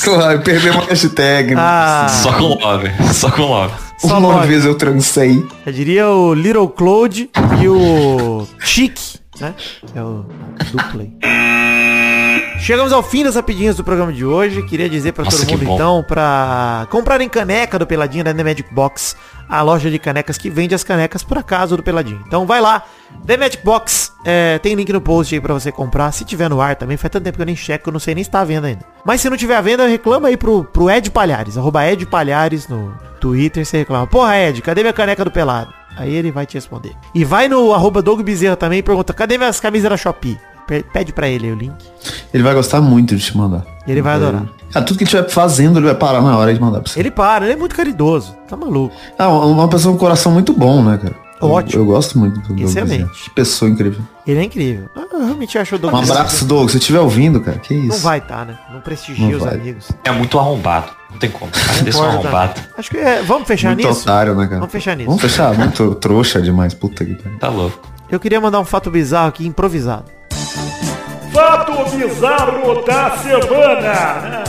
Claro, 0.02 0.40
perdemos 0.42 0.84
a 0.86 0.88
hashtag. 0.90 1.54
Ah, 1.56 2.06
Só 2.08 2.32
com 2.32 2.54
love. 2.58 2.90
Só 3.12 3.30
com 3.30 3.42
love. 3.42 3.74
só 3.98 4.18
Uma 4.18 4.36
love. 4.36 4.48
vez 4.48 4.64
eu 4.64 4.74
transei. 4.74 5.44
Eu 5.64 5.72
diria 5.72 6.08
o 6.08 6.34
Little 6.34 6.68
Claude 6.68 7.30
e 7.60 7.68
o 7.68 8.46
Chic, 8.58 8.98
né? 9.40 9.54
É 9.94 10.02
o 10.02 10.24
Duplay. 10.72 11.12
Chegamos 12.62 12.92
ao 12.92 13.02
fim 13.02 13.24
das 13.24 13.34
rapidinhas 13.34 13.74
do 13.74 13.82
programa 13.82 14.12
de 14.12 14.24
hoje. 14.24 14.62
Queria 14.62 14.88
dizer 14.88 15.10
pra 15.10 15.24
Nossa, 15.24 15.44
todo 15.44 15.58
mundo 15.58 15.74
então 15.74 16.04
pra 16.06 16.86
comprarem 16.90 17.28
caneca 17.28 17.76
do 17.76 17.84
Peladinho 17.84 18.22
da 18.22 18.32
The 18.32 18.44
Magic 18.44 18.72
Box, 18.72 19.16
a 19.48 19.60
loja 19.62 19.90
de 19.90 19.98
canecas 19.98 20.38
que 20.38 20.48
vende 20.48 20.72
as 20.72 20.84
canecas 20.84 21.24
por 21.24 21.36
acaso 21.36 21.76
do 21.76 21.82
Peladinho. 21.82 22.22
Então 22.24 22.46
vai 22.46 22.60
lá, 22.60 22.84
The 23.26 23.36
Magic 23.36 23.64
Box, 23.64 24.12
é, 24.24 24.60
tem 24.60 24.76
link 24.76 24.92
no 24.92 25.00
post 25.00 25.34
aí 25.34 25.40
pra 25.40 25.52
você 25.52 25.72
comprar. 25.72 26.12
Se 26.12 26.24
tiver 26.24 26.48
no 26.48 26.60
ar 26.60 26.76
também, 26.76 26.96
faz 26.96 27.10
tanto 27.10 27.24
tempo 27.24 27.36
que 27.36 27.42
eu 27.42 27.46
nem 27.46 27.56
checo, 27.56 27.88
eu 27.88 27.92
não 27.92 27.98
sei 27.98 28.14
nem 28.14 28.22
se 28.22 28.30
tá 28.30 28.42
à 28.42 28.44
venda 28.44 28.68
ainda. 28.68 28.84
Mas 29.04 29.20
se 29.20 29.28
não 29.28 29.36
tiver 29.36 29.56
à 29.56 29.60
venda, 29.60 29.88
reclama 29.88 30.28
aí 30.28 30.36
pro, 30.36 30.62
pro 30.62 30.88
Ed 30.88 31.10
Palhares, 31.10 31.58
arroba 31.58 31.84
Ed 31.84 32.06
Palhares 32.06 32.68
no 32.68 32.94
Twitter, 33.20 33.66
você 33.66 33.78
reclama. 33.78 34.06
Porra, 34.06 34.38
Ed, 34.38 34.62
cadê 34.62 34.82
minha 34.82 34.92
caneca 34.92 35.24
do 35.24 35.32
pelado? 35.32 35.74
Aí 35.96 36.14
ele 36.14 36.30
vai 36.30 36.46
te 36.46 36.54
responder. 36.54 36.92
E 37.12 37.24
vai 37.24 37.48
no 37.48 37.74
arroba 37.74 38.00
Doug 38.00 38.20
Bezerra 38.22 38.54
também 38.54 38.78
e 38.78 38.82
pergunta, 38.84 39.12
cadê 39.12 39.36
minhas 39.36 39.58
camisas 39.58 39.90
da 39.90 39.96
Shopee? 39.96 40.38
Pe- 40.66 40.84
Pede 40.92 41.12
pra 41.12 41.28
ele 41.28 41.46
aí 41.46 41.52
o 41.52 41.56
link. 41.56 41.74
Ele 42.32 42.42
vai 42.42 42.54
gostar 42.54 42.80
muito 42.80 43.14
de 43.16 43.22
te 43.24 43.36
mandar. 43.36 43.64
Ele 43.86 44.00
vai 44.02 44.14
adorar. 44.14 44.44
Ah, 44.74 44.80
tudo 44.80 44.96
que 44.96 45.04
ele 45.04 45.10
estiver 45.10 45.28
fazendo, 45.28 45.78
ele 45.78 45.86
vai 45.86 45.94
parar 45.94 46.22
na 46.22 46.36
hora 46.38 46.52
de 46.54 46.60
mandar 46.60 46.80
pra 46.80 46.90
você. 46.90 46.98
Ele 47.00 47.10
para, 47.10 47.44
ele 47.44 47.54
é 47.54 47.56
muito 47.56 47.74
caridoso. 47.74 48.34
Tá 48.48 48.56
maluco. 48.56 48.94
Ah, 49.18 49.28
uma 49.28 49.68
pessoa 49.68 49.92
com 49.92 49.98
coração 49.98 50.32
muito 50.32 50.52
bom, 50.52 50.82
né, 50.82 50.96
cara? 50.98 51.14
Eu- 51.40 51.50
Ótimo. 51.50 51.82
Eu, 51.82 51.86
gosto 51.86 52.16
muito 52.18 52.38
do 52.40 52.48
Doug 52.54 52.60
Excelente. 52.60 53.24
Que 53.24 53.30
pessoa 53.30 53.68
incrível. 53.68 54.00
Ele 54.24 54.38
é 54.38 54.44
incrível. 54.44 54.88
Ah, 54.96 55.02
Eu 55.12 55.24
realmente 55.26 55.58
acho 55.58 55.74
o 55.74 55.78
Doug 55.78 55.92
Um 55.92 55.96
abraço, 55.98 56.44
Doug. 56.44 56.68
Se 56.70 56.78
estiver 56.78 57.00
ouvindo, 57.00 57.40
cara, 57.40 57.58
que 57.58 57.74
isso. 57.74 57.88
Não 57.88 57.98
vai 57.98 58.20
tá, 58.20 58.44
né? 58.44 58.56
Não 58.72 58.80
prestigia 58.80 59.26
Não 59.28 59.36
os 59.36 59.42
vai. 59.44 59.54
amigos. 59.56 59.90
É 60.04 60.10
muito 60.12 60.38
arrombado. 60.38 60.86
Não 61.10 61.18
tem 61.18 61.28
como. 61.30 61.50
Cara, 61.50 61.82
desse 61.82 61.98
um 61.98 62.02
arrombado. 62.04 62.60
Acho 62.78 62.88
que 62.90 62.96
é, 62.96 63.22
vamos 63.22 63.46
fechar 63.48 63.74
Muito 63.74 63.86
nisso? 63.88 64.02
otário, 64.02 64.34
né, 64.36 64.44
cara? 64.46 64.58
Vamos 64.60 64.72
fechar 64.72 64.96
nisso. 64.96 65.08
Vamos 65.08 65.20
fechar? 65.22 65.52
Muito 65.58 65.94
trouxa 65.96 66.40
demais. 66.40 66.72
Puta 66.74 67.04
que 67.04 67.14
pariu. 67.16 67.38
Tá 67.38 67.48
louco. 67.48 67.78
Eu 68.08 68.20
queria 68.20 68.40
mandar 68.40 68.60
um 68.60 68.64
fato 68.64 68.88
bizarro 68.90 69.28
aqui, 69.28 69.44
improvisado. 69.46 70.04
Fato 71.42 71.96
bizarro 71.96 72.84
da 72.84 73.16
semana. 73.18 74.44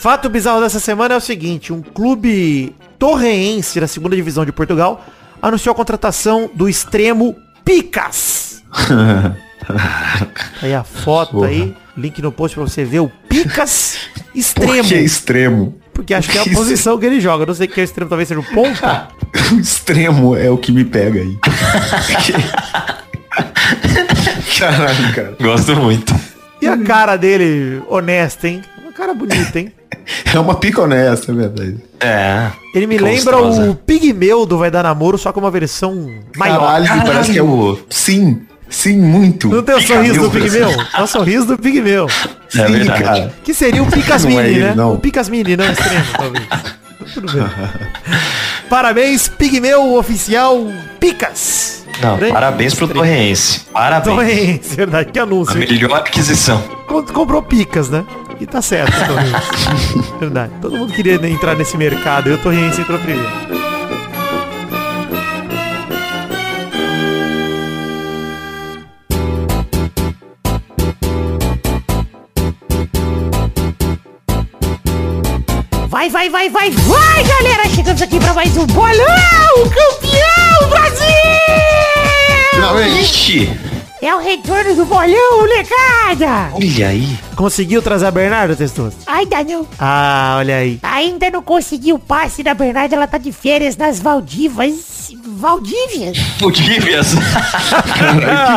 Fato 0.00 0.28
bizarro 0.28 0.60
dessa 0.60 0.80
semana 0.80 1.14
é 1.14 1.16
o 1.16 1.20
seguinte, 1.20 1.72
um 1.72 1.80
clube 1.80 2.74
torreense 2.98 3.78
da 3.78 3.86
segunda 3.86 4.16
divisão 4.16 4.44
de 4.44 4.50
Portugal 4.50 5.04
anunciou 5.40 5.72
a 5.72 5.76
contratação 5.76 6.50
do 6.52 6.68
extremo 6.68 7.36
Picas. 7.64 8.60
aí 10.60 10.74
a 10.74 10.82
foto 10.82 11.30
Porra. 11.30 11.46
aí, 11.46 11.76
link 11.96 12.20
no 12.20 12.32
post 12.32 12.56
pra 12.56 12.64
você 12.64 12.84
ver 12.84 13.00
o 13.00 13.08
Picas 13.28 13.98
Por 14.34 14.38
extremo. 14.40 14.88
que 14.88 14.94
extremo? 14.96 15.80
Porque 15.94 16.12
acho 16.12 16.28
que 16.28 16.38
é 16.38 16.40
a 16.40 16.44
Por 16.44 16.54
posição 16.54 16.98
que 16.98 17.06
ele 17.06 17.20
joga. 17.20 17.46
Não 17.46 17.54
sei 17.54 17.66
que 17.68 17.80
é 17.80 17.82
o 17.82 17.84
extremo, 17.84 18.08
talvez 18.08 18.28
seja 18.28 18.40
o 18.40 18.44
ponta. 18.44 19.08
O 19.52 19.60
extremo 19.60 20.36
é 20.36 20.50
o 20.50 20.58
que 20.58 20.72
me 20.72 20.84
pega 20.84 21.20
aí. 21.20 21.38
Caralho, 24.58 25.14
cara. 25.14 25.36
Gosto 25.40 25.76
muito. 25.76 26.14
E 26.60 26.66
a 26.66 26.76
cara 26.78 27.16
dele, 27.16 27.82
honesta, 27.88 28.48
hein? 28.48 28.62
Uma 28.82 28.92
cara 28.92 29.14
bonita, 29.14 29.58
hein? 29.58 29.72
É 30.32 30.38
uma 30.38 30.54
pica 30.54 30.82
honesta, 30.82 31.32
é 31.32 31.34
verdade. 31.34 31.76
É. 32.00 32.50
Ele 32.74 32.86
me 32.86 32.96
lembra 32.96 33.38
o 33.38 33.74
Pigmeu 33.74 34.46
do 34.46 34.56
Vai 34.58 34.70
Dar 34.70 34.84
Namoro, 34.84 35.18
só 35.18 35.32
com 35.32 35.40
uma 35.40 35.50
versão 35.50 36.08
maior. 36.36 36.60
Caralho, 36.60 37.02
parece 37.04 37.32
que 37.32 37.38
é 37.38 37.42
o... 37.42 37.76
Sim, 37.90 38.42
sim, 38.68 38.98
muito. 38.98 39.48
Não 39.48 39.62
tem 39.62 39.74
o 39.74 39.80
sorriso 39.80 40.20
do 40.20 40.30
Pigmeu? 40.30 40.68
É 40.96 41.02
o 41.02 41.06
sorriso 41.06 41.46
do 41.46 41.58
Pigmeu. 41.58 42.06
É 42.54 42.68
verdade. 42.68 43.32
Que 43.42 43.52
seria 43.52 43.82
o 43.82 43.86
Picas 43.86 44.24
é 44.24 44.28
Mini, 44.28 44.40
ele, 44.40 44.60
né? 44.60 44.74
não. 44.76 44.94
O 44.94 44.98
Picas 44.98 45.28
Mini, 45.28 45.56
não 45.56 45.64
extremo, 45.64 46.06
talvez. 46.16 46.46
Tudo 47.14 47.32
bem. 47.32 47.42
Parabéns, 48.68 49.28
Pigmeu 49.28 49.94
oficial 49.94 50.58
Picas. 50.98 51.84
Não, 52.02 52.16
Grande 52.18 52.32
parabéns 52.32 52.74
pro. 52.74 52.88
Torrense. 52.88 53.60
Parabéns. 53.72 54.14
Torrens, 54.14 54.74
verdade, 54.74 55.12
que 55.12 55.18
A 55.18 55.22
anúncio. 55.22 55.60
hein? 55.62 55.66
melhor 55.70 55.94
aquisição. 55.98 56.60
Com- 56.86 57.02
Comprou 57.04 57.42
Picas, 57.42 57.88
né? 57.88 58.04
E 58.38 58.44
tá 58.46 58.60
certo, 58.60 58.92
verdade. 60.20 60.52
Todo 60.60 60.76
mundo 60.76 60.92
queria 60.92 61.14
entrar 61.14 61.54
nesse 61.56 61.74
mercado. 61.76 62.28
Eu 62.28 62.36
Torrens 62.38 62.78
entrou 62.78 62.98
primeiro. 62.98 63.26
Vai, 75.96 76.10
vai, 76.10 76.28
vai, 76.28 76.50
vai, 76.50 76.70
vai, 76.70 77.24
galera! 77.24 77.66
Chegamos 77.70 78.02
aqui 78.02 78.20
pra 78.20 78.34
mais 78.34 78.54
um 78.54 78.66
bolão! 78.66 78.92
Campeão 79.64 80.68
Brasil! 80.68 81.06
Finalmente. 82.52 83.75
É 84.02 84.14
o 84.14 84.18
retorno 84.18 84.74
do 84.74 84.84
bolão, 84.84 85.38
molecada! 85.40 86.50
olha 86.54 86.88
aí. 86.88 87.18
Conseguiu 87.34 87.80
trazer 87.80 88.06
a 88.06 88.10
Bernardo, 88.10 88.54
Testoso? 88.54 88.94
Ainda 89.06 89.42
não, 89.42 89.66
Ah, 89.78 90.36
olha 90.38 90.56
aí. 90.56 90.78
ainda 90.82 91.30
não 91.30 91.42
consegui 91.42 91.92
o 91.92 91.98
passe 91.98 92.42
da 92.42 92.52
Bernarda, 92.54 92.94
ela 92.94 93.06
tá 93.06 93.16
de 93.18 93.32
férias 93.32 93.76
nas 93.76 93.98
Valdivas. 93.98 94.96
Valdívias? 95.24 96.18
Podívias. 96.38 97.14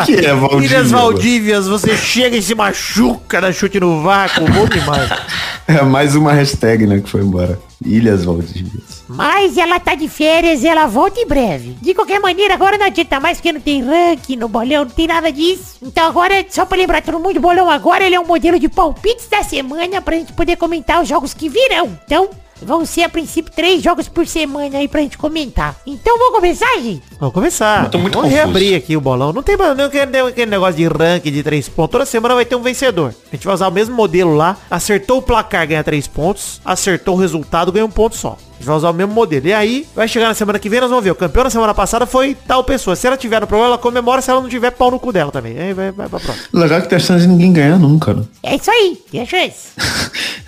O 0.02 0.06
que, 0.06 0.16
que 0.18 0.26
é, 0.26 0.34
Valdir? 0.34 0.64
Ilhas 0.72 0.92
Valdívias, 0.92 1.68
você 1.68 1.96
chega 1.98 2.36
e 2.38 2.42
se 2.42 2.56
machuca 2.56 3.40
da 3.42 3.52
chute 3.52 3.80
no 3.80 4.02
vácuo. 4.02 4.46
Bom 4.52 4.66
demais. 4.68 5.10
É 5.68 5.84
mais 5.84 6.16
uma 6.16 6.34
hashtag, 6.34 6.88
né, 6.88 7.00
que 7.00 7.08
foi 7.08 7.22
embora. 7.22 7.60
Ilhas 7.84 8.26
Valdívias. 8.26 9.04
Mas 9.08 9.58
ela 9.58 9.80
tá 9.80 9.96
de 9.96 10.08
férias 10.08 10.62
e 10.64 10.68
ela 10.68 10.86
volta 10.86 11.20
em 11.20 11.26
breve. 11.26 11.78
De 11.82 11.94
qualquer 11.94 12.20
maneira, 12.20 12.54
agora 12.54 12.78
não 12.78 12.86
adianta 12.86 13.20
mais 13.20 13.38
porque 13.38 13.54
não 13.54 13.62
tem 13.62 13.82
ranking 13.82 14.36
no 14.36 14.48
bolão, 14.48 14.84
não 14.84 14.92
tem 14.92 15.08
nada 15.08 15.32
disso. 15.32 15.78
Então 15.82 16.06
agora, 16.06 16.46
só 16.50 16.66
pra 16.66 16.78
lembrar 16.78 17.02
todo 17.02 17.20
mundo, 17.20 17.38
o 17.38 17.42
bolão 17.42 17.70
agora 17.70 18.04
ele 18.04 18.16
é 18.16 18.20
um 18.20 18.28
modelo 18.28 18.60
de 18.60 18.68
palpites 18.68 19.28
da 19.28 19.44
semana 19.44 20.02
pra 20.02 20.18
gente 20.18 20.34
poder 20.34 20.58
comentar 20.58 21.02
os 21.02 21.08
jogos 21.08 21.34
que 21.34 21.50
virão. 21.50 21.98
Então, 22.06 22.30
vão 22.62 22.86
ser 22.86 23.04
a 23.04 23.10
princípio 23.10 23.52
três 23.54 23.82
jogos 23.82 24.08
por 24.08 24.26
semana 24.28 24.78
aí 24.78 24.88
pra 24.88 25.02
gente 25.02 25.18
comentar. 25.18 25.76
Então 25.86 26.18
vamos 26.18 26.36
começar, 26.36 26.76
gente? 26.82 27.04
Vamos 27.20 27.34
começar. 27.34 27.86
Eu 27.86 27.90
tô 27.92 27.98
muito 28.00 28.14
Vamos 28.14 28.30
confuso. 28.32 28.44
reabrir 28.44 28.76
aqui 28.76 28.96
o 28.98 29.02
bolão. 29.02 29.32
Não 29.34 29.44
tem 29.44 29.58
não 29.58 29.76
tem 29.90 30.02
aquele 30.02 30.18
aquele 30.20 30.52
negócio 30.52 30.76
de 30.76 30.88
ranking 30.88 31.32
de 31.32 31.44
três 31.44 31.68
pontos. 31.70 31.92
Toda 31.92 32.06
semana 32.06 32.36
vai 32.36 32.46
ter 32.46 32.56
um 32.56 32.62
vencedor. 32.62 33.14
A 33.32 33.36
gente 33.36 33.46
vai 33.46 33.54
usar 33.54 33.68
o 33.68 33.72
mesmo 33.72 33.96
modelo 33.96 34.36
lá. 34.36 34.58
Acertou 34.70 35.18
o 35.18 35.22
placar, 35.22 35.68
ganha 35.68 35.84
três 35.84 36.08
pontos. 36.08 36.62
Acertou 36.64 37.16
o 37.16 37.20
resultado, 37.20 37.72
ganha 37.72 37.86
um 37.86 37.90
ponto 37.92 38.16
só. 38.16 38.38
A 38.52 38.56
gente 38.60 38.66
vai 38.68 38.76
usar 38.76 38.90
o 38.90 38.94
mesmo 38.94 39.14
modelo. 39.14 39.48
E 39.48 39.54
aí, 39.54 39.88
vai 39.96 40.06
chegar 40.06 40.28
na 40.28 40.34
semana 40.34 40.60
que 40.60 40.68
vem, 40.68 40.82
nós 40.82 40.90
vamos 40.90 41.04
ver. 41.06 41.12
O 41.12 41.16
campeão 41.16 41.46
na 41.46 41.50
semana 41.50 41.74
passada 41.74 42.06
foi 42.06 42.36
tal 42.46 42.62
pessoa. 42.62 42.94
Se 42.94 43.08
ela 43.08 43.16
tiver 43.16 43.40
no 43.40 43.48
problema, 43.48 43.70
ela 43.70 43.78
comemora. 43.78 44.22
Se 44.22 44.30
ela 44.30 44.42
não 44.42 44.50
tiver, 44.50 44.72
pau 44.72 44.92
no 44.92 45.00
cu 45.00 45.14
dela 45.14 45.32
também. 45.32 45.58
Aí 45.58 45.74
vai, 45.74 45.92
vai 45.92 46.10
pra 46.10 46.20
próxima. 46.20 46.46
Legal 46.52 46.82
que 46.82 46.90
tem 46.90 46.98
a 46.98 47.00
chance 47.00 47.22
de 47.22 47.28
ninguém 47.30 47.54
ganhar 47.54 47.80
nunca, 47.80 48.14
né? 48.14 48.24
É 48.44 48.56
isso 48.56 48.70
aí, 48.70 49.02
tem 49.10 49.22
a 49.22 49.26
chance. 49.26 49.70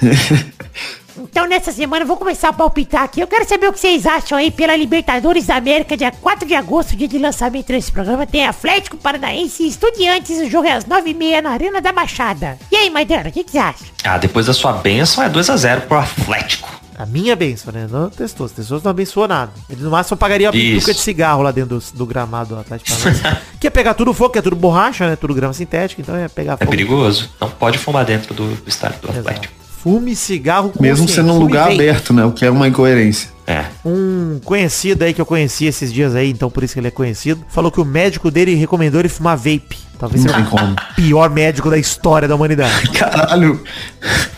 Então 1.17 1.47
nessa 1.47 1.71
semana 1.71 2.03
eu 2.03 2.07
vou 2.07 2.17
começar 2.17 2.49
a 2.49 2.53
palpitar 2.53 3.03
aqui. 3.03 3.19
Eu 3.19 3.27
quero 3.27 3.47
saber 3.47 3.67
o 3.67 3.73
que 3.73 3.79
vocês 3.79 4.05
acham 4.05 4.37
aí 4.37 4.49
pela 4.51 4.75
Libertadores 4.75 5.45
da 5.47 5.55
América, 5.55 5.95
dia 5.97 6.11
4 6.11 6.47
de 6.47 6.55
agosto, 6.55 6.95
dia 6.95 7.07
de 7.07 7.17
lançamento 7.17 7.67
desse 7.67 7.91
programa. 7.91 8.25
Tem 8.25 8.45
Atlético 8.47 8.97
Paranaense 8.97 9.63
e 9.63 9.67
Estudiantes. 9.67 10.39
O 10.39 10.49
jogo 10.49 10.67
é 10.67 10.73
às 10.73 10.85
9h30 10.85 11.41
na 11.41 11.49
Arena 11.51 11.81
da 11.81 11.91
Baixada. 11.91 12.57
E 12.71 12.75
aí, 12.75 12.89
Maidana, 12.89 13.29
o 13.29 13.31
que, 13.31 13.43
que 13.43 13.51
você 13.51 13.57
acha? 13.57 13.83
Ah, 14.03 14.17
depois 14.17 14.45
da 14.45 14.53
sua 14.53 14.73
benção 14.73 15.23
é 15.23 15.29
2x0 15.29 15.81
pro 15.81 15.97
Atlético. 15.97 16.69
A 16.97 17.05
minha 17.05 17.35
benção, 17.35 17.73
né? 17.73 17.87
Não 17.89 18.09
testou. 18.11 18.45
Os 18.45 18.51
testou 18.51 18.79
não 18.83 18.91
abençoou 18.91 19.27
nada. 19.27 19.51
Ele 19.69 19.81
no 19.81 19.89
máximo 19.89 20.17
pagaria 20.17 20.49
a 20.49 20.55
Isso. 20.55 20.75
pituca 20.75 20.93
de 20.93 20.99
cigarro 20.99 21.41
lá 21.41 21.49
dentro 21.51 21.79
do, 21.79 21.83
do 21.93 22.05
gramado 22.05 22.53
do 22.55 22.61
Atlético 22.61 22.91
Paranaense. 22.95 23.41
que 23.59 23.65
ia 23.67 23.71
pegar 23.71 23.95
tudo 23.95 24.13
fogo, 24.13 24.29
que 24.31 24.39
é 24.39 24.41
tudo 24.41 24.55
borracha, 24.55 25.07
né? 25.09 25.15
Tudo 25.15 25.33
grama 25.33 25.53
sintética, 25.53 25.99
então 26.01 26.15
ia 26.17 26.29
pegar 26.29 26.53
É 26.53 26.57
fogo. 26.57 26.69
perigoso. 26.69 27.31
Não 27.41 27.49
pode 27.49 27.79
fumar 27.79 28.05
dentro 28.05 28.33
do, 28.35 28.53
do 28.55 28.69
estádio 28.69 28.99
do 29.01 29.09
Exato. 29.17 29.49
Fume 29.83 30.15
cigarro 30.15 30.71
Mesmo 30.79 31.07
sendo 31.07 31.33
um 31.33 31.39
lugar 31.39 31.63
vape. 31.63 31.75
aberto, 31.75 32.13
né? 32.13 32.23
O 32.23 32.31
que 32.31 32.45
é 32.45 32.51
uma 32.51 32.67
incoerência. 32.67 33.29
É. 33.47 33.65
Um 33.83 34.39
conhecido 34.45 35.03
aí 35.03 35.13
que 35.13 35.19
eu 35.19 35.25
conheci 35.25 35.65
esses 35.65 35.91
dias 35.91 36.13
aí, 36.15 36.29
então 36.29 36.51
por 36.51 36.63
isso 36.63 36.73
que 36.73 36.79
ele 36.79 36.87
é 36.87 36.91
conhecido, 36.91 37.43
falou 37.49 37.71
que 37.71 37.81
o 37.81 37.85
médico 37.85 38.29
dele 38.29 38.53
recomendou 38.53 39.01
ele 39.01 39.09
fumar 39.09 39.35
vape. 39.35 39.77
Talvez 39.97 40.23
Não 40.23 40.31
seja 40.33 40.43
tem 40.43 40.49
como. 40.51 40.73
o 40.73 40.95
pior 40.95 41.29
médico 41.29 41.69
da 41.69 41.77
história 41.77 42.27
da 42.27 42.35
humanidade. 42.35 42.89
Caralho. 42.93 43.63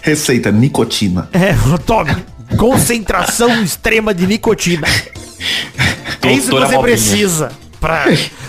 Receita, 0.01 0.51
nicotina. 0.51 1.29
É, 1.33 1.53
tome. 1.85 2.15
Concentração 2.57 3.63
extrema 3.63 4.13
de 4.13 4.25
nicotina. 4.25 4.87
É 6.21 6.31
isso 6.31 6.49
que 6.49 6.55
você 6.59 6.77
precisa 6.79 7.51
pra, 7.83 8.05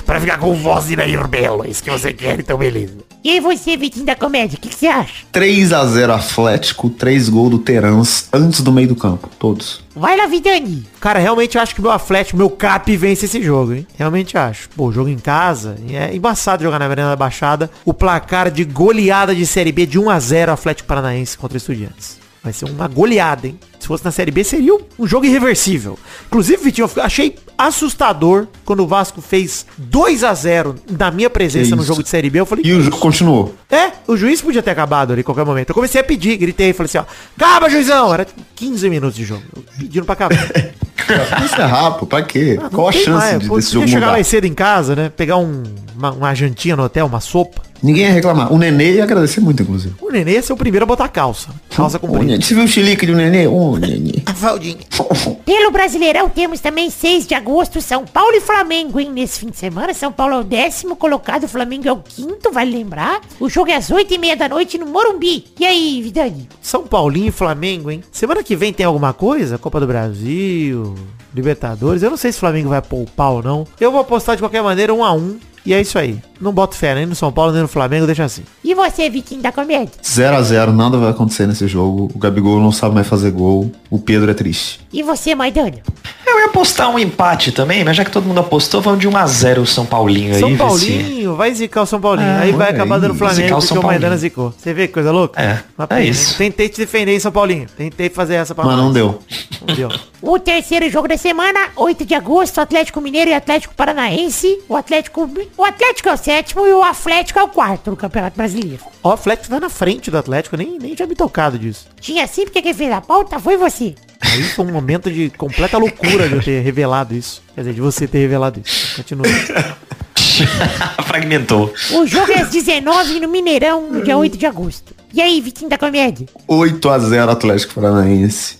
pra 0.07 0.21
ficar 0.21 0.39
com 0.39 0.55
voz 0.55 0.87
de 0.87 0.95
Nair 0.95 1.27
Belo. 1.27 1.65
É 1.65 1.69
isso 1.69 1.83
que 1.83 1.91
você 1.91 2.13
quer, 2.13 2.39
então 2.39 2.57
beleza. 2.57 2.95
E 3.25 3.31
aí 3.31 3.41
você, 3.41 3.77
Vitinho 3.77 4.07
da 4.07 4.15
Comédia, 4.15 4.57
o 4.57 4.61
que, 4.61 4.69
que 4.69 4.75
você 4.77 4.87
acha? 4.87 5.25
3x0 5.33 6.15
Atlético, 6.15 6.89
3 6.91 7.29
gols 7.31 7.51
do 7.51 7.59
Terans 7.59 8.29
antes 8.33 8.61
do 8.61 8.71
meio 8.71 8.87
do 8.87 8.95
campo. 8.95 9.29
Todos. 9.39 9.83
Vai 9.97 10.17
lá, 10.17 10.27
Vidani. 10.27 10.87
Cara, 11.01 11.19
realmente 11.19 11.59
acho 11.59 11.75
que 11.75 11.81
o 11.81 11.83
meu 11.83 11.91
Atlético, 11.91 12.37
meu 12.37 12.51
Cap 12.51 12.97
vence 12.97 13.25
esse 13.25 13.43
jogo, 13.43 13.73
hein? 13.73 13.87
Realmente 13.97 14.39
acho. 14.39 14.69
Pô, 14.71 14.93
jogo 14.93 15.09
em 15.09 15.19
casa, 15.19 15.77
é 15.91 16.15
embaçado 16.15 16.63
jogar 16.63 16.79
na 16.79 16.85
Arena 16.85 17.09
da 17.09 17.17
Baixada. 17.17 17.71
O 17.85 17.93
placar 17.93 18.51
de 18.51 18.63
goleada 18.63 19.35
de 19.35 19.47
Série 19.47 19.73
B 19.73 19.85
de 19.85 19.99
1 19.99 20.11
a 20.11 20.21
0 20.21 20.53
Atlético 20.53 20.87
Paranaense 20.87 21.37
contra 21.37 21.57
Estudiantes. 21.57 22.19
Vai 22.45 22.53
ser 22.53 22.67
uma 22.67 22.87
goleada, 22.87 23.47
hein? 23.47 23.59
Se 23.81 23.87
fosse 23.87 24.05
na 24.05 24.11
Série 24.11 24.31
B, 24.31 24.45
seria 24.45 24.75
um 24.99 25.07
jogo 25.07 25.25
irreversível. 25.25 25.99
Inclusive, 26.27 26.63
Vitinho, 26.63 26.91
eu 26.95 27.03
achei 27.03 27.37
assustador 27.57 28.47
quando 28.65 28.81
o 28.83 28.87
Vasco 28.87 29.21
fez 29.21 29.67
2 29.79 30.25
a 30.25 30.35
0 30.35 30.77
na 30.99 31.11
minha 31.11 31.29
presença 31.31 31.75
no 31.75 31.83
isso. 31.83 31.89
jogo 31.89 32.03
de 32.03 32.09
Série 32.09 32.31
B. 32.31 32.41
Eu 32.41 32.47
falei, 32.47 32.65
E 32.67 32.73
o 32.73 32.81
jogo 32.83 32.99
continuou. 32.99 33.55
é, 33.71 33.93
o 34.07 34.17
juiz 34.17 34.41
podia 34.41 34.63
ter 34.63 34.71
acabado 34.71 35.13
ali 35.13 35.21
a 35.21 35.25
qualquer 35.25 35.45
momento. 35.45 35.71
Eu 35.71 35.75
comecei 35.75 36.01
a 36.01 36.05
pedir, 36.05 36.37
gritei, 36.37 36.73
falei 36.73 36.87
assim, 36.87 36.99
ó, 36.99 37.05
acaba, 37.37 37.69
juizão! 37.69 38.13
Era 38.13 38.25
tipo 38.25 38.41
15 38.57 38.89
minutos 38.91 39.17
de 39.17 39.25
jogo. 39.25 39.43
Pedindo 39.79 40.05
pra 40.05 40.13
acabar. 40.15 40.37
Encerrar, 41.45 41.93
pô, 41.93 42.07
pra 42.07 42.23
quê? 42.23 42.59
Ah, 42.63 42.71
Qual 42.71 42.89
a 42.89 42.93
chance 42.93 43.11
mais, 43.11 43.39
de, 43.41 43.49
pô, 43.49 43.57
desse 43.57 43.73
jogo 43.73 43.87
chegar 43.87 44.01
mudar? 44.01 44.13
mais 44.13 44.27
cedo 44.27 44.47
em 44.47 44.55
casa, 44.55 44.97
né? 44.97 45.13
Pegar 45.15 45.37
um, 45.37 45.63
uma, 45.97 46.13
uma 46.13 46.35
jantinha 46.35 46.77
no 46.77 46.83
hotel, 46.85 47.07
uma 47.07 47.21
sopa. 47.21 47.63
Ninguém 47.85 48.05
ia 48.05 48.13
reclamar. 48.13 48.51
O 48.51 48.57
Nenê 48.57 48.95
ia 48.95 49.05
agradecer 49.05 49.43
muito, 49.43 49.63
inclusive. 49.63 49.95
O 50.01 50.11
nenê 50.11 50.33
ia 50.33 50.43
ser 50.43 50.55
o 50.55 50.57
primeiro 50.57 50.85
a 50.85 50.87
botar 50.87 51.07
calça. 51.07 51.51
Calça 51.69 51.99
comprida. 51.99 52.41
Você 52.41 52.55
viu 52.55 52.65
o 52.65 52.67
chilique 52.67 53.05
do 53.05 53.15
Nenê? 53.15 53.47
Ô, 53.47 53.77
Nenê. 53.77 54.23
A 54.25 54.33
Faldinha. 54.33 54.79
Pelo 55.45 55.71
Brasileirão 55.71 56.31
temos 56.31 56.61
também 56.61 56.89
6 56.89 57.27
de 57.27 57.35
agosto, 57.35 57.83
São 57.83 58.07
Paulo 58.07 58.35
e 58.35 58.41
Flamengo, 58.41 58.99
hein? 58.99 59.11
Nesse 59.13 59.41
fim 59.41 59.51
de 59.51 59.59
semana, 59.59 59.93
São 59.93 60.11
Paulo 60.11 60.37
é 60.37 60.39
o 60.39 60.45
décimo 60.45 60.97
colocado, 60.97 61.45
o 61.45 61.49
Flamengo 61.49 61.87
é 61.87 61.93
o 61.93 61.99
quinto, 61.99 62.51
vale 62.51 62.75
lembrar. 62.75 63.21
O 63.39 63.51
jogo 63.51 63.71
é 63.71 63.77
às 63.77 63.91
8 63.91 64.15
e 64.15 64.17
meia 64.17 64.35
da 64.35 64.49
noite 64.49 64.79
no 64.79 64.87
Morumbi. 64.87 65.45
E 65.61 65.67
aí, 65.67 66.01
Vidani? 66.01 66.49
São 66.63 66.87
Paulinho 66.87 67.29
e 67.29 67.33
Flamengo, 67.33 67.91
hein? 67.91 68.03
Semana 68.11 68.43
que 68.43 68.57
vem 68.57 68.73
tem 68.73 68.87
alguma 68.87 69.13
coisa? 69.13 69.59
Copa 69.59 69.79
do 69.79 69.87
Brasil, 69.87 70.95
Libertadores. 71.35 72.03
Eu 72.03 72.09
não 72.09 72.17
sei 72.17 72.33
se 72.33 72.39
o 72.39 72.41
Flamengo 72.41 72.71
vai 72.71 72.81
poupar 72.81 73.33
ou 73.33 73.43
não. 73.43 73.67
Eu 73.79 73.93
vou 73.93 74.01
apostar 74.01 74.37
de 74.37 74.43
qualquer 74.43 74.63
maneira 74.63 74.95
um 74.95 75.05
a 75.05 75.13
um. 75.13 75.39
E 75.67 75.73
é 75.73 75.81
isso 75.81 75.99
aí. 75.99 76.19
Não 76.41 76.53
boto 76.53 76.77
fé 76.77 76.95
nem 76.95 77.07
no 77.07 77.15
São 77.15 77.33
Paulo 77.33 77.53
nem 77.53 77.63
no 77.63 77.69
Flamengo, 77.69 78.05
deixa 78.05 78.25
assim. 78.25 78.43
E 78.63 78.75
você, 78.75 79.09
Vitinho 79.09 79.41
da 79.41 79.51
Comédia? 79.51 79.91
0x0, 80.03 80.73
nada 80.73 80.99
vai 80.99 81.11
acontecer 81.11 81.47
nesse 81.47 81.67
jogo. 81.67 82.11
O 82.15 82.19
Gabigol 82.19 82.61
não 82.61 82.71
sabe 82.71 82.95
mais 82.95 83.07
fazer 83.07 83.31
gol. 83.31 83.73
O 83.89 83.99
Pedro 83.99 84.31
é 84.31 84.35
triste. 84.35 84.84
E 84.95 85.03
você, 85.03 85.35
Maidana? 85.35 85.83
Eu 86.27 86.39
ia 86.39 86.47
apostar 86.47 86.89
um 86.89 86.99
empate 86.99 87.53
também, 87.53 87.85
mas 87.85 87.97
já 87.97 88.05
que 88.05 88.11
todo 88.11 88.25
mundo 88.25 88.41
apostou, 88.41 88.81
vamos 88.81 88.99
de 89.01 89.09
1x0 89.09 89.59
o 89.59 89.67
São 89.67 89.85
Paulinho 89.85 90.35
aí. 90.35 90.41
São 90.41 90.49
ver 90.51 90.55
se- 90.55 90.59
Paulinho, 90.59 91.37
vai 91.37 91.55
zicar 91.55 91.83
o 91.83 91.87
São 91.87 92.01
Paulinho. 92.01 92.29
Ah, 92.29 92.41
aí 92.41 92.53
vai 92.53 92.69
olha 92.69 92.77
acabar 92.77 92.95
aí, 92.95 93.01
dando 93.03 93.15
Flamengo 93.15 93.37
zicar 93.43 93.55
o 93.57 93.59
porque 93.59 93.67
São 93.69 93.79
o 93.79 93.83
Maidana 93.83 94.01
Paulinho. 94.11 94.21
zicou. 94.21 94.55
Você 94.57 94.73
vê 94.73 94.87
que 94.87 94.95
coisa 94.95 95.13
louca? 95.13 95.41
É, 95.41 95.59
Uma 95.77 95.87
é 95.99 96.05
isso. 96.05 96.39
Tentei 96.39 96.69
te 96.69 96.79
defender 96.79 97.15
em 97.15 97.21
São 97.21 97.31
Paulinho. 97.31 97.67
Tentei 97.77 98.09
fazer 98.09 98.35
essa 98.37 98.55
pra 98.55 98.65
Mas 98.65 98.77
não 98.77 98.85
nós. 98.85 98.95
deu. 98.95 99.19
Não 99.67 99.75
deu. 99.75 99.89
O 100.23 100.39
terceiro 100.39 100.89
jogo 100.91 101.09
da 101.09 101.19
semana, 101.19 101.69
8 101.77 102.05
de 102.07 102.15
agosto, 102.15 102.59
Atlético 102.61 103.01
Mineiro 103.01 103.31
e 103.31 103.35
Atlético 103.35 103.75
Paranaense. 103.75 104.61
O 104.69 104.77
Atlético, 104.77 105.29
o 105.59 105.65
Atlético 105.65 106.09
é 106.09 106.15
o 106.15 106.17
sétimo 106.17 106.67
e 106.67 106.73
o 106.73 106.83
Atlético 106.83 107.39
é 107.39 107.43
o 107.43 107.49
quarto 107.49 107.91
no 107.91 107.97
Campeonato 107.97 108.37
Brasileiro. 108.37 108.79
Ó, 109.03 109.11
o 109.11 109.13
Atlético 109.13 109.49
tá 109.51 109.61
na 109.61 109.69
frente 109.69 110.11
do 110.11 110.17
Atlético. 110.17 110.55
Eu 110.55 110.59
nem, 110.59 110.79
nem 110.79 110.95
tinha 110.95 111.07
me 111.07 111.15
tocado 111.15 111.59
disso. 111.59 111.87
Tinha 112.01 112.25
assim 112.25 112.45
porque 112.45 112.63
quem 112.63 112.73
fez 112.73 112.91
a 112.93 113.01
pauta 113.03 113.39
foi 113.39 113.57
você. 113.59 113.95
Aí 114.33 114.43
foi 114.43 114.65
um 114.65 114.73
momento 114.73 115.11
de 115.11 115.31
completa 115.31 115.79
loucura 115.79 116.29
de 116.29 116.35
eu 116.35 116.43
ter 116.43 116.61
revelado 116.63 117.15
isso. 117.15 117.43
Quer 117.55 117.61
dizer, 117.63 117.75
de 117.75 117.81
você 117.81 118.07
ter 118.07 118.19
revelado 118.19 118.61
isso. 118.65 118.97
Continua. 118.97 119.27
Fragmentou. 121.07 121.73
O 121.93 122.07
jogo 122.07 122.33
é 122.33 122.41
às 122.41 122.49
19 122.51 123.21
no 123.21 123.29
Mineirão, 123.29 123.91
no 123.91 124.03
dia 124.03 124.17
8 124.17 124.37
de 124.37 124.47
agosto. 124.47 124.95
E 125.13 125.21
aí, 125.21 125.41
Vitinho 125.41 125.71
da 125.71 125.79
Comédia? 125.79 126.27
8 126.49 126.89
a 126.89 126.99
0 126.99 127.31
Atlético 127.31 127.75
Paranaense. 127.75 128.57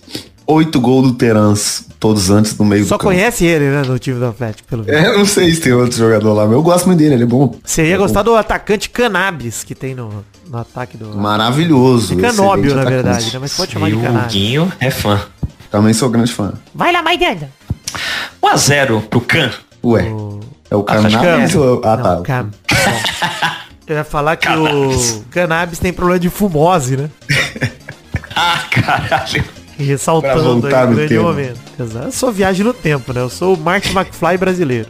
8 0.47 0.79
gols 0.79 1.07
do 1.07 1.13
Terans, 1.15 1.87
todos 1.99 2.29
antes 2.29 2.53
do 2.53 2.63
meio 2.63 2.85
Só 2.85 2.95
do 2.95 2.99
campo. 2.99 3.11
conhece 3.15 3.45
ele, 3.45 3.65
né, 3.65 3.81
no 3.81 3.97
time 3.97 4.19
do 4.19 4.27
Atlético, 4.27 4.67
pelo 4.69 4.85
menos. 4.85 5.01
É, 5.01 5.07
eu 5.07 5.17
não 5.17 5.25
sei 5.25 5.51
se 5.51 5.59
tem 5.59 5.73
outro 5.73 5.97
jogador 5.97 6.33
lá, 6.33 6.43
mas 6.45 6.53
eu 6.53 6.61
gosto 6.61 6.85
muito 6.85 6.99
dele, 6.99 7.15
ele 7.15 7.23
é 7.23 7.25
bom. 7.25 7.55
Você 7.63 7.83
ia 7.87 7.97
gostar 7.97 8.21
do 8.21 8.35
atacante 8.35 8.87
Cannabis 8.91 9.63
que 9.63 9.73
tem 9.73 9.95
no, 9.95 10.23
no 10.47 10.57
ataque 10.59 10.97
do... 10.97 11.17
Maravilhoso. 11.17 12.13
É 12.13 12.21
Canóbio, 12.21 12.75
na 12.75 12.81
atacante. 12.83 13.03
verdade, 13.03 13.33
né? 13.33 13.39
Mas 13.41 13.53
pode 13.55 13.71
chamar 13.71 13.89
E 13.89 13.93
de 13.93 13.97
o 13.97 14.01
Cannabis. 14.01 14.33
Guinho 14.33 14.71
é 14.79 14.91
fã. 14.91 15.19
Também 15.75 15.93
sou 15.93 16.09
grande 16.09 16.31
fã. 16.31 16.53
Vai 16.73 16.93
lá, 16.93 17.01
Maidana. 17.03 17.49
1x0 18.41 19.01
pro 19.09 19.19
Can. 19.21 19.51
Ué, 19.83 20.05
é 20.71 20.75
o 20.75 20.83
Cannabis 20.83 21.53
ou... 21.55 21.81
Ah, 21.83 21.97
tá. 21.97 22.15
Não, 22.15 22.23
Cam- 22.23 22.49
Eu 23.87 23.97
ia 23.97 24.03
falar 24.03 24.35
que 24.37 24.47
Cannabis. 24.47 25.11
o 25.11 25.25
Cannabis 25.29 25.77
tem 25.79 25.91
problema 25.93 26.19
de 26.19 26.29
fumose, 26.29 26.95
né? 26.97 27.09
Ah, 28.37 28.59
caralho. 28.69 29.45
Ressaltando 29.77 30.39
aí 30.39 30.45
o 30.45 30.55
no 30.55 30.61
grande 30.95 31.07
tempo. 31.07 31.23
momento. 31.23 31.59
Exato. 31.79 32.05
Eu 32.07 32.11
sou 32.11 32.31
viagem 32.33 32.65
no 32.65 32.73
tempo, 32.73 33.13
né? 33.13 33.21
Eu 33.21 33.29
sou 33.29 33.53
o 33.55 33.57
Martin 33.57 33.91
McFly 33.95 34.37
brasileiro. 34.37 34.89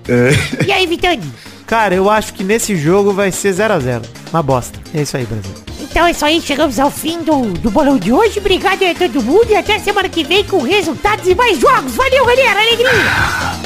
E 0.65 0.71
aí, 0.71 0.87
Vitani? 0.87 1.21
Cara, 1.67 1.93
eu 1.93 2.09
acho 2.09 2.33
que 2.33 2.43
nesse 2.43 2.75
jogo 2.75 3.11
vai 3.13 3.31
ser 3.31 3.53
0x0. 3.53 4.03
Uma 4.33 4.41
bosta. 4.41 4.79
É 4.95 5.01
isso 5.03 5.15
aí, 5.15 5.25
Brasil. 5.25 5.51
Então 5.95 6.05
é 6.05 6.11
isso 6.11 6.25
aí, 6.25 6.41
chegamos 6.41 6.77
ao 6.77 6.91
fim 6.91 7.23
do, 7.23 7.53
do 7.53 7.71
bolão 7.71 7.97
de 7.97 8.11
hoje. 8.11 8.39
Obrigado 8.39 8.83
a 8.83 8.93
todo 8.93 9.23
mundo 9.23 9.49
e 9.49 9.55
até 9.55 9.79
semana 9.79 10.09
que 10.09 10.25
vem 10.25 10.43
com 10.43 10.61
resultados 10.61 11.25
e 11.25 11.33
mais 11.33 11.57
jogos. 11.57 11.95
Valeu, 11.95 12.25
galera. 12.25 12.59
Alegria. 12.59 12.91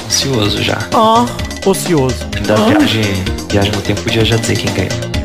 Ansioso 0.05 0.61
já. 0.61 0.77
Ó, 0.93 1.25
ocioso. 1.65 2.27
Ainda 2.35 2.55
viagem, 2.55 3.01
viagem 3.49 3.71
no 3.71 3.81
tempo 3.81 4.03
podia 4.03 4.23
já 4.23 4.37
dizer 4.37 4.57
quem 4.57 4.71
ganhou. 4.75 5.18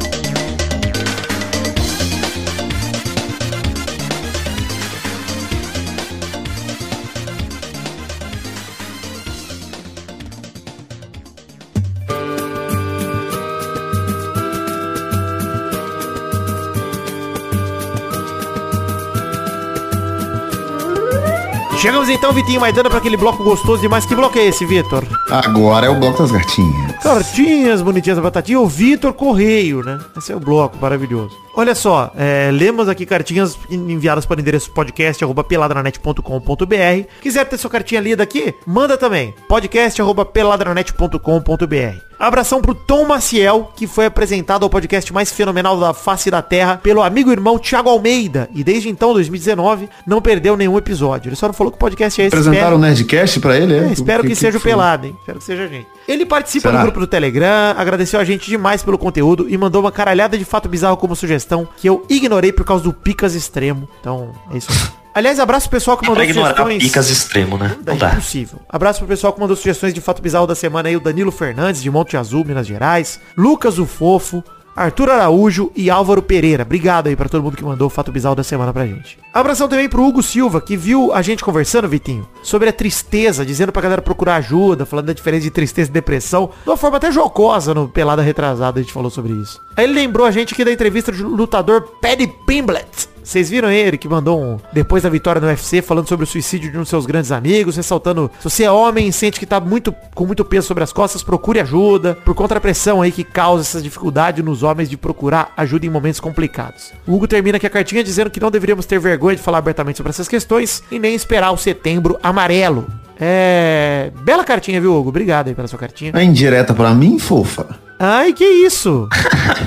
Chegamos 21.84 22.08
então, 22.08 22.32
Vitinho 22.32 22.62
Maidana, 22.62 22.88
para 22.88 22.98
aquele 22.98 23.14
bloco 23.14 23.44
gostoso 23.44 23.82
demais. 23.82 24.06
Que 24.06 24.14
bloco 24.14 24.38
é 24.38 24.46
esse, 24.46 24.64
Vitor? 24.64 25.04
Agora 25.30 25.84
é 25.84 25.90
o 25.90 25.94
bloco 25.94 26.22
das 26.22 26.32
gatinhas. 26.32 27.02
Cartinhas 27.02 27.82
bonitinhas 27.82 28.16
da 28.16 28.22
batatinha, 28.22 28.58
o 28.58 28.66
Vitor 28.66 29.12
Correio, 29.12 29.82
né? 29.82 30.00
Esse 30.16 30.32
é 30.32 30.34
o 30.34 30.40
bloco 30.40 30.78
maravilhoso. 30.80 31.43
Olha 31.56 31.74
só, 31.74 32.10
é, 32.16 32.50
lemos 32.52 32.88
aqui 32.88 33.06
cartinhas 33.06 33.56
enviadas 33.70 34.26
para 34.26 34.38
o 34.38 34.40
endereço 34.40 34.72
podcast 34.72 35.22
arroba 35.22 35.44
peladranet.com.br. 35.44 37.08
Quiser 37.22 37.44
ter 37.44 37.58
sua 37.58 37.70
cartinha 37.70 38.00
lida 38.00 38.24
aqui, 38.24 38.52
manda 38.66 38.98
também. 38.98 39.32
podcast 39.48 40.02
arroba 40.02 40.24
peladranet.com.br. 40.24 42.14
Abração 42.18 42.62
pro 42.62 42.74
Tom 42.74 43.04
Maciel, 43.04 43.72
que 43.76 43.86
foi 43.86 44.06
apresentado 44.06 44.62
ao 44.62 44.70
podcast 44.70 45.12
mais 45.12 45.32
fenomenal 45.32 45.78
da 45.78 45.92
face 45.92 46.30
da 46.30 46.40
Terra 46.40 46.80
pelo 46.82 47.02
amigo 47.02 47.30
irmão 47.30 47.58
Thiago 47.58 47.90
Almeida. 47.90 48.48
E 48.54 48.62
desde 48.62 48.88
então, 48.88 49.12
2019, 49.12 49.88
não 50.06 50.22
perdeu 50.22 50.56
nenhum 50.56 50.78
episódio. 50.78 51.28
Ele 51.28 51.36
só 51.36 51.46
não 51.46 51.54
falou 51.54 51.70
que 51.70 51.76
o 51.76 51.80
podcast 51.80 52.20
é 52.20 52.26
esse. 52.26 52.34
Apresentaram 52.34 52.76
o 52.76 52.80
Nerdcast 52.80 53.40
pra 53.40 53.56
ele, 53.58 53.74
é? 53.74 53.78
É, 53.88 53.92
espero 53.92 54.24
que, 54.24 54.34
seja 54.34 54.58
o? 54.58 54.60
Pelado, 54.60 55.06
hein? 55.06 55.16
Espero 55.20 55.38
que 55.38 55.44
seja 55.44 55.64
a 55.64 55.66
gente. 55.66 55.86
Ele 56.06 56.24
participa 56.24 56.68
Será? 56.68 56.78
do 56.78 56.82
grupo 56.84 57.00
do 57.00 57.06
Telegram, 57.06 57.74
agradeceu 57.76 58.20
a 58.20 58.24
gente 58.24 58.48
demais 58.48 58.82
pelo 58.82 58.96
conteúdo 58.96 59.46
e 59.48 59.56
mandou 59.56 59.80
uma 59.80 59.92
caralhada 59.92 60.38
de 60.38 60.44
fato 60.44 60.68
bizarro 60.68 60.96
como 60.96 61.16
sugestão 61.16 61.43
que 61.76 61.88
eu 61.88 62.04
ignorei 62.08 62.52
por 62.52 62.64
causa 62.64 62.84
do 62.84 62.92
Picas 62.92 63.34
Extremo. 63.34 63.88
Então, 64.00 64.32
é 64.52 64.56
isso 64.58 64.70
aí. 64.70 65.04
Aliás, 65.16 65.38
abraço 65.38 65.68
pro 65.68 65.76
pessoal 65.78 65.96
que 65.96 66.02
mandou 66.02 66.16
Pra 66.16 66.24
ignorar 66.24 66.48
sugestões. 66.56 66.82
picas 66.82 67.08
extremo, 67.08 67.56
né? 67.56 67.76
Não 67.86 67.92
Não 67.92 67.96
dá. 67.96 68.10
impossível. 68.14 68.58
Abraço 68.68 68.98
pro 68.98 69.06
pessoal 69.06 69.32
que 69.32 69.38
mandou 69.38 69.54
sugestões 69.56 69.94
de 69.94 70.00
fato 70.00 70.20
bizarro 70.20 70.44
da 70.44 70.56
semana 70.56 70.88
aí, 70.88 70.96
o 70.96 71.00
Danilo 71.00 71.30
Fernandes, 71.30 71.80
de 71.80 71.88
Monte 71.88 72.16
Azul, 72.16 72.44
Minas 72.44 72.66
Gerais, 72.66 73.20
Lucas 73.36 73.78
o 73.78 73.86
Fofo, 73.86 74.42
Arthur 74.76 75.10
Araújo 75.10 75.70
e 75.76 75.88
Álvaro 75.88 76.22
Pereira. 76.22 76.62
Obrigado 76.62 77.06
aí 77.06 77.16
pra 77.16 77.28
todo 77.28 77.42
mundo 77.42 77.56
que 77.56 77.64
mandou 77.64 77.86
o 77.86 77.90
fato 77.90 78.10
bizarro 78.10 78.34
da 78.34 78.42
semana 78.42 78.72
pra 78.72 78.86
gente. 78.86 79.18
Abração 79.32 79.68
também 79.68 79.88
pro 79.88 80.04
Hugo 80.04 80.22
Silva, 80.22 80.60
que 80.60 80.76
viu 80.76 81.12
a 81.12 81.22
gente 81.22 81.44
conversando, 81.44 81.88
Vitinho, 81.88 82.26
sobre 82.42 82.68
a 82.68 82.72
tristeza, 82.72 83.44
dizendo 83.44 83.72
pra 83.72 83.82
galera 83.82 84.02
procurar 84.02 84.36
ajuda, 84.36 84.86
falando 84.86 85.06
da 85.06 85.12
diferença 85.12 85.44
de 85.44 85.50
tristeza 85.50 85.90
e 85.90 85.92
depressão, 85.92 86.50
de 86.62 86.70
uma 86.70 86.76
forma 86.76 86.96
até 86.96 87.10
jocosa 87.12 87.74
no 87.74 87.88
Pelada 87.88 88.22
Retrasada, 88.22 88.80
a 88.80 88.82
gente 88.82 88.92
falou 88.92 89.10
sobre 89.10 89.32
isso. 89.32 89.60
Aí 89.76 89.84
ele 89.84 89.94
lembrou 89.94 90.26
a 90.26 90.30
gente 90.30 90.54
aqui 90.54 90.64
da 90.64 90.72
entrevista 90.72 91.12
do 91.12 91.28
lutador 91.28 91.82
Paddy 92.00 92.26
Pimblett, 92.46 93.08
vocês 93.24 93.48
viram 93.48 93.70
ele 93.70 93.96
que 93.96 94.06
mandou 94.06 94.40
um, 94.40 94.58
depois 94.70 95.02
da 95.02 95.08
vitória 95.08 95.40
no 95.40 95.46
UFC, 95.46 95.80
falando 95.80 96.06
sobre 96.06 96.24
o 96.24 96.26
suicídio 96.26 96.70
de 96.70 96.76
um 96.76 96.80
dos 96.80 96.90
seus 96.90 97.06
grandes 97.06 97.32
amigos, 97.32 97.76
ressaltando, 97.76 98.30
se 98.38 98.44
você 98.44 98.64
é 98.64 98.70
homem 98.70 99.08
e 99.08 99.12
sente 99.12 99.40
que 99.40 99.46
tá 99.46 99.58
muito, 99.58 99.94
com 100.14 100.26
muito 100.26 100.44
peso 100.44 100.66
sobre 100.66 100.84
as 100.84 100.92
costas, 100.92 101.22
procure 101.22 101.58
ajuda, 101.58 102.18
por 102.22 102.34
contra 102.34 102.58
a 102.58 102.60
pressão 102.60 103.00
aí 103.00 103.10
que 103.10 103.24
causa 103.24 103.62
essa 103.62 103.80
dificuldade 103.80 104.42
nos 104.42 104.62
homens 104.62 104.90
de 104.90 104.98
procurar 104.98 105.52
ajuda 105.56 105.86
em 105.86 105.88
momentos 105.88 106.20
complicados. 106.20 106.92
O 107.06 107.14
Hugo 107.14 107.26
termina 107.26 107.56
aqui 107.56 107.66
a 107.66 107.70
cartinha 107.70 108.04
dizendo 108.04 108.30
que 108.30 108.38
não 108.38 108.50
deveríamos 108.50 108.84
ter 108.84 108.98
vergonha 108.98 109.36
de 109.36 109.42
falar 109.42 109.58
abertamente 109.58 109.96
sobre 109.96 110.10
essas 110.10 110.28
questões 110.28 110.84
e 110.90 110.98
nem 110.98 111.14
esperar 111.14 111.50
o 111.50 111.56
setembro 111.56 112.18
amarelo. 112.22 112.86
É... 113.18 114.12
Bela 114.22 114.44
cartinha, 114.44 114.80
viu, 114.80 114.94
Hugo? 114.94 115.08
Obrigado 115.08 115.48
aí 115.48 115.54
pela 115.54 115.68
sua 115.68 115.78
cartinha. 115.78 116.12
É 116.14 116.22
indireta 116.22 116.74
pra 116.74 116.92
mim, 116.92 117.18
fofa? 117.18 117.78
Ai, 117.98 118.34
que 118.34 118.44
isso? 118.44 119.08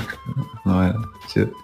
Não 0.64 0.82
é? 0.82 0.94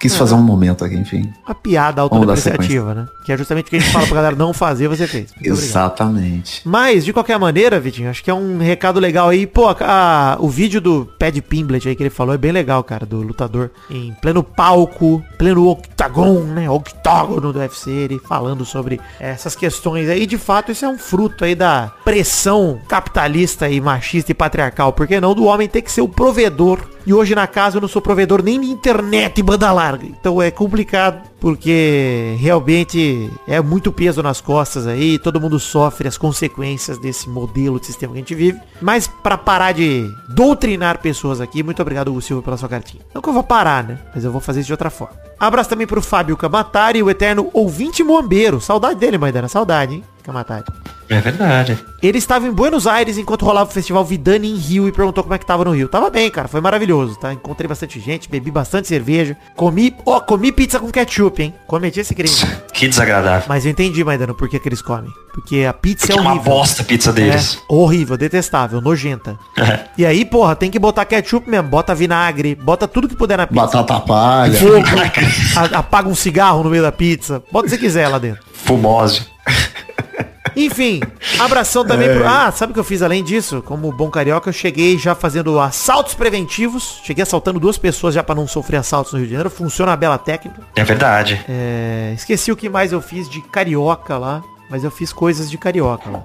Quis 0.01 0.17
fazer 0.17 0.35
um 0.35 0.43
momento 0.43 0.85
aqui, 0.85 0.95
enfim. 0.97 1.33
Uma 1.47 1.55
piada 1.55 2.03
autodepreciativa, 2.03 2.95
né? 2.95 3.07
Que 3.25 3.33
é 3.33 3.37
justamente 3.39 3.67
o 3.67 3.71
que 3.71 3.77
a 3.77 3.81
gente 3.81 3.91
fala 3.93 4.07
pra 4.07 4.17
galera 4.17 4.37
não 4.37 4.53
fazer, 4.53 4.89
você 4.89 5.07
fez. 5.07 5.31
Muito 5.35 5.53
obrigado. 5.53 5.63
Exatamente. 5.65 6.61
Mas, 6.65 7.05
de 7.05 7.13
qualquer 7.13 7.39
maneira, 7.39 7.81
Vitinho, 7.81 8.11
acho 8.11 8.23
que 8.23 8.31
é 8.31 8.35
um 8.35 8.59
recado 8.59 9.01
legal 9.01 9.29
aí. 9.31 9.47
Pô, 9.47 9.69
a- 9.81 10.37
o 10.41 10.49
vídeo 10.49 10.81
do 10.81 11.09
Pad 11.19 11.41
Pimblet 11.43 11.89
aí 11.89 11.97
que 11.97 12.03
ele 12.03 12.11
falou 12.11 12.35
é 12.35 12.39
bem 12.39 12.53
legal, 12.53 12.83
cara, 12.85 13.07
do 13.07 13.23
lutador 13.23 13.71
em 13.91 14.13
pleno 14.21 14.43
palco, 14.43 15.23
pleno 15.39 15.67
octagon, 15.69 16.41
né? 16.43 16.69
Octógono 16.69 17.53
do 17.53 17.59
UFC, 17.59 17.91
ele 17.91 18.19
falando 18.19 18.65
sobre 18.65 19.01
essas 19.19 19.55
questões 19.57 20.09
aí. 20.09 20.27
De 20.27 20.37
fato, 20.39 20.73
isso 20.73 20.85
é 20.85 20.89
um 20.89 20.99
fruto 20.99 21.45
aí 21.45 21.55
da 21.55 21.93
pressão 22.05 22.79
capitalista 22.89 23.69
e 23.69 23.81
machista 23.81 24.31
e 24.33 24.35
patriarcal. 24.35 24.93
Por 24.93 25.07
que 25.07 25.21
não? 25.21 25.35
Do 25.35 25.45
homem 25.45 25.69
ter 25.69 25.83
que 25.83 25.91
ser 25.93 26.01
o 26.03 26.09
provedor. 26.09 26.81
E 27.07 27.13
hoje 27.13 27.35
na 27.35 27.47
casa 27.47 27.77
eu 27.77 27.81
não 27.81 27.89
sou 27.89 28.01
provedor 28.01 28.43
nem 28.43 28.61
de 28.61 28.69
internet 28.69 29.39
e 29.39 29.43
banda 29.43 29.71
larga. 29.73 30.07
Então 30.07 30.41
é 30.41 30.51
complicado 30.51 31.23
porque 31.39 32.37
realmente 32.39 33.31
é 33.47 33.61
muito 33.61 33.93
peso 33.93 34.23
nas 34.23 34.41
costas 34.41 34.87
aí, 34.87 35.19
todo 35.19 35.41
mundo 35.41 35.61
sofre 35.61 36.09
as 36.09 36.17
consequências 36.17 36.97
desse 36.97 37.29
modelo 37.29 37.79
de 37.79 37.87
sistema 37.87 38.15
que 38.15 38.19
a 38.19 38.23
gente 38.23 38.35
vive. 38.35 38.59
Mas 38.81 39.07
pra 39.07 39.37
parar 39.37 39.73
de 39.73 40.11
doutrinar 40.31 40.99
pessoas 40.99 41.43
aqui, 41.43 41.63
muito 41.63 41.83
obrigado, 41.83 42.09
Hugo 42.09 42.23
Silva, 42.23 42.43
pela 42.43 42.57
sua 42.57 42.69
cartinha. 42.69 43.03
Não 43.13 43.21
que 43.21 43.29
eu 43.29 43.35
vou 43.35 43.43
parar, 43.43 43.85
né? 43.85 43.99
Mas 44.15 44.25
eu 44.25 44.33
vou 44.33 44.41
fazer 44.41 44.61
isso 44.61 44.69
de 44.69 44.73
outra 44.73 44.89
forma. 44.89 45.15
Abraço 45.39 45.69
também 45.69 45.87
pro 45.87 46.01
Fábio 46.01 46.37
Camatari, 46.37 47.03
o 47.03 47.11
eterno 47.11 47.51
ouvinte 47.53 48.03
moambeiro. 48.03 48.61
Saudade 48.61 48.99
dele, 48.99 49.19
Maidana, 49.19 49.49
saudade, 49.49 49.97
hein? 49.97 50.05
Camatari. 50.23 50.65
É 51.09 51.21
verdade. 51.21 51.79
Ele 52.03 52.19
estava 52.19 52.47
em 52.47 52.53
Buenos 52.53 52.87
Aires 52.87 53.17
enquanto 53.19 53.45
rolava 53.45 53.71
o 53.71 53.73
festival 53.73 54.05
Vidani 54.05 54.51
em 54.51 54.57
Rio 54.57 54.87
e 54.89 54.93
perguntou 54.93 55.23
como 55.25 55.35
é 55.35 55.39
que 55.39 55.47
tava 55.47 55.65
no 55.65 55.71
Rio. 55.73 55.89
Tava 55.89 56.11
bem, 56.11 56.31
cara, 56.31 56.49
foi 56.49 56.61
maravilhoso, 56.61 57.17
tá? 57.17 57.33
Encontrei 57.33 57.67
bastante 57.67 57.99
gente, 57.99 58.29
bebi 58.29 58.51
bastante 58.51 58.89
cerveja, 58.89 59.37
comi, 59.57 59.95
ó, 60.05 60.21
comi 60.21 60.53
pizza 60.53 60.79
com 60.79 60.91
ketchup, 60.91 61.43
hein? 61.43 61.55
Cometi 61.67 62.01
esse 62.01 62.15
crime. 62.15 62.35
Que 62.75 62.89
desagradável. 62.89 63.45
Mas 63.49 63.65
eu 63.65 63.71
entendi, 63.71 64.03
Maidano, 64.03 64.35
por 64.35 64.49
que, 64.49 64.59
que 64.59 64.69
eles 64.69 64.83
comem. 64.83 65.09
Porque 65.33 65.65
a 65.65 65.73
pizza 65.73 66.09
Porque 66.09 66.13
é 66.13 66.17
é 66.19 66.21
uma 66.21 66.33
horrível. 66.33 66.53
bosta 66.53 66.83
a 66.83 66.85
pizza 66.85 67.13
deles. 67.13 67.55
É, 67.57 67.73
horrível, 67.73 68.17
detestável, 68.17 68.81
nojenta. 68.81 69.39
É. 69.57 69.85
E 69.97 70.05
aí, 70.05 70.25
porra, 70.25 70.57
tem 70.57 70.73
que 70.73 70.79
botar 70.79 71.05
ketchup 71.05 71.49
mesmo, 71.49 71.69
bota 71.69 71.95
vinagre, 71.95 72.57
bota 72.57 72.89
tudo 72.89 73.09
que 73.09 73.15
puder 73.15 73.39
na 73.39 73.47
pizza. 73.47 73.61
Batata 73.61 74.01
palha. 74.01 74.59
Fogo, 74.59 74.85
apaga 75.73 76.09
um 76.09 76.15
cigarro 76.17 76.65
no 76.65 76.71
meio 76.71 76.83
da 76.83 76.91
pizza, 76.91 77.43
bota 77.53 77.67
o 77.67 77.71
que 77.71 77.77
você 77.77 77.79
quiser 77.79 78.09
lá 78.09 78.19
dentro. 78.19 78.43
Fumose. 78.53 79.27
Enfim, 80.57 81.01
abração 81.39 81.85
também 81.85 82.13
pro... 82.15 82.27
Ah, 82.27 82.51
sabe 82.53 82.71
o 82.71 82.75
que 82.75 82.81
eu 82.81 82.85
fiz 82.85 83.03
além 83.03 83.23
disso? 83.25 83.63
Como 83.63 83.91
bom 83.93 84.11
carioca, 84.11 84.49
eu 84.49 84.53
cheguei 84.53 84.97
já 84.99 85.15
fazendo 85.15 85.59
assaltos 85.59 86.15
preventivos. 86.15 87.01
Cheguei 87.05 87.23
assaltando 87.23 87.59
duas 87.61 87.79
pessoas 87.79 88.15
já 88.15 88.23
pra 88.23 88.35
não 88.35 88.47
sofrer 88.47 88.77
assaltos 88.79 89.13
no 89.13 89.19
Rio 89.19 89.27
de 89.27 89.33
Janeiro. 89.33 89.51
Funciona 89.51 89.93
a 89.93 89.97
bela 89.97 90.19
técnica. 90.19 90.63
É 90.77 90.85
verdade. 90.85 91.45
É, 91.49 92.13
Esqueci 92.15 92.53
o 92.53 92.57
que 92.57 92.69
mais 92.69 92.93
eu 92.93 93.01
fiz 93.01 93.29
de 93.29 93.41
carioca 93.41 94.17
lá. 94.17 94.43
Mas 94.75 94.83
eu 94.83 94.91
fiz 94.91 95.13
coisas 95.13 95.49
de 95.49 95.57
carioca 95.57 96.11
lá. 96.11 96.25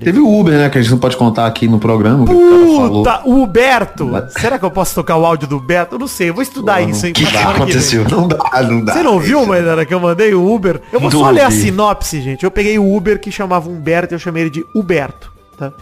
Teve 0.00 0.18
o 0.18 0.40
Uber, 0.40 0.54
né? 0.54 0.68
Que 0.68 0.76
a 0.76 0.82
gente 0.82 0.90
não 0.90 0.98
pode 0.98 1.16
contar 1.16 1.46
aqui 1.46 1.68
no 1.68 1.78
programa. 1.78 2.24
Puta, 2.24 3.22
o 3.24 3.40
Huberto. 3.40 4.10
Será 4.30 4.58
que 4.58 4.64
eu 4.64 4.72
posso 4.72 4.92
tocar 4.92 5.16
o 5.16 5.24
áudio 5.24 5.46
do 5.46 5.58
Huberto? 5.58 5.94
Eu 5.94 6.00
não 6.00 6.08
sei, 6.08 6.30
eu 6.30 6.34
vou 6.34 6.42
estudar 6.42 6.82
Pô, 6.82 6.88
isso, 6.88 7.06
hein? 7.06 7.12
O 7.12 7.14
que, 7.14 7.24
que 7.24 7.30
vem. 7.30 7.44
aconteceu? 7.44 8.04
Não 8.10 8.26
dá, 8.26 8.60
não 8.64 8.84
dá. 8.84 8.92
Você 8.92 9.04
não 9.04 9.20
viu, 9.20 9.46
Maidana, 9.46 9.86
que 9.86 9.94
eu 9.94 10.00
mandei 10.00 10.34
o 10.34 10.52
Uber? 10.52 10.80
Eu 10.92 10.98
vou 10.98 11.08
Não 11.12 11.20
só 11.20 11.30
ler 11.30 11.42
a 11.42 11.50
sinopse, 11.52 12.20
gente. 12.20 12.42
Eu 12.42 12.50
peguei 12.50 12.76
o 12.76 12.92
Uber 12.92 13.20
que 13.20 13.30
chamava 13.30 13.70
Humberto 13.70 14.14
e 14.14 14.16
eu 14.16 14.18
chamei 14.18 14.42
ele 14.42 14.50
de 14.50 14.64
Huberto, 14.74 15.32
tá? 15.56 15.72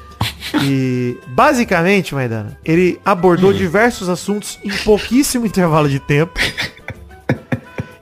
E 0.62 1.16
basicamente, 1.29 2.14
Maidana, 2.14 2.59
ele 2.62 3.01
abordou 3.03 3.51
diversos 3.51 4.11
assuntos 4.11 4.59
em 4.62 4.68
pouquíssimo 4.85 5.47
intervalo 5.49 5.89
de 5.89 6.01
tempo. 6.01 6.39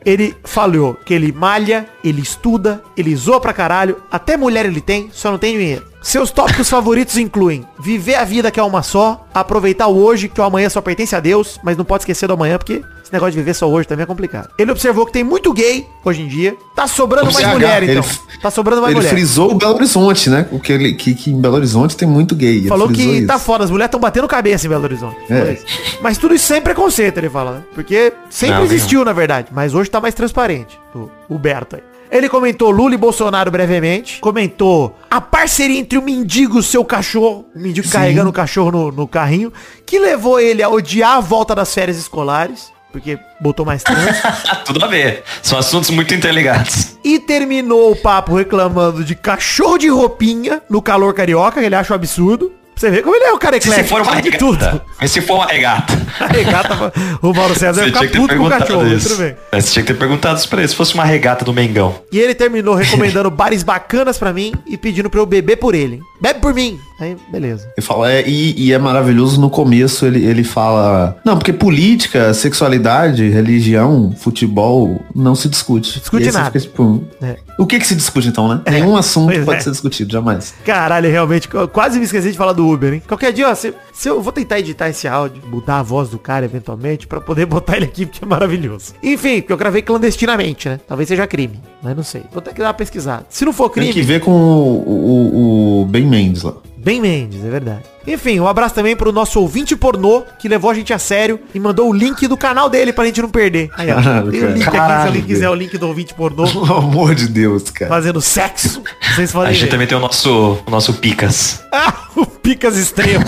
Ele 0.04 0.34
falou 0.44 0.94
que 1.04 1.14
ele 1.14 1.32
malha, 1.32 1.88
ele 2.02 2.20
estuda, 2.20 2.82
ele 2.96 3.14
zoa 3.14 3.40
pra 3.40 3.52
caralho, 3.52 4.02
até 4.10 4.36
mulher 4.36 4.66
ele 4.66 4.80
tem, 4.80 5.10
só 5.12 5.30
não 5.30 5.38
tem 5.38 5.56
dinheiro. 5.56 5.86
Seus 6.02 6.30
tópicos 6.32 6.68
favoritos 6.68 7.16
incluem 7.16 7.64
viver 7.78 8.16
a 8.16 8.24
vida 8.24 8.50
que 8.50 8.58
é 8.58 8.62
uma 8.62 8.82
só, 8.82 9.24
aproveitar 9.32 9.86
o 9.86 9.96
hoje, 9.96 10.28
que 10.28 10.40
o 10.40 10.44
amanhã 10.44 10.68
só 10.68 10.80
pertence 10.80 11.14
a 11.14 11.20
Deus, 11.20 11.60
mas 11.62 11.76
não 11.76 11.84
pode 11.84 12.02
esquecer 12.02 12.26
do 12.26 12.34
amanhã, 12.34 12.58
porque 12.58 12.82
esse 13.12 13.16
negócio 13.16 13.32
de 13.32 13.38
viver 13.38 13.52
só 13.54 13.68
hoje 13.68 13.86
também 13.86 14.04
é 14.04 14.06
complicado. 14.06 14.48
Ele 14.58 14.70
observou 14.70 15.04
que 15.04 15.12
tem 15.12 15.22
muito 15.22 15.52
gay 15.52 15.86
hoje 16.02 16.22
em 16.22 16.28
dia. 16.28 16.56
Tá 16.74 16.86
sobrando 16.86 17.28
O 17.30 17.32
mais 17.34 17.44
CH, 17.46 17.52
mulher, 17.52 17.82
então. 17.82 17.94
ele- 18.02 18.40
tá 18.40 18.50
sobrando 18.50 18.80
mais 18.80 18.92
Ele 18.92 19.00
mulher. 19.00 19.10
frisou 19.10 19.50
o 19.52 19.54
Belo 19.54 19.74
Horizonte, 19.74 20.30
né? 20.30 20.46
Porque 20.48 20.72
ele, 20.72 20.94
que, 20.94 21.14
que 21.14 21.30
em 21.30 21.38
Belo 21.40 21.56
Horizonte 21.56 21.94
tem 21.96 22.08
muito 22.08 22.34
gay. 22.34 22.56
Ele 22.56 22.68
Falou 22.68 22.88
que 22.88 23.02
isso. 23.02 23.26
tá 23.26 23.38
foda, 23.38 23.64
as 23.64 23.70
mulheres 23.70 23.88
estão 23.88 24.00
batendo 24.00 24.26
cabeça 24.26 24.66
em 24.66 24.70
Belo 24.70 24.84
Horizonte. 24.84 25.16
É. 25.30 25.58
Mas 26.00 26.16
tudo 26.16 26.34
isso 26.34 26.46
sem 26.46 26.62
preconceito, 26.62 27.18
ele 27.18 27.28
fala, 27.28 27.52
né? 27.56 27.62
Porque 27.74 28.12
sempre 28.30 28.56
Não, 28.56 28.64
existiu, 28.64 29.04
na 29.04 29.12
verdade. 29.12 29.48
Mas 29.52 29.74
hoje 29.74 29.90
tá 29.90 30.00
mais 30.00 30.14
transparente. 30.14 30.78
O 30.94 31.10
o 31.28 31.38
Berto 31.38 31.76
aí. 31.76 31.82
Ele 32.10 32.28
comentou 32.28 32.70
Lula 32.70 32.94
e 32.94 32.98
Bolsonaro 32.98 33.50
brevemente. 33.50 34.20
Comentou 34.20 34.94
a 35.10 35.18
parceria 35.18 35.78
entre 35.78 35.96
o 35.96 36.02
mendigo 36.02 36.56
e 36.56 36.60
o 36.60 36.62
seu 36.62 36.84
cachorro. 36.84 37.46
O 37.56 37.58
mendigo 37.58 37.88
carregando 37.88 38.28
o 38.28 38.32
cachorro 38.34 38.70
no, 38.70 38.92
no 38.92 39.08
carrinho. 39.08 39.50
Que 39.86 39.98
levou 39.98 40.38
ele 40.38 40.62
a 40.62 40.68
odiar 40.68 41.16
a 41.16 41.20
volta 41.20 41.54
das 41.54 41.72
férias 41.72 41.96
escolares. 41.96 42.70
Porque 42.92 43.18
botou 43.40 43.64
mais 43.64 43.82
trânsito. 43.82 44.28
Tudo 44.66 44.84
a 44.84 44.88
ver. 44.88 45.24
São 45.42 45.58
assuntos 45.58 45.90
muito 45.90 46.14
interligados. 46.14 46.96
E 47.02 47.18
terminou 47.18 47.90
o 47.90 47.96
papo 47.96 48.36
reclamando 48.36 49.02
de 49.02 49.14
cachorro 49.14 49.78
de 49.78 49.88
roupinha 49.88 50.60
no 50.68 50.82
calor 50.82 51.14
carioca, 51.14 51.58
que 51.58 51.66
ele 51.66 51.74
acha 51.74 51.92
um 51.92 51.96
absurdo. 51.96 52.52
Você 52.74 52.90
ver 52.90 53.02
como 53.02 53.14
ele 53.14 53.24
é 53.26 53.32
o 53.32 53.38
cara 53.38 53.60
Se 53.60 53.68
eclético. 53.68 53.88
for 53.90 53.96
uma 54.00 54.04
fala 54.04 54.22
de 54.22 54.30
tudo. 54.32 54.58
regata. 54.64 54.82
Mas 55.00 55.10
se 55.12 55.20
for 55.20 55.34
uma 55.36 55.46
regata. 55.46 55.92
A 56.18 56.26
regata, 56.26 56.92
o 57.22 57.32
Mauro 57.32 57.54
César 57.54 57.80
vai 57.80 57.90
ficar 57.92 58.18
puto 58.20 58.36
com 58.36 58.44
o 58.44 58.48
cachorro, 58.48 58.84
mas 58.84 59.02
tudo 59.04 59.16
bem. 59.18 59.36
É, 59.52 59.60
Você 59.60 59.72
tinha 59.72 59.84
que 59.84 59.92
ter 59.92 59.98
perguntado 59.98 60.38
isso 60.38 60.48
pra 60.48 60.58
ele. 60.60 60.68
Se 60.68 60.74
fosse 60.74 60.94
uma 60.94 61.04
regata 61.04 61.44
do 61.44 61.52
Mengão. 61.52 61.94
E 62.10 62.18
ele 62.18 62.34
terminou 62.34 62.74
recomendando 62.74 63.30
bares 63.32 63.62
bacanas 63.62 64.18
pra 64.18 64.32
mim 64.32 64.52
e 64.66 64.76
pedindo 64.76 65.08
pra 65.08 65.20
eu 65.20 65.26
beber 65.26 65.56
por 65.56 65.74
ele. 65.74 66.00
Bebe 66.20 66.40
por 66.40 66.52
mim. 66.54 66.78
Aí, 67.00 67.16
beleza. 67.30 67.68
Ele 67.76 67.84
fala, 67.86 68.10
é, 68.12 68.24
e, 68.28 68.54
e 68.56 68.72
é 68.72 68.78
maravilhoso 68.78 69.40
no 69.40 69.50
começo 69.50 70.06
ele, 70.06 70.24
ele 70.24 70.44
fala. 70.44 71.16
Não, 71.24 71.36
porque 71.36 71.52
política, 71.52 72.32
sexualidade, 72.34 73.28
religião, 73.28 74.14
futebol 74.18 75.00
não 75.14 75.34
se 75.34 75.48
discute. 75.48 75.98
Discute 76.00 76.30
nada. 76.32 76.46
fica, 76.46 76.60
tipo, 76.60 77.04
É. 77.20 77.36
O 77.58 77.66
que 77.66 77.78
que 77.78 77.86
se 77.86 77.94
discute 77.94 78.28
então, 78.28 78.48
né? 78.48 78.60
Nenhum 78.68 78.96
assunto 78.96 79.32
pois 79.32 79.44
pode 79.44 79.58
é. 79.58 79.60
ser 79.60 79.70
discutido, 79.72 80.12
jamais. 80.12 80.54
Caralho, 80.64 81.10
realmente, 81.10 81.48
eu 81.52 81.68
quase 81.68 81.98
me 81.98 82.04
esqueci 82.04 82.30
de 82.32 82.36
falar 82.38 82.52
do 82.52 82.61
Uber, 82.66 82.94
hein? 82.94 83.02
Qualquer 83.06 83.32
dia, 83.32 83.48
ó, 83.48 83.54
se, 83.54 83.74
se 83.92 84.08
eu 84.08 84.20
vou 84.20 84.32
tentar 84.32 84.58
editar 84.58 84.88
esse 84.88 85.06
áudio, 85.08 85.42
mudar 85.46 85.78
a 85.78 85.82
voz 85.82 86.08
do 86.10 86.18
cara 86.18 86.44
eventualmente, 86.44 87.06
pra 87.06 87.20
poder 87.20 87.46
botar 87.46 87.76
ele 87.76 87.86
aqui, 87.86 88.06
porque 88.06 88.24
é 88.24 88.28
maravilhoso. 88.28 88.94
Enfim, 89.02 89.40
porque 89.40 89.52
eu 89.52 89.56
gravei 89.56 89.82
clandestinamente, 89.82 90.68
né? 90.68 90.80
Talvez 90.86 91.08
seja 91.08 91.26
crime, 91.26 91.60
mas 91.82 91.96
não 91.96 92.02
sei. 92.02 92.22
Vou 92.32 92.42
ter 92.42 92.52
que 92.52 92.60
dar 92.60 92.68
uma 92.68 92.74
pesquisada. 92.74 93.26
Se 93.28 93.44
não 93.44 93.52
for 93.52 93.68
Tem 93.70 93.82
crime, 93.84 93.92
que 93.92 94.02
ver 94.02 94.20
com 94.20 94.30
o, 94.32 95.80
o, 95.80 95.82
o 95.82 95.86
Ben 95.86 96.06
Mendes 96.06 96.42
lá. 96.42 96.54
Bem 96.82 97.00
Mendes, 97.00 97.44
é 97.44 97.48
verdade. 97.48 97.82
Enfim, 98.04 98.40
um 98.40 98.48
abraço 98.48 98.74
também 98.74 98.96
pro 98.96 99.12
nosso 99.12 99.40
ouvinte 99.40 99.76
pornô, 99.76 100.24
que 100.36 100.48
levou 100.48 100.68
a 100.68 100.74
gente 100.74 100.92
a 100.92 100.98
sério 100.98 101.38
e 101.54 101.60
mandou 101.60 101.88
o 101.88 101.92
link 101.92 102.26
do 102.26 102.36
canal 102.36 102.68
dele 102.68 102.92
pra 102.92 103.04
gente 103.04 103.22
não 103.22 103.28
perder. 103.30 103.70
Aí, 103.78 103.88
ó, 103.92 103.94
Caralho, 104.02 104.30
tem 104.32 104.42
o 104.42 104.46
link 104.48 104.62
aqui, 104.62 104.64
se 104.64 104.70
caralho, 104.70 105.06
alguém 105.06 105.22
quiser 105.22 105.48
o 105.48 105.54
link 105.54 105.78
do 105.78 105.86
ouvinte 105.86 106.12
pornô 106.12 106.42
Pelo 106.50 106.74
amor 106.78 107.14
de 107.14 107.28
Deus, 107.28 107.70
cara. 107.70 107.88
fazendo 107.88 108.20
sexo. 108.20 108.82
Vocês 109.14 109.30
A 109.30 109.32
podem 109.32 109.54
gente 109.54 109.64
ver. 109.66 109.70
também 109.70 109.86
tem 109.86 109.96
o 109.96 110.00
nosso, 110.00 110.58
o 110.66 110.70
nosso 110.70 110.94
Picas. 110.94 111.62
Ah, 111.74 111.94
o 112.16 112.26
Picas 112.26 112.76
Extremo. 112.76 113.24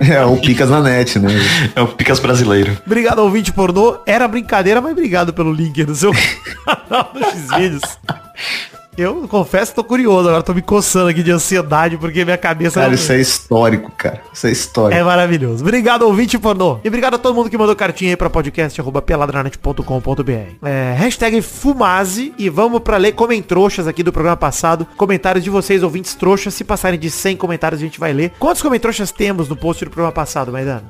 É, 0.00 0.22
o 0.22 0.36
Picas 0.36 0.68
na 0.68 0.82
net, 0.82 1.18
né? 1.18 1.30
É 1.74 1.80
o 1.80 1.86
Picas 1.88 2.18
brasileiro. 2.20 2.76
obrigado, 2.84 3.20
ouvinte 3.20 3.50
pornô. 3.50 3.98
Era 4.04 4.28
brincadeira, 4.28 4.78
mas 4.80 4.92
obrigado 4.92 5.32
pelo 5.32 5.50
link 5.52 5.82
do 5.84 5.94
seu 5.94 6.12
canal 6.66 7.10
do 7.14 7.20
Xvideos. 7.30 7.80
Eu 8.98 9.28
confesso 9.28 9.70
que 9.70 9.76
tô 9.76 9.84
curioso, 9.84 10.28
agora 10.28 10.42
tô 10.42 10.52
me 10.52 10.60
coçando 10.60 11.08
aqui 11.08 11.22
de 11.22 11.30
ansiedade, 11.30 11.96
porque 11.96 12.24
minha 12.24 12.36
cabeça... 12.36 12.80
Cara, 12.80 12.88
não- 12.88 12.94
isso 12.96 13.12
é 13.12 13.20
histórico, 13.20 13.92
cara. 13.96 14.20
Isso 14.32 14.48
é 14.48 14.50
histórico. 14.50 15.00
É 15.00 15.04
maravilhoso. 15.04 15.62
Obrigado, 15.62 16.02
ouvinte 16.02 16.36
pornô. 16.36 16.80
E 16.82 16.88
obrigado 16.88 17.14
a 17.14 17.18
todo 17.18 17.32
mundo 17.32 17.48
que 17.48 17.56
mandou 17.56 17.76
cartinha 17.76 18.10
aí 18.10 18.16
pra 18.16 18.28
podcast 18.28 18.80
arroba 18.80 19.00
peladranet.com.br. 19.00 20.32
É, 20.64 20.94
hashtag 20.98 21.40
Fumaze 21.42 22.34
e 22.36 22.48
vamos 22.48 22.80
pra 22.80 22.96
ler 22.96 23.12
comentroxas 23.12 23.86
aqui 23.86 24.02
do 24.02 24.12
programa 24.12 24.36
passado. 24.36 24.84
Comentários 24.96 25.44
de 25.44 25.50
vocês, 25.50 25.84
ouvintes 25.84 26.16
trouxas. 26.16 26.54
Se 26.54 26.64
passarem 26.64 26.98
de 26.98 27.08
100 27.08 27.36
comentários, 27.36 27.80
a 27.80 27.84
gente 27.84 28.00
vai 28.00 28.12
ler. 28.12 28.32
Quantos 28.36 28.60
comentroxas 28.62 29.12
temos 29.12 29.48
no 29.48 29.54
post 29.54 29.84
do 29.84 29.92
programa 29.92 30.10
passado, 30.12 30.50
Maidana? 30.50 30.86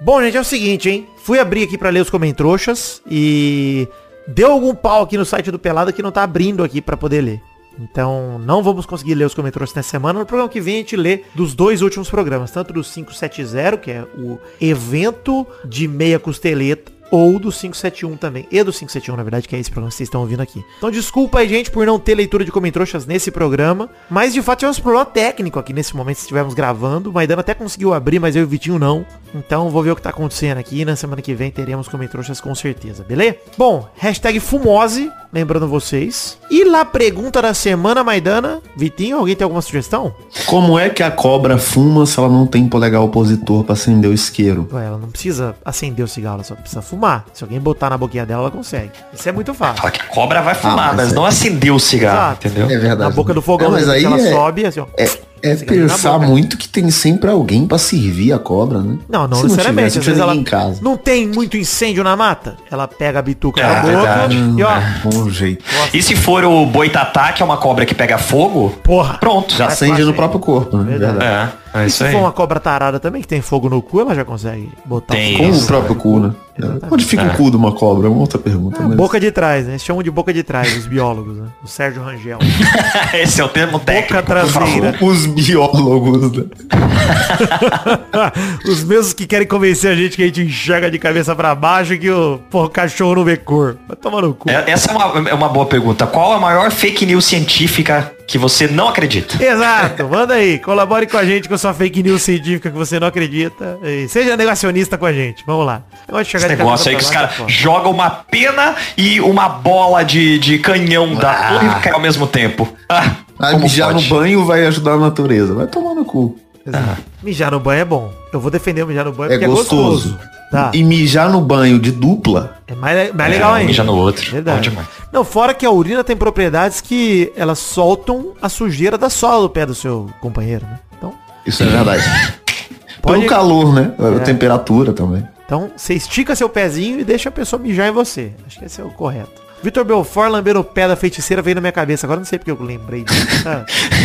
Bom, 0.00 0.22
gente, 0.22 0.36
é 0.36 0.40
o 0.40 0.44
seguinte, 0.44 0.88
hein? 0.88 1.08
Fui 1.16 1.40
abrir 1.40 1.64
aqui 1.64 1.76
pra 1.76 1.90
ler 1.90 2.00
os 2.00 2.10
comentroxas 2.10 3.02
e 3.10 3.88
deu 4.26 4.52
algum 4.52 4.74
pau 4.74 5.02
aqui 5.02 5.16
no 5.16 5.24
site 5.24 5.50
do 5.50 5.58
Pelada 5.58 5.92
que 5.92 6.02
não 6.02 6.12
tá 6.12 6.22
abrindo 6.22 6.62
aqui 6.62 6.80
pra 6.80 6.96
poder 6.96 7.20
ler. 7.20 7.42
Então, 7.78 8.38
não 8.38 8.62
vamos 8.62 8.86
conseguir 8.86 9.14
ler 9.14 9.26
os 9.26 9.34
comentários 9.34 9.74
nessa 9.74 9.90
semana. 9.90 10.18
No 10.18 10.26
programa 10.26 10.48
que 10.48 10.60
vem 10.60 10.76
a 10.76 10.78
gente 10.78 10.96
lê 10.96 11.22
dos 11.34 11.54
dois 11.54 11.82
últimos 11.82 12.08
programas, 12.08 12.50
tanto 12.50 12.72
do 12.72 12.82
570, 12.82 13.76
que 13.76 13.90
é 13.90 14.02
o 14.16 14.38
evento 14.60 15.46
de 15.64 15.86
meia 15.86 16.18
costeleta, 16.18 16.90
ou 17.10 17.38
do 17.38 17.50
571 17.50 18.16
também. 18.16 18.46
E 18.50 18.62
do 18.62 18.72
571, 18.72 19.16
na 19.16 19.22
verdade, 19.22 19.48
que 19.48 19.56
é 19.56 19.58
esse 19.58 19.70
programa 19.70 19.90
que 19.90 19.96
vocês 19.96 20.06
estão 20.06 20.20
ouvindo 20.20 20.40
aqui. 20.40 20.64
Então, 20.78 20.90
desculpa 20.90 21.38
aí, 21.38 21.48
gente, 21.48 21.70
por 21.70 21.86
não 21.86 21.98
ter 21.98 22.14
leitura 22.14 22.44
de 22.44 22.52
comentroxas 22.52 23.06
nesse 23.06 23.30
programa. 23.30 23.88
Mas, 24.10 24.32
de 24.32 24.42
fato, 24.42 24.60
tivemos 24.60 24.78
problema 24.78 25.06
técnico 25.06 25.58
aqui 25.58 25.72
nesse 25.72 25.94
momento, 25.94 26.16
se 26.16 26.22
estivermos 26.22 26.54
gravando. 26.54 27.10
O 27.10 27.12
Maidana 27.12 27.40
até 27.40 27.54
conseguiu 27.54 27.94
abrir, 27.94 28.18
mas 28.18 28.36
eu 28.36 28.42
e 28.42 28.44
o 28.44 28.48
Vitinho 28.48 28.78
não. 28.78 29.06
Então, 29.34 29.70
vou 29.70 29.82
ver 29.82 29.90
o 29.90 29.96
que 29.96 30.02
tá 30.02 30.10
acontecendo 30.10 30.58
aqui. 30.58 30.84
Na 30.84 30.96
semana 30.96 31.22
que 31.22 31.34
vem 31.34 31.50
teremos 31.50 31.88
comentroxas 31.88 32.40
com 32.40 32.54
certeza, 32.54 33.04
beleza? 33.04 33.36
Bom, 33.56 33.88
hashtag 33.96 34.40
Fumose, 34.40 35.10
lembrando 35.32 35.68
vocês. 35.68 36.38
E 36.50 36.64
lá, 36.64 36.84
pergunta 36.84 37.42
da 37.42 37.54
semana, 37.54 38.02
Maidana. 38.02 38.62
Vitinho, 38.76 39.18
alguém 39.18 39.34
tem 39.34 39.44
alguma 39.44 39.62
sugestão? 39.62 40.14
Como 40.46 40.78
é 40.78 40.88
que 40.88 41.02
a 41.02 41.10
cobra 41.10 41.58
fuma 41.58 42.06
se 42.06 42.18
ela 42.18 42.28
não 42.28 42.46
tem 42.46 42.68
polegar 42.68 43.02
opositor 43.02 43.64
pra 43.64 43.74
acender 43.74 44.10
o 44.10 44.14
isqueiro? 44.14 44.68
Ué, 44.72 44.86
ela 44.86 44.98
não 44.98 45.08
precisa 45.08 45.54
acender 45.64 46.04
o 46.04 46.08
cigarro, 46.08 46.36
ela 46.36 46.44
só 46.44 46.54
precisa 46.54 46.82
fumar. 46.82 46.95
Se 47.32 47.44
alguém 47.44 47.60
botar 47.60 47.90
na 47.90 47.98
boquinha 47.98 48.24
dela, 48.26 48.42
ela 48.42 48.50
consegue. 48.50 48.90
Isso 49.12 49.28
é 49.28 49.32
muito 49.32 49.52
fácil. 49.54 49.76
Fala 49.78 49.90
que 49.90 50.00
a 50.00 50.04
cobra 50.04 50.42
vai 50.42 50.54
fumar, 50.54 50.88
mas 50.88 50.96
mas 50.96 51.12
é- 51.12 51.14
não 51.14 51.24
acendeu 51.24 51.74
o 51.74 51.80
cigarro, 51.80 52.16
Exato. 52.32 52.48
entendeu? 52.48 52.64
É 52.66 52.78
verdade. 52.78 53.10
Na 53.10 53.10
boca 53.10 53.32
do 53.34 53.42
fogão, 53.42 53.68
É, 53.68 53.70
mas 53.72 53.88
aí 53.88 54.04
ela 54.04 54.18
é, 54.18 54.32
sobe 54.32 54.64
assim, 54.66 54.80
ó. 54.80 54.86
é, 54.96 55.04
é 55.42 55.54
pensar 55.56 56.18
muito 56.18 56.56
que 56.56 56.68
tem 56.68 56.90
sempre 56.90 57.30
alguém 57.30 57.66
pra 57.66 57.78
servir 57.78 58.32
a 58.32 58.38
cobra, 58.38 58.80
né? 58.80 58.98
Não, 59.08 59.28
não 59.28 59.36
Se 59.38 59.42
necessariamente. 59.44 59.90
tivesse, 59.92 59.98
Às 59.98 60.04
vezes 60.06 60.18
não 60.20 60.26
ela 60.30 60.34
em 60.36 60.42
casa. 60.44 60.80
não 60.82 60.96
tem 60.96 61.26
muito 61.28 61.56
incêndio 61.56 62.02
na 62.02 62.16
mata. 62.16 62.56
Ela 62.70 62.88
pega 62.88 63.18
a 63.18 63.22
bituca 63.22 63.60
É, 63.60 63.66
na 63.66 63.74
boca 63.80 63.96
verdade. 63.96 64.36
e 64.56 64.62
ó, 64.62 64.72
Bom 65.04 65.28
jeito. 65.30 65.64
E 65.92 66.02
se 66.02 66.16
for 66.16 66.44
o 66.44 66.66
boitatá, 66.66 67.32
que 67.32 67.42
é 67.42 67.44
uma 67.44 67.56
cobra 67.58 67.84
que 67.86 67.94
pega 67.94 68.18
fogo, 68.18 68.70
porra. 68.82 69.18
pronto. 69.18 69.54
Já 69.54 69.66
acende 69.66 70.02
no 70.04 70.14
próprio 70.14 70.40
corpo, 70.40 70.76
né? 70.78 70.84
Verdade. 70.96 71.18
Verdade. 71.18 71.52
É, 71.52 71.65
é 71.80 71.84
E 71.84 71.86
isso 71.88 71.98
se 71.98 72.04
aí. 72.04 72.12
for 72.12 72.18
uma 72.20 72.32
cobra 72.32 72.58
tarada 72.60 72.98
também, 73.00 73.20
que 73.22 73.28
tem 73.28 73.40
fogo 73.40 73.68
no 73.68 73.80
cu, 73.82 74.00
ela 74.00 74.14
já 74.14 74.24
consegue 74.24 74.68
botar 74.84 75.14
Tem. 75.14 75.36
fogo. 75.36 75.44
Com 75.48 75.54
Isso. 75.54 75.64
o 75.64 75.66
próprio 75.66 75.94
cu, 75.96 76.18
né? 76.20 76.32
Exatamente. 76.58 76.86
Onde 76.94 77.04
fica 77.04 77.22
É. 77.22 77.26
o 77.26 77.34
cu 77.36 77.50
de 77.50 77.56
uma 77.56 77.72
cobra? 77.72 78.06
É 78.06 78.10
uma 78.10 78.20
outra 78.20 78.38
pergunta. 78.38 78.78
Ah, 78.80 78.88
mas- 78.88 78.96
boca 78.96 79.20
de 79.20 79.30
trás, 79.30 79.64
né? 79.66 79.72
Eles 79.72 79.84
chamam 79.84 80.02
de 80.02 80.10
boca 80.10 80.32
de 80.32 80.42
trás, 80.42 80.74
os 80.76 80.86
biólogos, 80.86 81.36
né? 81.36 81.48
O 81.62 81.68
Sérgio 81.68 82.02
Rangel. 82.02 82.38
Esse 83.12 83.40
é 83.40 83.44
o 83.44 83.48
termo 83.48 83.78
técnico. 83.78 84.14
Boca 84.14 84.22
traseira. 84.22 84.94
Os 85.02 85.26
biólogos, 85.26 86.32
né? 86.32 86.44
Os 88.66 88.82
mesmos 88.84 89.12
que 89.12 89.26
querem 89.26 89.46
convencer 89.46 89.90
a 89.92 89.94
gente 89.94 90.16
que 90.16 90.22
a 90.22 90.26
gente 90.26 90.42
enxerga 90.42 90.90
de 90.90 90.98
cabeça 90.98 91.34
pra 91.34 91.54
baixo 91.54 91.92
e 91.94 91.98
que 91.98 92.10
o, 92.10 92.38
porra, 92.50 92.68
cachorro 92.70 93.16
não 93.16 93.24
vê 93.24 93.36
cor. 93.36 93.76
Vai 93.86 93.96
tomar 93.96 94.22
no 94.22 94.34
cu. 94.34 94.48
É, 94.50 94.64
Essa 94.70 94.90
é 94.90 94.94
uma, 94.94 95.28
é 95.30 95.34
uma 95.34 95.48
boa 95.48 95.66
pergunta. 95.66 96.06
Qual 96.06 96.32
a 96.32 96.40
maior 96.40 96.70
fake 96.70 97.04
news 97.06 97.24
científica 97.26 98.12
que 98.26 98.38
você 98.38 98.66
não 98.66 98.88
acredita? 98.88 99.42
Exato, 99.42 100.04
manda 100.08 100.34
aí, 100.34 100.58
colabore 100.58 101.06
com 101.06 101.16
a 101.16 101.24
gente 101.24 101.48
com 101.48 101.56
sua 101.56 101.72
fake 101.72 102.02
news 102.02 102.22
científica 102.22 102.70
que 102.70 102.76
você 102.76 102.98
não 102.98 103.06
acredita. 103.06 103.78
E 103.82 104.08
seja 104.08 104.36
negacionista 104.36 104.98
com 104.98 105.06
a 105.06 105.12
gente. 105.12 105.44
Vamos 105.46 105.64
lá. 105.66 105.82
Negócio 106.08 106.24
de 106.24 106.30
Esse 106.30 106.30
chegar 106.42 106.48
de 106.54 106.56
negócio 106.62 106.90
aí 106.90 106.96
que 106.96 107.02
os 107.02 107.10
caras 107.10 107.30
jogam 107.46 107.90
uma 107.92 108.10
pena 108.10 108.74
e 108.96 109.20
uma 109.20 109.48
bola 109.48 110.04
de, 110.04 110.38
de 110.38 110.58
canhão 110.58 111.14
da 111.14 111.34
torre 111.34 111.90
ao 111.92 112.00
mesmo 112.00 112.26
tempo. 112.26 112.68
Ah, 112.88 113.10
Ah, 113.38 113.50
como 113.52 113.64
mijar 113.64 113.92
pode? 113.92 114.08
no 114.08 114.16
banho 114.16 114.44
vai 114.44 114.66
ajudar 114.66 114.92
a 114.92 114.98
natureza. 114.98 115.54
Vai 115.54 115.66
tomar 115.66 115.94
no 115.94 116.04
cu. 116.04 116.36
Exato. 116.66 117.02
Mijar 117.22 117.50
no 117.52 117.60
banho 117.60 117.80
é 117.80 117.84
bom. 117.84 118.12
Eu 118.32 118.40
vou 118.40 118.50
defender 118.50 118.82
o 118.82 118.86
mijar 118.86 119.04
no 119.04 119.12
banho 119.12 119.30
É 119.30 119.34
porque 119.34 119.44
é 119.44 119.48
gostoso. 119.48 120.10
gostoso. 120.10 120.18
Tá. 120.50 120.70
E 120.74 120.82
mijar 120.84 121.28
no 121.30 121.40
banho 121.40 121.78
de 121.78 121.90
dupla. 121.90 122.58
É 122.68 122.74
mais, 122.74 123.12
mais 123.14 123.30
É, 123.30 123.34
legal 123.34 123.52
ainda. 123.54 123.66
mija 123.68 123.82
no 123.84 123.94
outro. 123.96 124.30
Verdade. 124.30 124.76
Não, 125.12 125.24
fora 125.24 125.52
que 125.54 125.66
a 125.66 125.70
urina 125.70 126.04
tem 126.04 126.16
propriedades 126.16 126.80
que 126.80 127.32
elas 127.36 127.58
soltam 127.58 128.32
a 128.40 128.48
sujeira 128.48 128.96
da 128.96 129.10
sola 129.10 129.42
do 129.42 129.50
pé 129.50 129.66
do 129.66 129.74
seu 129.74 130.08
companheiro, 130.20 130.64
né? 130.66 130.78
Então, 130.96 131.12
Isso 131.44 131.62
é 131.62 131.66
verdade. 131.66 132.02
Pode- 133.02 133.18
Pelo 133.18 133.28
calor, 133.28 133.72
né? 133.74 133.92
É. 133.98 134.16
A 134.16 134.20
temperatura 134.20 134.92
também. 134.92 135.24
então 135.44 135.70
você 135.76 135.94
estica 135.94 136.34
seu 136.34 136.48
pezinho 136.48 137.00
e 137.00 137.04
deixa 137.04 137.28
a 137.28 137.32
pessoa 137.32 137.60
mijar 137.60 137.88
em 137.88 137.92
você. 137.92 138.32
Acho 138.46 138.58
que 138.58 138.64
esse 138.64 138.80
é 138.80 138.84
o 138.84 138.90
correto. 138.90 139.46
Vitor 139.62 139.84
Belfort 139.84 140.30
lambendo 140.30 140.60
o 140.60 140.64
pé 140.64 140.86
da 140.86 140.94
feiticeira 140.96 141.40
veio 141.42 141.54
na 141.56 141.60
minha 141.60 141.72
cabeça. 141.72 142.06
Agora 142.06 142.20
não 142.20 142.24
sei 142.26 142.38
porque 142.38 142.50
eu 142.50 142.58
lembrei 142.60 143.02
disso. 143.04 143.44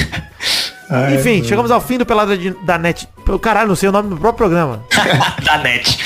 Ah. 0.91 1.09
Enfim, 1.13 1.41
chegamos 1.43 1.71
ao 1.71 1.79
fim 1.79 1.97
do 1.97 2.05
Pelada 2.05 2.37
de- 2.37 2.55
da 2.65 2.77
Net. 2.77 3.07
Caralho, 3.41 3.69
não 3.69 3.75
sei 3.77 3.87
o 3.87 3.91
nome 3.93 4.09
do 4.09 4.17
próprio 4.17 4.49
programa. 4.49 4.81
da 5.45 5.57
net. 5.59 5.97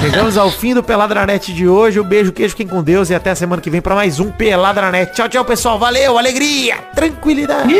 Chegamos 0.00 0.38
ao 0.38 0.50
fim 0.50 0.72
do 0.72 0.82
Pelada 0.82 1.14
na 1.14 1.26
Net 1.26 1.52
de 1.52 1.68
hoje. 1.68 2.00
Um 2.00 2.04
beijo, 2.04 2.32
queijo, 2.32 2.50
fiquem 2.52 2.66
com 2.66 2.82
Deus 2.82 3.10
e 3.10 3.14
até 3.14 3.30
a 3.30 3.34
semana 3.34 3.60
que 3.60 3.68
vem 3.68 3.82
pra 3.82 3.94
mais 3.94 4.18
um 4.18 4.30
Pelada 4.30 4.80
na 4.80 4.90
Net. 4.90 5.12
Tchau, 5.12 5.28
tchau, 5.28 5.44
pessoal. 5.44 5.78
Valeu, 5.78 6.16
alegria, 6.16 6.76
tranquilidade. 6.94 7.74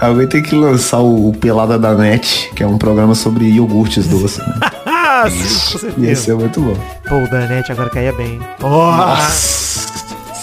Alguém 0.00 0.26
tem 0.26 0.42
que 0.42 0.56
lançar 0.56 0.98
o, 0.98 1.28
o 1.28 1.32
Pelada 1.34 1.78
da 1.78 1.94
Net, 1.94 2.50
que 2.56 2.64
é 2.64 2.66
um 2.66 2.78
programa 2.78 3.14
sobre 3.14 3.44
iogurtes 3.44 4.06
doces. 4.08 4.38
Né? 4.38 4.54
Ah, 5.08 5.30
sim, 5.30 5.92
com 5.92 6.00
Ia 6.02 6.14
ser 6.16 6.34
muito 6.34 6.60
bom. 6.60 6.76
Pô, 7.08 7.16
o 7.22 7.30
da 7.30 7.46
Net 7.46 7.70
agora 7.72 7.88
caía 7.88 8.12
bem. 8.12 8.38
Nossa, 8.60 9.88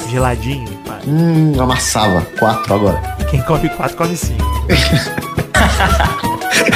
geladinho, 0.09 0.67
pai. 0.85 0.99
Hum, 1.05 1.53
amassava. 1.59 2.21
Quatro 2.39 2.73
agora. 2.73 2.99
Quem 3.29 3.41
come 3.41 3.69
quatro, 3.69 3.97
come 3.97 4.15
cinco. 4.15 4.43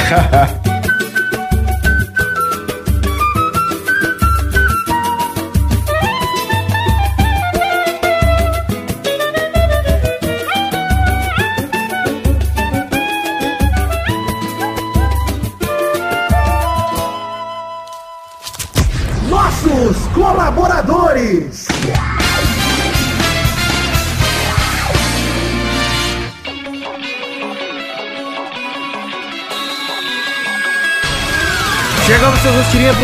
ha 0.08 0.20
ha. 0.32 0.77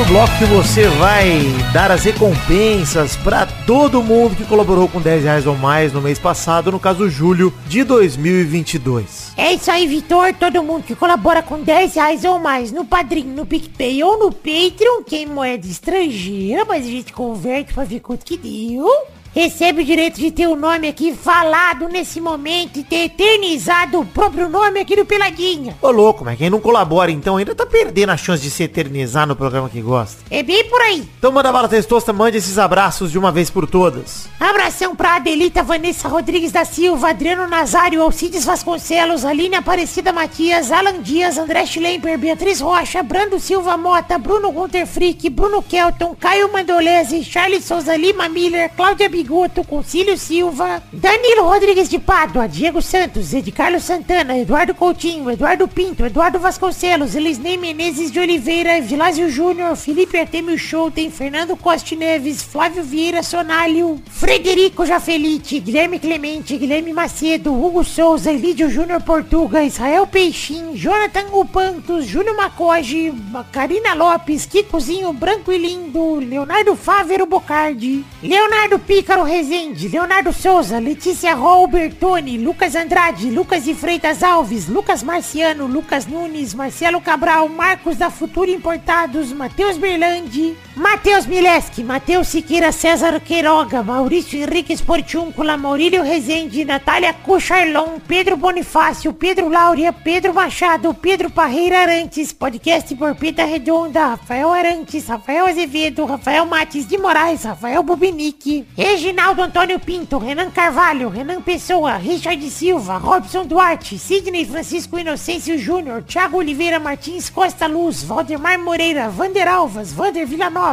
Bloco 0.07 0.37
que 0.39 0.45
você 0.45 0.87
vai 0.89 1.41
dar 1.73 1.91
as 1.91 2.05
recompensas 2.05 3.17
pra 3.17 3.47
todo 3.47 4.03
mundo 4.03 4.37
que 4.37 4.45
colaborou 4.45 4.87
com 4.87 5.01
10 5.01 5.25
reais 5.25 5.47
ou 5.47 5.57
mais 5.57 5.93
no 5.93 6.01
mês 6.03 6.19
passado, 6.19 6.71
no 6.71 6.79
caso 6.79 7.09
julho 7.09 7.53
de 7.67 7.83
2022. 7.85 9.33
É 9.37 9.55
isso 9.55 9.71
aí, 9.71 9.87
Vitor. 9.87 10.35
Todo 10.35 10.63
mundo 10.63 10.85
que 10.85 10.95
colabora 10.95 11.43
com 11.43 11.61
10 11.61 11.95
reais 11.95 12.25
ou 12.25 12.39
mais 12.39 12.71
no 12.71 12.85
Padrim, 12.85 13.25
no 13.25 13.47
PicPay 13.47 14.03
ou 14.03 14.19
no 14.19 14.33
Patreon, 14.33 15.03
que 15.07 15.17
é 15.17 15.23
em 15.23 15.27
moeda 15.27 15.67
estrangeira, 15.67 16.65
mas 16.67 16.85
a 16.85 16.91
gente 16.91 17.13
converte 17.13 17.73
pra 17.73 17.85
ver 17.85 18.01
quanto 18.01 18.27
que 18.27 18.37
deu. 18.37 18.89
Recebe 19.35 19.83
o 19.83 19.85
direito 19.85 20.21
de 20.21 20.31
ter 20.31 20.47
o 20.47 20.55
nome 20.55 20.87
aqui 20.87 21.13
falado 21.13 21.89
nesse 21.89 22.21
momento 22.21 22.79
e 22.79 22.85
ter 22.85 23.07
eternizado 23.07 23.99
o 23.99 24.07
próprio 24.07 24.49
nome 24.49 24.79
aqui 24.79 24.95
do 24.95 25.05
Peladinha. 25.05 25.77
Ô 25.83 25.91
louco, 25.91 26.25
mas 26.25 26.39
quem 26.39 26.49
não 26.49 26.61
colabora 26.61 27.11
então 27.11 27.37
ainda 27.37 27.53
tá 27.53 27.67
perdendo 27.67 28.11
a 28.11 28.17
chance 28.17 28.41
de 28.41 28.49
se 28.49 28.63
eternizar 28.63 29.27
no 29.27 29.35
programa 29.35 29.69
que 29.69 29.81
gosta. 29.81 30.23
É 30.31 30.41
bem 30.41 30.69
por 30.71 30.81
aí. 30.81 31.09
Então 31.19 31.33
manda 31.33 31.51
bala 31.51 31.69
testosta, 31.69 32.13
mande 32.13 32.39
esses 32.39 32.59
abraços 32.59 33.11
de 33.11 33.19
uma 33.19 33.33
vez 33.33 33.51
por 33.51 33.67
todas. 33.67 34.29
Abração 34.39 34.95
pra 34.95 35.17
Adelita 35.17 35.65
Vanessa 35.65 36.07
Rodrigues 36.07 36.53
da 36.53 36.65
Silva, 36.65 37.11
Adriano 37.11 37.49
Nazário, 37.49 38.03
Alcides 38.03 38.45
Vasconcelos, 38.45 39.25
Aline 39.25 39.57
Aparecida 39.57 40.13
Matias, 40.13 40.71
Alan 40.71 41.03
Dias, 41.03 41.39
André 41.39 41.67
Schlemper, 41.67 42.17
Beatriz 42.17 42.61
Rocha, 42.61 43.03
Brando 43.03 43.41
Silva 43.41 43.77
Mota, 43.77 44.17
Bruno 44.17 44.53
Gunter 44.53 44.87
Frick, 44.87 45.29
Bruno 45.29 45.61
Kelton, 45.61 46.15
Caio 46.15 46.53
Mandolese, 46.53 47.25
Charles 47.25 47.65
Souza 47.65 47.97
Lima 47.97 48.29
Miller, 48.29 48.71
Cláudia 48.77 49.09
Bigoto, 49.25 49.65
Concílio 49.65 50.19
Silva, 50.19 50.83
Danilo 50.93 51.45
Rodrigues 51.45 51.89
de 51.89 51.99
Pádua, 51.99 52.47
Diego 52.47 52.83
Santos, 52.83 53.33
Ed 53.33 53.51
Carlos 53.53 53.83
Santana, 53.83 54.37
Eduardo 54.37 54.75
Coutinho, 54.75 55.31
Eduardo 55.31 55.67
Pinto, 55.67 56.05
Eduardo 56.05 56.39
Vasconcelos, 56.39 57.15
Elisnei 57.15 57.57
Menezes 57.57 58.11
de 58.11 58.21
Oliveira, 58.21 58.83
Vilásio 58.83 59.31
Júnior, 59.31 59.77
Felipe 59.77 60.19
Artemio 60.19 60.59
Schouten, 60.59 61.11
Fernando 61.11 61.57
Costa 61.57 61.97
Neves, 61.97 62.43
Flávio 62.43 62.83
Vieira 62.83 63.23
Sonalho, 63.23 63.99
Frederico 64.11 64.85
Jafelite, 64.85 65.59
Guilherme 65.59 65.99
Clemente, 65.99 66.59
Guilherme 66.59 66.93
Macedo, 66.93 67.55
Hugo 67.55 67.83
Souza, 67.83 68.31
Lídio 68.31 68.69
Júnior 68.69 69.03
Portuga, 69.05 69.65
Israel 69.65 70.07
Peixim, 70.07 70.75
Jonathan 70.75 71.25
Upantos, 71.33 72.05
Júnior 72.05 72.37
Macoge, 72.37 73.11
Karina 73.51 73.95
Lopes, 73.95 74.45
Kikozinho 74.45 75.15
Branco 75.15 75.51
e 75.51 75.57
Lindo, 75.57 76.17
Leonardo 76.17 76.77
Fávero 76.77 77.25
Bocardi, 77.25 78.05
Leonardo 78.23 78.79
Pícaro 79.15 79.23
Rezende, 79.23 79.87
Leonardo 79.87 80.33
Souza, 80.33 80.81
Letícia 80.81 81.37
Robertoni, 81.37 82.37
Lucas 82.37 82.75
Andrade, 82.75 83.31
Lucas 83.31 83.65
de 83.65 83.73
Freitas 83.73 84.25
Alves, 84.25 84.67
Lucas 84.67 85.05
Marciano, 85.05 85.69
Lucas 85.69 86.05
Nunes, 86.05 86.53
Marcelo 86.53 87.01
Cabral, 87.01 87.49
Marcos 87.49 87.97
da 87.97 88.11
Futura 88.11 88.51
Importados, 88.51 89.33
Matheus 89.33 89.79
Berlandi, 89.79 90.57
Matheus 90.77 91.25
Mileski, 91.25 91.85
Matheus 91.85 92.27
Siqueira 92.27 92.73
César 92.73 93.21
Queiroga, 93.21 93.81
Maurício 93.81 94.43
Henrique 94.43 94.73
Esportiúncula, 94.73 95.57
Maurílio 95.57 96.03
Rezende, 96.03 96.65
Natália 96.65 97.13
Cucharlon, 97.13 98.01
Pedro 98.09 98.37
Bonifácio, 98.37 99.13
Pedro 99.13 99.49
Laura, 99.49 99.93
Pedro 99.93 100.35
Machado, 100.35 100.93
Pedro 100.93 101.31
Parreira 101.31 101.83
Arantes, 101.83 102.33
podcast 102.33 102.93
por 102.97 103.15
Pita 103.15 103.45
Redonda, 103.45 104.09
Rafael 104.09 104.51
Arantes, 104.51 105.07
Rafael 105.07 105.47
Azevedo, 105.47 106.07
Rafael 106.07 106.45
Mates 106.45 106.89
de 106.89 106.99
Moraes, 106.99 107.45
Rafael 107.45 107.81
Bubinique, 107.85 108.67
Reginaldo 108.77 109.43
Antônio 109.43 109.79
Pinto, 109.79 110.19
Renan 110.19 110.51
Carvalho, 110.51 111.09
Renan 111.09 111.41
Pessoa, 111.41 111.99
Richard 111.99 112.43
Silva, 112.51 112.99
Robson 112.99 113.47
Duarte, 113.47 113.97
Sidney 113.97 114.45
Francisco 114.45 114.99
Inocêncio 114.99 115.57
Júnior, 115.57 116.03
Thiago 116.03 116.39
Oliveira 116.39 116.81
Martins 116.81 117.31
Costa 117.31 117.69
Luz, 117.69 118.03
Valdemar 118.03 118.59
Moreira, 118.59 119.09
Vander 119.09 119.47
Alvas, 119.47 119.93
Vander 119.93 120.27
Villanova, 120.27 120.64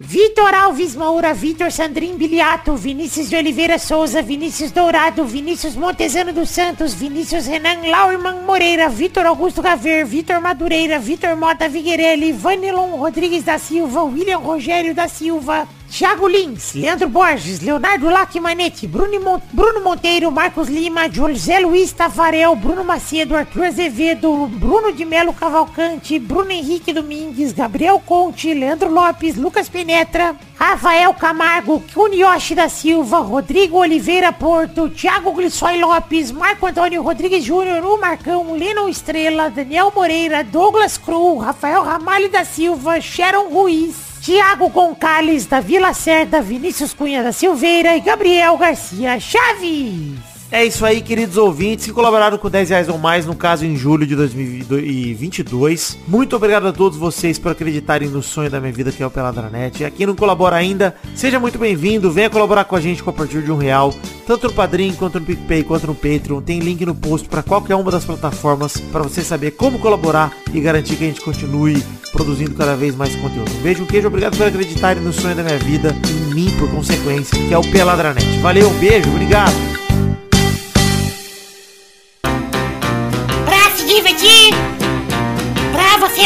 Vitor 0.00 0.52
Alves 0.54 0.96
Moura, 0.96 1.32
Vitor 1.32 1.70
Sandrin 1.70 2.16
Biliato, 2.16 2.76
Vinícius 2.76 3.30
de 3.30 3.36
Oliveira 3.36 3.78
Souza, 3.78 4.20
Vinícius 4.20 4.72
Dourado, 4.72 5.24
Vinícius 5.24 5.76
Montezano 5.76 6.32
dos 6.32 6.50
Santos, 6.50 6.92
Vinícius 6.94 7.46
Renan 7.46 7.88
Laurman 7.88 8.44
Moreira, 8.44 8.88
Vitor 8.88 9.24
Augusto 9.24 9.62
Gaver, 9.62 10.04
Vitor 10.04 10.40
Madureira, 10.40 10.98
Vitor 10.98 11.36
Mota 11.36 11.68
Viguerelli, 11.68 12.32
Vanilon 12.32 12.98
Rodrigues 12.98 13.44
da 13.44 13.56
Silva, 13.56 14.02
William 14.02 14.40
Rogério 14.40 14.92
da 14.92 15.06
Silva, 15.06 15.68
Thiago 15.96 16.28
Lins, 16.28 16.74
Leandro 16.74 17.08
Borges, 17.08 17.60
Leonardo 17.62 18.10
Lacmanetti, 18.10 18.86
Bruno, 18.86 19.18
Mon 19.18 19.40
Bruno 19.50 19.80
Monteiro, 19.80 20.30
Marcos 20.30 20.68
Lima, 20.68 21.08
José 21.08 21.58
Luiz 21.58 21.90
Tafarel, 21.90 22.54
Bruno 22.54 22.84
Macedo, 22.84 23.34
Arthur 23.34 23.64
Azevedo, 23.64 24.46
Bruno 24.46 24.92
de 24.92 25.06
Melo 25.06 25.32
Cavalcante, 25.32 26.18
Bruno 26.18 26.50
Henrique 26.50 26.92
Domingues, 26.92 27.54
Gabriel 27.54 27.98
Conte, 28.04 28.52
Leandro 28.52 28.90
Lopes, 28.90 29.36
Lucas 29.36 29.70
Penetra, 29.70 30.36
Rafael 30.58 31.14
Camargo, 31.14 31.82
Kunioshi 31.94 32.54
da 32.54 32.68
Silva, 32.68 33.20
Rodrigo 33.20 33.78
Oliveira 33.78 34.34
Porto, 34.34 34.90
Thiago 34.90 35.32
Glissói 35.32 35.80
Lopes, 35.80 36.30
Marco 36.30 36.66
Antônio 36.66 37.00
Rodrigues 37.00 37.42
Júnior, 37.42 37.82
o 37.82 37.98
Marcão, 37.98 38.52
Lennon 38.52 38.90
Estrela, 38.90 39.48
Daniel 39.48 39.90
Moreira, 39.96 40.44
Douglas 40.44 40.98
Cru, 40.98 41.38
Rafael 41.38 41.82
Ramalho 41.82 42.30
da 42.30 42.44
Silva, 42.44 43.00
Sharon 43.00 43.48
Ruiz, 43.48 44.05
Tiago 44.26 44.68
Goncalves 44.70 45.46
da 45.46 45.60
Vila 45.60 45.94
Cerda, 45.94 46.42
Vinícius 46.42 46.92
Cunha 46.92 47.22
da 47.22 47.30
Silveira 47.30 47.96
e 47.96 48.00
Gabriel 48.00 48.58
Garcia 48.58 49.20
Chaves. 49.20 50.35
É 50.50 50.64
isso 50.64 50.86
aí, 50.86 51.00
queridos 51.00 51.36
ouvintes 51.36 51.86
que 51.86 51.92
colaboraram 51.92 52.38
com 52.38 52.48
10 52.48 52.70
reais 52.70 52.88
ou 52.88 52.96
mais, 52.96 53.26
no 53.26 53.34
caso 53.34 53.66
em 53.66 53.76
julho 53.76 54.06
de 54.06 54.14
2022. 54.14 55.98
Muito 56.06 56.36
obrigado 56.36 56.68
a 56.68 56.72
todos 56.72 56.96
vocês 56.96 57.36
por 57.36 57.50
acreditarem 57.50 58.08
no 58.08 58.22
sonho 58.22 58.48
da 58.48 58.60
minha 58.60 58.72
vida 58.72 58.92
que 58.92 59.02
é 59.02 59.06
o 59.06 59.10
Peladranet. 59.10 59.82
E 59.82 59.84
a 59.84 59.90
quem 59.90 60.06
não 60.06 60.14
colabora 60.14 60.54
ainda, 60.54 60.94
seja 61.16 61.40
muito 61.40 61.58
bem-vindo, 61.58 62.12
venha 62.12 62.30
colaborar 62.30 62.64
com 62.64 62.76
a 62.76 62.80
gente 62.80 63.02
com 63.02 63.10
a 63.10 63.12
partir 63.12 63.42
de 63.42 63.50
um 63.50 63.56
real, 63.56 63.92
tanto 64.24 64.46
no 64.46 64.52
Padrim, 64.52 64.94
quanto 64.94 65.18
no 65.18 65.26
PicPay, 65.26 65.64
quanto 65.64 65.88
no 65.88 65.94
Patreon. 65.96 66.40
Tem 66.40 66.60
link 66.60 66.86
no 66.86 66.94
post 66.94 67.28
para 67.28 67.42
qualquer 67.42 67.74
uma 67.74 67.90
das 67.90 68.04
plataformas 68.04 68.76
para 68.76 69.02
você 69.02 69.22
saber 69.22 69.50
como 69.52 69.80
colaborar 69.80 70.32
e 70.54 70.60
garantir 70.60 70.94
que 70.94 71.04
a 71.04 71.08
gente 71.08 71.22
continue 71.22 71.82
produzindo 72.12 72.54
cada 72.54 72.76
vez 72.76 72.94
mais 72.94 73.16
conteúdo. 73.16 73.50
Um 73.58 73.62
beijo, 73.62 73.82
um 73.82 73.86
queijo, 73.86 74.06
obrigado 74.06 74.36
por 74.36 74.46
acreditarem 74.46 75.02
no 75.02 75.12
sonho 75.12 75.34
da 75.34 75.42
minha 75.42 75.58
vida 75.58 75.94
em 76.08 76.34
mim, 76.34 76.50
por 76.56 76.70
consequência, 76.70 77.36
que 77.36 77.52
é 77.52 77.58
o 77.58 77.68
Peladranet. 77.72 78.38
Valeu, 78.38 78.70
um 78.70 78.78
beijo, 78.78 79.10
obrigado. 79.10 79.85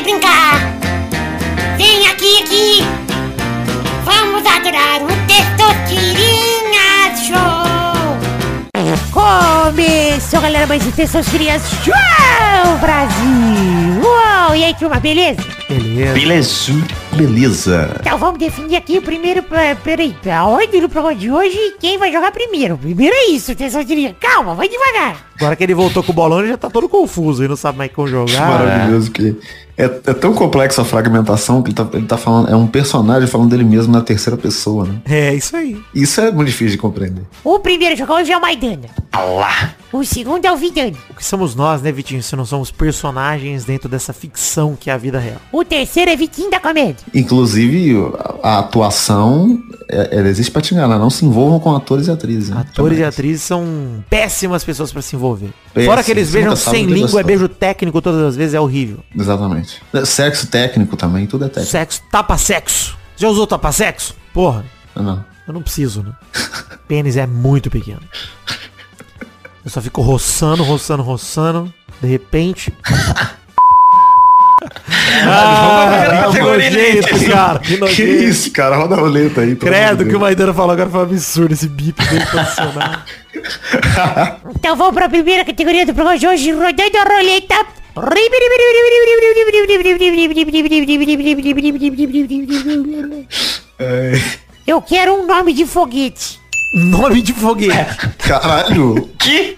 Você 0.01 0.03
brincar, 0.03 0.59
vem 1.76 2.07
aqui, 2.09 2.42
aqui, 2.42 2.82
vamos 4.05 4.46
adorar 4.46 5.03
o 5.03 5.09
Testosterinha 5.26 7.14
Show. 7.16 7.61
Começou, 9.12 10.40
galera, 10.40 10.66
mais 10.66 10.86
um 10.86 10.90
Testosterinha 10.90 11.59
Show, 11.59 12.78
Brasil. 12.80 14.01
Uou, 14.03 14.55
e 14.55 14.64
aí, 14.64 14.74
turma, 14.74 14.98
beleza? 14.98 15.59
Beleza. 15.74 16.14
Belezudo. 16.14 16.94
Beleza. 17.12 17.96
Então 18.00 18.18
vamos 18.18 18.38
definir 18.40 18.76
aqui 18.76 18.98
o 18.98 19.02
primeiro, 19.02 19.42
pra- 19.42 19.76
peraí, 19.76 20.14
a 20.30 20.44
ordem 20.46 20.80
do 20.80 20.88
programa 20.88 21.14
de 21.16 21.30
hoje 21.30 21.56
e 21.56 21.72
quem 21.78 21.96
vai 21.96 22.12
jogar 22.12 22.32
primeiro. 22.32 22.76
Primeiro 22.76 23.14
é 23.14 23.30
isso, 23.30 23.52
atenção, 23.52 23.84
diria. 23.84 24.14
Calma, 24.18 24.54
vai 24.54 24.68
devagar. 24.68 25.30
Agora 25.38 25.54
que 25.56 25.62
ele 25.64 25.74
voltou 25.74 26.02
com 26.02 26.12
o 26.12 26.14
bolão, 26.14 26.40
ele 26.40 26.48
já 26.48 26.56
tá 26.56 26.68
todo 26.68 26.88
confuso 26.88 27.44
e 27.44 27.48
não 27.48 27.56
sabe 27.56 27.78
mais 27.78 27.92
como 27.92 28.08
jogar. 28.08 28.46
Maravilhoso 28.48 29.10
que 29.10 29.36
é, 29.78 29.84
é 29.84 29.88
tão 30.14 30.34
complexo 30.34 30.80
a 30.80 30.84
fragmentação 30.84 31.62
que 31.62 31.68
ele 31.70 31.74
tá, 31.76 31.88
ele 31.94 32.06
tá 32.06 32.16
falando, 32.18 32.50
é 32.50 32.56
um 32.56 32.66
personagem 32.66 33.26
falando 33.28 33.48
dele 33.50 33.64
mesmo 33.64 33.92
na 33.92 34.02
terceira 34.02 34.36
pessoa, 34.36 34.84
né? 34.86 35.00
É, 35.08 35.34
isso 35.34 35.56
aí. 35.56 35.78
Isso 35.94 36.20
é 36.20 36.30
muito 36.30 36.48
difícil 36.48 36.72
de 36.72 36.78
compreender. 36.78 37.22
O 37.44 37.58
primeiro 37.60 37.96
jogar 37.96 38.16
hoje 38.16 38.30
é 38.32 38.36
o 38.36 38.40
Maidana. 38.40 38.88
Alá. 39.12 39.74
O 39.92 40.04
segundo 40.04 40.44
é 40.44 40.52
o 40.52 40.56
Vidani. 40.56 40.96
O 41.11 41.14
que 41.14 41.24
somos 41.24 41.56
nós, 41.56 41.82
né, 41.82 41.90
Vitinho? 41.90 42.22
Se 42.22 42.36
não 42.36 42.46
somos 42.46 42.70
personagens 42.70 43.64
dentro 43.64 43.88
dessa 43.88 44.12
ficção 44.12 44.76
que 44.78 44.88
é 44.88 44.92
a 44.92 44.96
vida 44.96 45.18
real. 45.18 45.38
O 45.50 45.64
terceiro 45.64 46.11
é 46.12 46.16
Vitinho 46.16 46.48
da 46.48 46.61
Comédia. 46.61 47.04
Inclusive, 47.12 47.96
a, 48.42 48.48
a 48.50 48.58
atuação, 48.61 49.61
é- 49.88 50.16
ela 50.16 50.28
existe 50.28 50.52
pra 50.52 50.62
te 50.62 50.74
enganar. 50.74 50.96
Não 50.96 51.11
se 51.11 51.24
envolvam 51.24 51.58
com 51.58 51.74
atores 51.74 52.06
e 52.06 52.11
atrizes. 52.12 52.50
né? 52.50 52.61
Atores 52.61 52.98
e 53.00 53.04
atrizes 53.04 53.42
são 53.42 54.04
péssimas 54.08 54.62
pessoas 54.62 54.92
pra 54.92 55.02
se 55.02 55.16
envolver. 55.16 55.50
Péssimas. 55.74 55.86
Fora 55.92 56.04
que 56.04 56.11
eles 56.12 56.30
beijam 56.30 56.54
sabe 56.54 56.76
sem 56.76 56.86
língua, 56.86 57.20
é 57.20 57.24
beijo 57.24 57.48
técnico 57.48 58.00
todas 58.00 58.22
as 58.22 58.36
vezes, 58.36 58.54
é 58.54 58.61
horrível. 58.61 59.00
Exatamente. 59.18 59.82
Sexo 60.04 60.46
técnico 60.46 60.96
também, 60.96 61.26
tudo 61.26 61.46
é 61.46 61.48
técnico. 61.48 61.70
Sexo, 61.70 62.00
tapa-sexo. 62.12 62.96
Já 63.16 63.28
usou 63.28 63.44
tapa-sexo? 63.46 64.14
Porra, 64.32 64.64
Não. 64.94 65.24
eu 65.48 65.52
não 65.52 65.62
preciso, 65.62 66.04
né? 66.04 66.12
Pênis 66.86 67.16
é 67.16 67.26
muito 67.26 67.68
pequeno. 67.68 68.00
Eu 69.64 69.70
só 69.70 69.80
fico 69.80 70.00
roçando, 70.00 70.62
roçando, 70.62 71.02
roçando. 71.02 71.72
De 72.00 72.08
repente... 72.08 72.72
ah, 75.26 76.28
que 76.32 76.38
nojento, 76.38 77.30
cara. 77.30 77.58
Que 77.58 77.78
Que 77.78 78.02
isso, 78.02 78.50
cara? 78.52 78.76
Roda 78.76 78.94
a 78.94 78.98
roleta 78.98 79.42
aí. 79.42 79.54
Credo 79.56 80.06
que 80.06 80.16
o. 80.16 80.20
Maidana 80.20 80.54
falou 80.54 80.72
agora 80.72 80.88
foi 80.88 81.00
um 81.00 81.02
absurdo 81.02 81.52
esse 81.52 81.68
bip 81.68 82.02
bem 82.04 82.20
posicionado. 82.26 83.02
Então 84.56 84.76
vamos 84.76 84.92
para 84.92 85.06
a 85.06 85.08
primeira 85.08 85.44
categoria 85.44 85.86
do 85.86 85.94
programa 85.94 86.18
de 86.18 86.26
hoje, 86.26 86.50
rodando 86.52 86.98
a 86.98 87.04
roleta. 87.04 87.54
Eu 94.66 94.82
quero 94.82 95.14
um 95.14 95.26
nome 95.26 95.52
de 95.52 95.66
foguete. 95.66 96.39
Nome 96.72 97.20
de 97.22 97.32
foguete. 97.32 98.08
Caralho. 98.18 99.08
Que? 99.18 99.56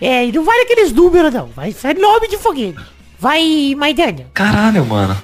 É, 0.00 0.26
não 0.32 0.44
vale 0.44 0.62
aqueles 0.62 0.92
números 0.92 1.32
não, 1.32 1.46
vai 1.48 1.72
ser 1.72 1.96
nome 1.96 2.28
de 2.28 2.38
foguete. 2.38 2.78
Vai, 3.18 3.74
Maidana. 3.76 4.26
Caralho, 4.34 4.84
mano. 4.84 5.16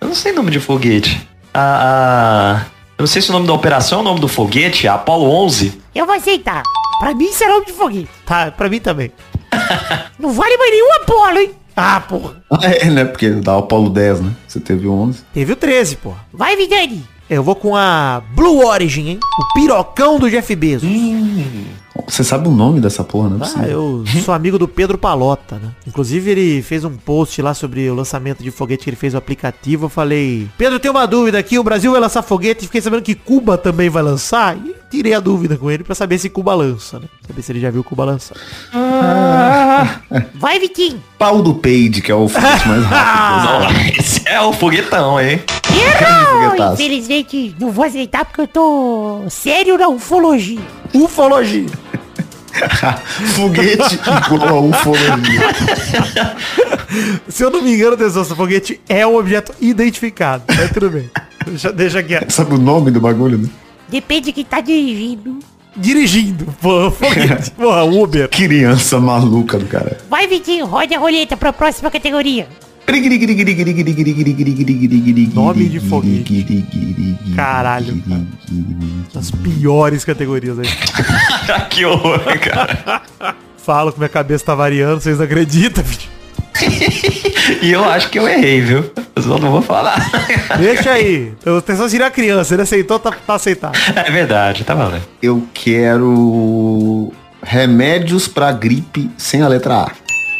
Eu 0.00 0.08
não 0.08 0.14
sei 0.14 0.32
nome 0.32 0.50
de 0.50 0.60
foguete. 0.60 1.28
Ah, 1.52 2.62
ah, 2.62 2.66
eu 2.98 3.02
não 3.02 3.06
sei 3.06 3.22
se 3.22 3.30
o 3.30 3.32
nome 3.32 3.46
da 3.46 3.52
operação 3.52 3.98
é 3.98 4.02
o 4.02 4.04
nome 4.04 4.20
do 4.20 4.28
foguete, 4.28 4.88
Apollo 4.88 5.30
11. 5.44 5.80
Eu 5.94 6.06
vou 6.06 6.14
aceitar. 6.14 6.62
Pra 6.98 7.14
mim 7.14 7.26
isso 7.26 7.44
é 7.44 7.48
nome 7.48 7.66
de 7.66 7.72
foguete. 7.72 8.10
Tá, 8.24 8.50
pra 8.50 8.68
mim 8.68 8.80
também. 8.80 9.12
Não 10.18 10.32
vale 10.32 10.56
mais 10.56 10.70
nenhum 10.70 10.92
Apolo, 10.94 11.38
hein? 11.38 11.50
Ah, 11.76 12.00
porra. 12.00 12.42
Ah, 12.50 12.66
é, 12.66 12.84
né? 12.86 13.04
Porque 13.04 13.30
dá 13.30 13.56
o 13.56 13.60
Apolo 13.60 13.90
10, 13.90 14.20
né? 14.20 14.32
Você 14.46 14.60
teve 14.60 14.86
o 14.86 14.92
11. 14.92 15.24
Teve 15.32 15.52
o 15.52 15.56
13, 15.56 15.96
porra. 15.96 16.24
Vai, 16.32 16.56
Vidani. 16.56 17.04
Eu 17.28 17.42
vou 17.42 17.54
com 17.54 17.74
a 17.74 18.22
Blue 18.34 18.66
Origin, 18.66 19.08
hein? 19.08 19.20
O 19.22 19.54
pirocão 19.54 20.18
do 20.18 20.30
Jeff 20.30 20.54
Bezos. 20.54 20.88
Você 22.06 22.22
sabe 22.22 22.48
o 22.48 22.50
nome 22.50 22.80
dessa 22.80 23.02
porra, 23.02 23.30
não 23.30 23.44
é 23.44 23.50
Ah, 23.56 23.68
eu 23.68 24.04
sou 24.24 24.34
amigo 24.34 24.58
do 24.58 24.68
Pedro 24.68 24.98
Palota, 24.98 25.56
né? 25.56 25.70
Inclusive 25.86 26.30
ele 26.30 26.62
fez 26.62 26.84
um 26.84 26.96
post 26.96 27.40
lá 27.40 27.54
sobre 27.54 27.88
o 27.88 27.94
lançamento 27.94 28.42
de 28.42 28.50
foguete 28.50 28.84
que 28.84 28.90
ele 28.90 28.96
fez 28.96 29.14
o 29.14 29.16
aplicativo. 29.16 29.86
Eu 29.86 29.88
falei, 29.88 30.48
Pedro, 30.58 30.78
tem 30.80 30.90
uma 30.90 31.06
dúvida 31.06 31.38
aqui, 31.38 31.58
o 31.58 31.64
Brasil 31.64 31.92
vai 31.92 32.00
lançar 32.00 32.22
foguete. 32.22 32.66
Fiquei 32.66 32.80
sabendo 32.80 33.02
que 33.02 33.14
Cuba 33.14 33.56
também 33.56 33.88
vai 33.88 34.02
lançar. 34.02 34.56
E 34.56 34.74
tirei 34.94 35.14
a 35.14 35.20
dúvida 35.20 35.56
com 35.56 35.70
ele 35.70 35.82
pra 35.82 35.94
saber 35.94 36.18
se 36.18 36.30
Cuba 36.30 36.54
lança, 36.54 37.00
né? 37.00 37.06
Saber 37.26 37.42
se 37.42 37.50
ele 37.50 37.60
já 37.60 37.70
viu 37.70 37.82
Cuba 37.82 38.04
lançar. 38.04 38.36
Vai, 40.34 40.60
Vitinho. 40.60 41.02
Pau 41.18 41.42
do 41.42 41.54
Page, 41.54 42.00
que 42.00 42.12
é 42.12 42.14
o 42.14 42.28
foguete 42.28 42.68
mais 42.68 42.84
rápido. 42.84 43.74
Não, 43.74 43.80
esse 43.98 44.22
é 44.28 44.40
o 44.40 44.52
foguetão, 44.52 45.20
hein? 45.20 45.42
Errou! 45.68 46.72
Infelizmente, 46.74 47.56
não 47.58 47.72
vou 47.72 47.84
aceitar 47.84 48.24
porque 48.24 48.42
eu 48.42 48.46
tô 48.46 49.22
sério 49.28 49.76
na 49.76 49.88
ufologia. 49.88 50.60
Ufologia. 50.92 51.66
foguete 53.34 53.96
igual 53.96 54.48
a 54.48 54.60
ufologia. 54.60 55.54
Se 57.28 57.42
eu 57.42 57.50
não 57.50 57.60
me 57.62 57.74
engano, 57.74 57.94
atenção, 57.94 58.22
esse 58.22 58.34
foguete 58.34 58.80
é 58.88 59.04
um 59.04 59.16
objeto 59.16 59.52
identificado. 59.60 60.44
Mas 60.48 60.70
tudo 60.70 60.88
bem. 60.88 61.10
Deixa, 61.46 61.72
deixa 61.72 61.98
aqui. 61.98 62.14
Sabe 62.28 62.54
o 62.54 62.58
nome 62.58 62.92
do 62.92 63.00
bagulho, 63.00 63.38
né? 63.38 63.48
Depende 63.94 64.22
de 64.22 64.32
quem 64.32 64.44
tá 64.44 64.60
dirigindo. 64.60 65.38
Dirigindo. 65.76 66.46
Porra, 67.56 67.84
Uber. 67.84 68.28
Criança 68.28 68.98
maluca 68.98 69.56
do 69.56 69.66
cara. 69.66 69.98
Vai, 70.10 70.26
Vitinho, 70.26 70.66
roda 70.66 70.96
a 70.96 70.98
roleta 70.98 71.36
pra 71.36 71.52
próxima 71.52 71.92
categoria. 71.92 72.48
Nome 75.32 75.68
de 75.68 75.78
foguete. 75.78 76.66
Caralho, 77.36 78.02
cara. 78.02 78.26
As 79.14 79.30
piores 79.30 80.04
categorias 80.04 80.58
aí. 80.58 80.66
que 81.70 81.84
horror, 81.84 82.20
cara. 82.40 83.02
Falo 83.58 83.92
que 83.92 83.98
minha 84.00 84.08
cabeça 84.08 84.44
tá 84.44 84.56
variando, 84.56 85.00
vocês 85.00 85.18
não 85.18 85.24
acreditam, 85.24 85.84
bicho. 85.84 86.08
E 87.62 87.70
eu 87.70 87.84
acho 87.84 88.10
que 88.10 88.18
eu 88.18 88.26
errei, 88.26 88.60
viu? 88.60 88.90
Eu 89.16 89.22
só 89.22 89.38
não 89.38 89.50
vou 89.52 89.62
falar. 89.62 89.96
Deixa 90.58 90.90
aí. 90.92 91.32
Eu 91.44 91.62
só 91.76 91.88
tirar 91.88 92.06
a 92.06 92.10
criança, 92.10 92.54
ele 92.54 92.62
aceitou, 92.62 92.98
tá, 92.98 93.12
tá 93.12 93.34
aceitado. 93.34 93.76
É 93.94 94.10
verdade, 94.10 94.64
tá 94.64 94.74
valendo. 94.74 95.04
Eu 95.22 95.46
quero 95.54 97.12
remédios 97.42 98.26
pra 98.26 98.50
gripe 98.52 99.10
sem 99.16 99.42
a 99.42 99.48
letra 99.48 99.82
A. 99.82 99.90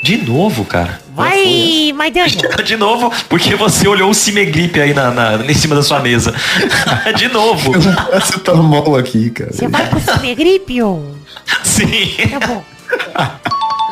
De 0.03 0.18
novo, 0.18 0.64
cara. 0.64 1.01
Vai, 1.14 1.93
Maidana. 1.95 2.27
De 2.64 2.77
novo, 2.77 3.11
porque 3.29 3.55
você 3.55 3.87
olhou 3.89 4.11
o 4.11 4.14
Cimegripe 4.14 4.81
aí 4.81 4.93
na, 4.93 5.11
na- 5.11 5.37
em 5.47 5.55
cima 5.55 5.75
da 5.77 5.83
sua 5.83 6.01
mesa. 6.01 6.35
De 7.16 7.29
novo. 7.29 7.72
Você 7.72 8.39
tá 8.41 8.55
mal 8.55 8.97
aqui, 8.97 9.31
cara. 9.31 9.53
Você 9.53 9.68
vai 9.68 9.89
com 9.89 9.97
o 9.97 10.35
gripe 10.35 10.83
ou... 10.83 11.14
Sim. 11.62 12.12
Tá 12.39 12.47
bom. 12.47 12.62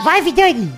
Vai, 0.05 0.21
Vidani. 0.21 0.71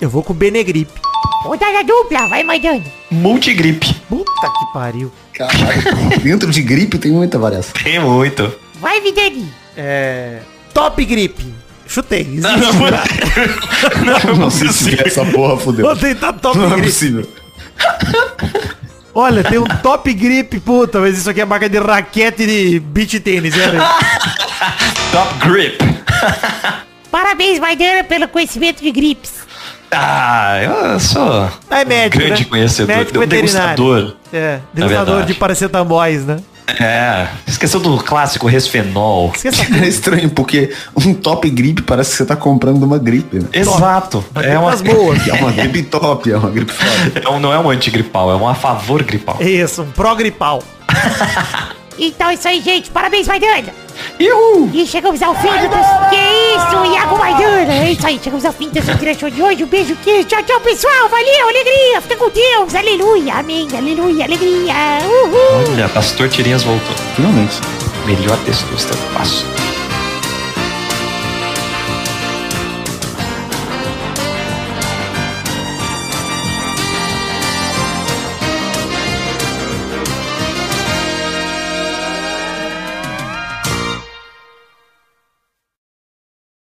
Eu 0.00 0.08
vou 0.08 0.22
com 0.22 0.32
Benegripe. 0.32 1.07
Rodada 1.42 1.84
dupla, 1.84 2.26
vai, 2.28 2.42
Maidana. 2.42 2.84
Multigripe. 3.10 3.94
Puta 4.08 4.32
que 4.42 4.72
pariu. 4.72 5.12
Caralho. 5.32 6.18
Dentro 6.22 6.50
de 6.50 6.62
gripe 6.62 6.98
tem 6.98 7.12
muita 7.12 7.38
variação. 7.38 7.72
Tem 7.82 7.98
muito. 8.00 8.52
Vai, 8.80 9.00
Vidani. 9.00 9.52
É. 9.76 10.40
Top 10.74 11.02
Grip. 11.04 11.40
Chutei. 11.86 12.20
Existe. 12.22 12.42
Não, 12.42 12.56
não, 12.58 12.74
não, 14.34 14.36
Não, 14.36 14.50
se 14.50 14.68
tiver 14.68 15.06
essa 15.06 15.24
porra, 15.24 15.56
fudeu. 15.56 15.86
Vou 15.86 15.96
tentar 15.96 16.32
Top 16.34 16.58
Não 16.58 16.66
é 16.66 16.70
Grip. 16.70 16.86
possível. 16.86 17.28
Olha, 19.14 19.42
tem 19.42 19.58
um 19.58 19.64
Top 19.82 20.12
Grip, 20.12 20.60
puta, 20.60 21.00
mas 21.00 21.18
isso 21.18 21.30
aqui 21.30 21.40
é 21.40 21.44
marca 21.44 21.68
de 21.68 21.78
raquete 21.78 22.46
de 22.46 22.78
beach 22.80 23.18
tênis, 23.20 23.56
é, 23.56 23.68
velho? 23.70 23.82
Top 25.12 25.48
Grip. 25.48 25.78
Parabéns, 27.10 27.58
Maidana, 27.58 28.04
pelo 28.04 28.28
conhecimento 28.28 28.82
de 28.82 28.92
gripes. 28.92 29.32
Ah, 29.90 30.58
eu 30.62 31.00
sou 31.00 31.48
É 31.70 31.84
médico, 31.84 32.22
grande 32.24 32.42
né? 32.42 32.48
conhecedor. 32.48 32.96
Médico 32.96 33.18
Um 33.20 33.26
degustador. 33.26 34.14
É, 34.32 34.58
degustador 34.72 35.24
de 35.24 35.34
paracetamóis, 35.34 36.24
né? 36.26 36.38
É, 36.78 37.26
esqueceu 37.46 37.80
do 37.80 37.96
clássico 37.96 38.46
resfenol. 38.46 39.32
Esqueça 39.34 39.62
É 39.82 39.88
estranho, 39.88 40.28
porque 40.28 40.70
um 40.94 41.14
top 41.14 41.48
gripe 41.48 41.80
parece 41.80 42.10
que 42.10 42.16
você 42.18 42.26
tá 42.26 42.36
comprando 42.36 42.82
uma 42.82 42.98
gripe, 42.98 43.38
né? 43.38 43.48
Exato. 43.54 44.22
É 44.34 44.58
uma, 44.58 44.72
as 44.72 44.82
boas. 44.82 45.26
É 45.26 45.32
uma 45.32 45.50
gripe 45.50 45.82
top, 45.84 46.30
é 46.30 46.36
uma 46.36 46.50
gripe 46.50 46.70
foda. 46.70 47.22
é 47.24 47.28
um- 47.30 47.40
não 47.40 47.50
é 47.52 47.58
um 47.58 47.70
antigripal, 47.70 48.30
é 48.30 48.36
um 48.36 48.46
a 48.46 48.54
favor 48.54 49.02
gripal. 49.02 49.38
Isso, 49.40 49.82
um 49.82 49.90
progripal. 49.92 50.62
Então 52.00 52.28
é 52.30 52.34
isso 52.34 52.46
aí, 52.46 52.60
gente. 52.60 52.90
Parabéns, 52.92 53.26
Maidana. 53.26 53.74
E 54.18 54.86
chegamos 54.86 55.22
ao 55.22 55.34
fim 55.34 55.48
do... 55.48 56.08
Que 56.10 56.16
isso, 56.16 56.94
Iago 56.94 57.18
Maidana. 57.18 57.72
É 57.72 57.92
isso 57.92 58.06
aí, 58.06 58.20
chegamos 58.22 58.44
ao 58.44 58.52
fim 58.52 58.68
dessa 58.68 58.94
direção 58.94 59.30
de 59.30 59.42
hoje. 59.42 59.64
Um 59.64 59.66
beijo, 59.66 59.96
queijo. 60.02 60.26
Tchau, 60.28 60.42
tchau, 60.42 60.60
pessoal. 60.60 61.08
Valeu, 61.08 61.48
alegria. 61.48 62.00
Fica 62.00 62.16
com 62.16 62.30
Deus. 62.30 62.74
Aleluia. 62.74 63.34
Amém. 63.34 63.68
Aleluia. 63.76 64.24
Alegria. 64.24 64.74
Uhul. 65.04 65.72
Olha, 65.72 65.88
Pastor 65.88 66.28
Tirinhas 66.28 66.62
voltou. 66.62 66.96
Finalmente. 67.16 67.60
Melhor 68.06 68.38
texto 68.44 68.64
do 68.66 69.14
passo. 69.14 69.46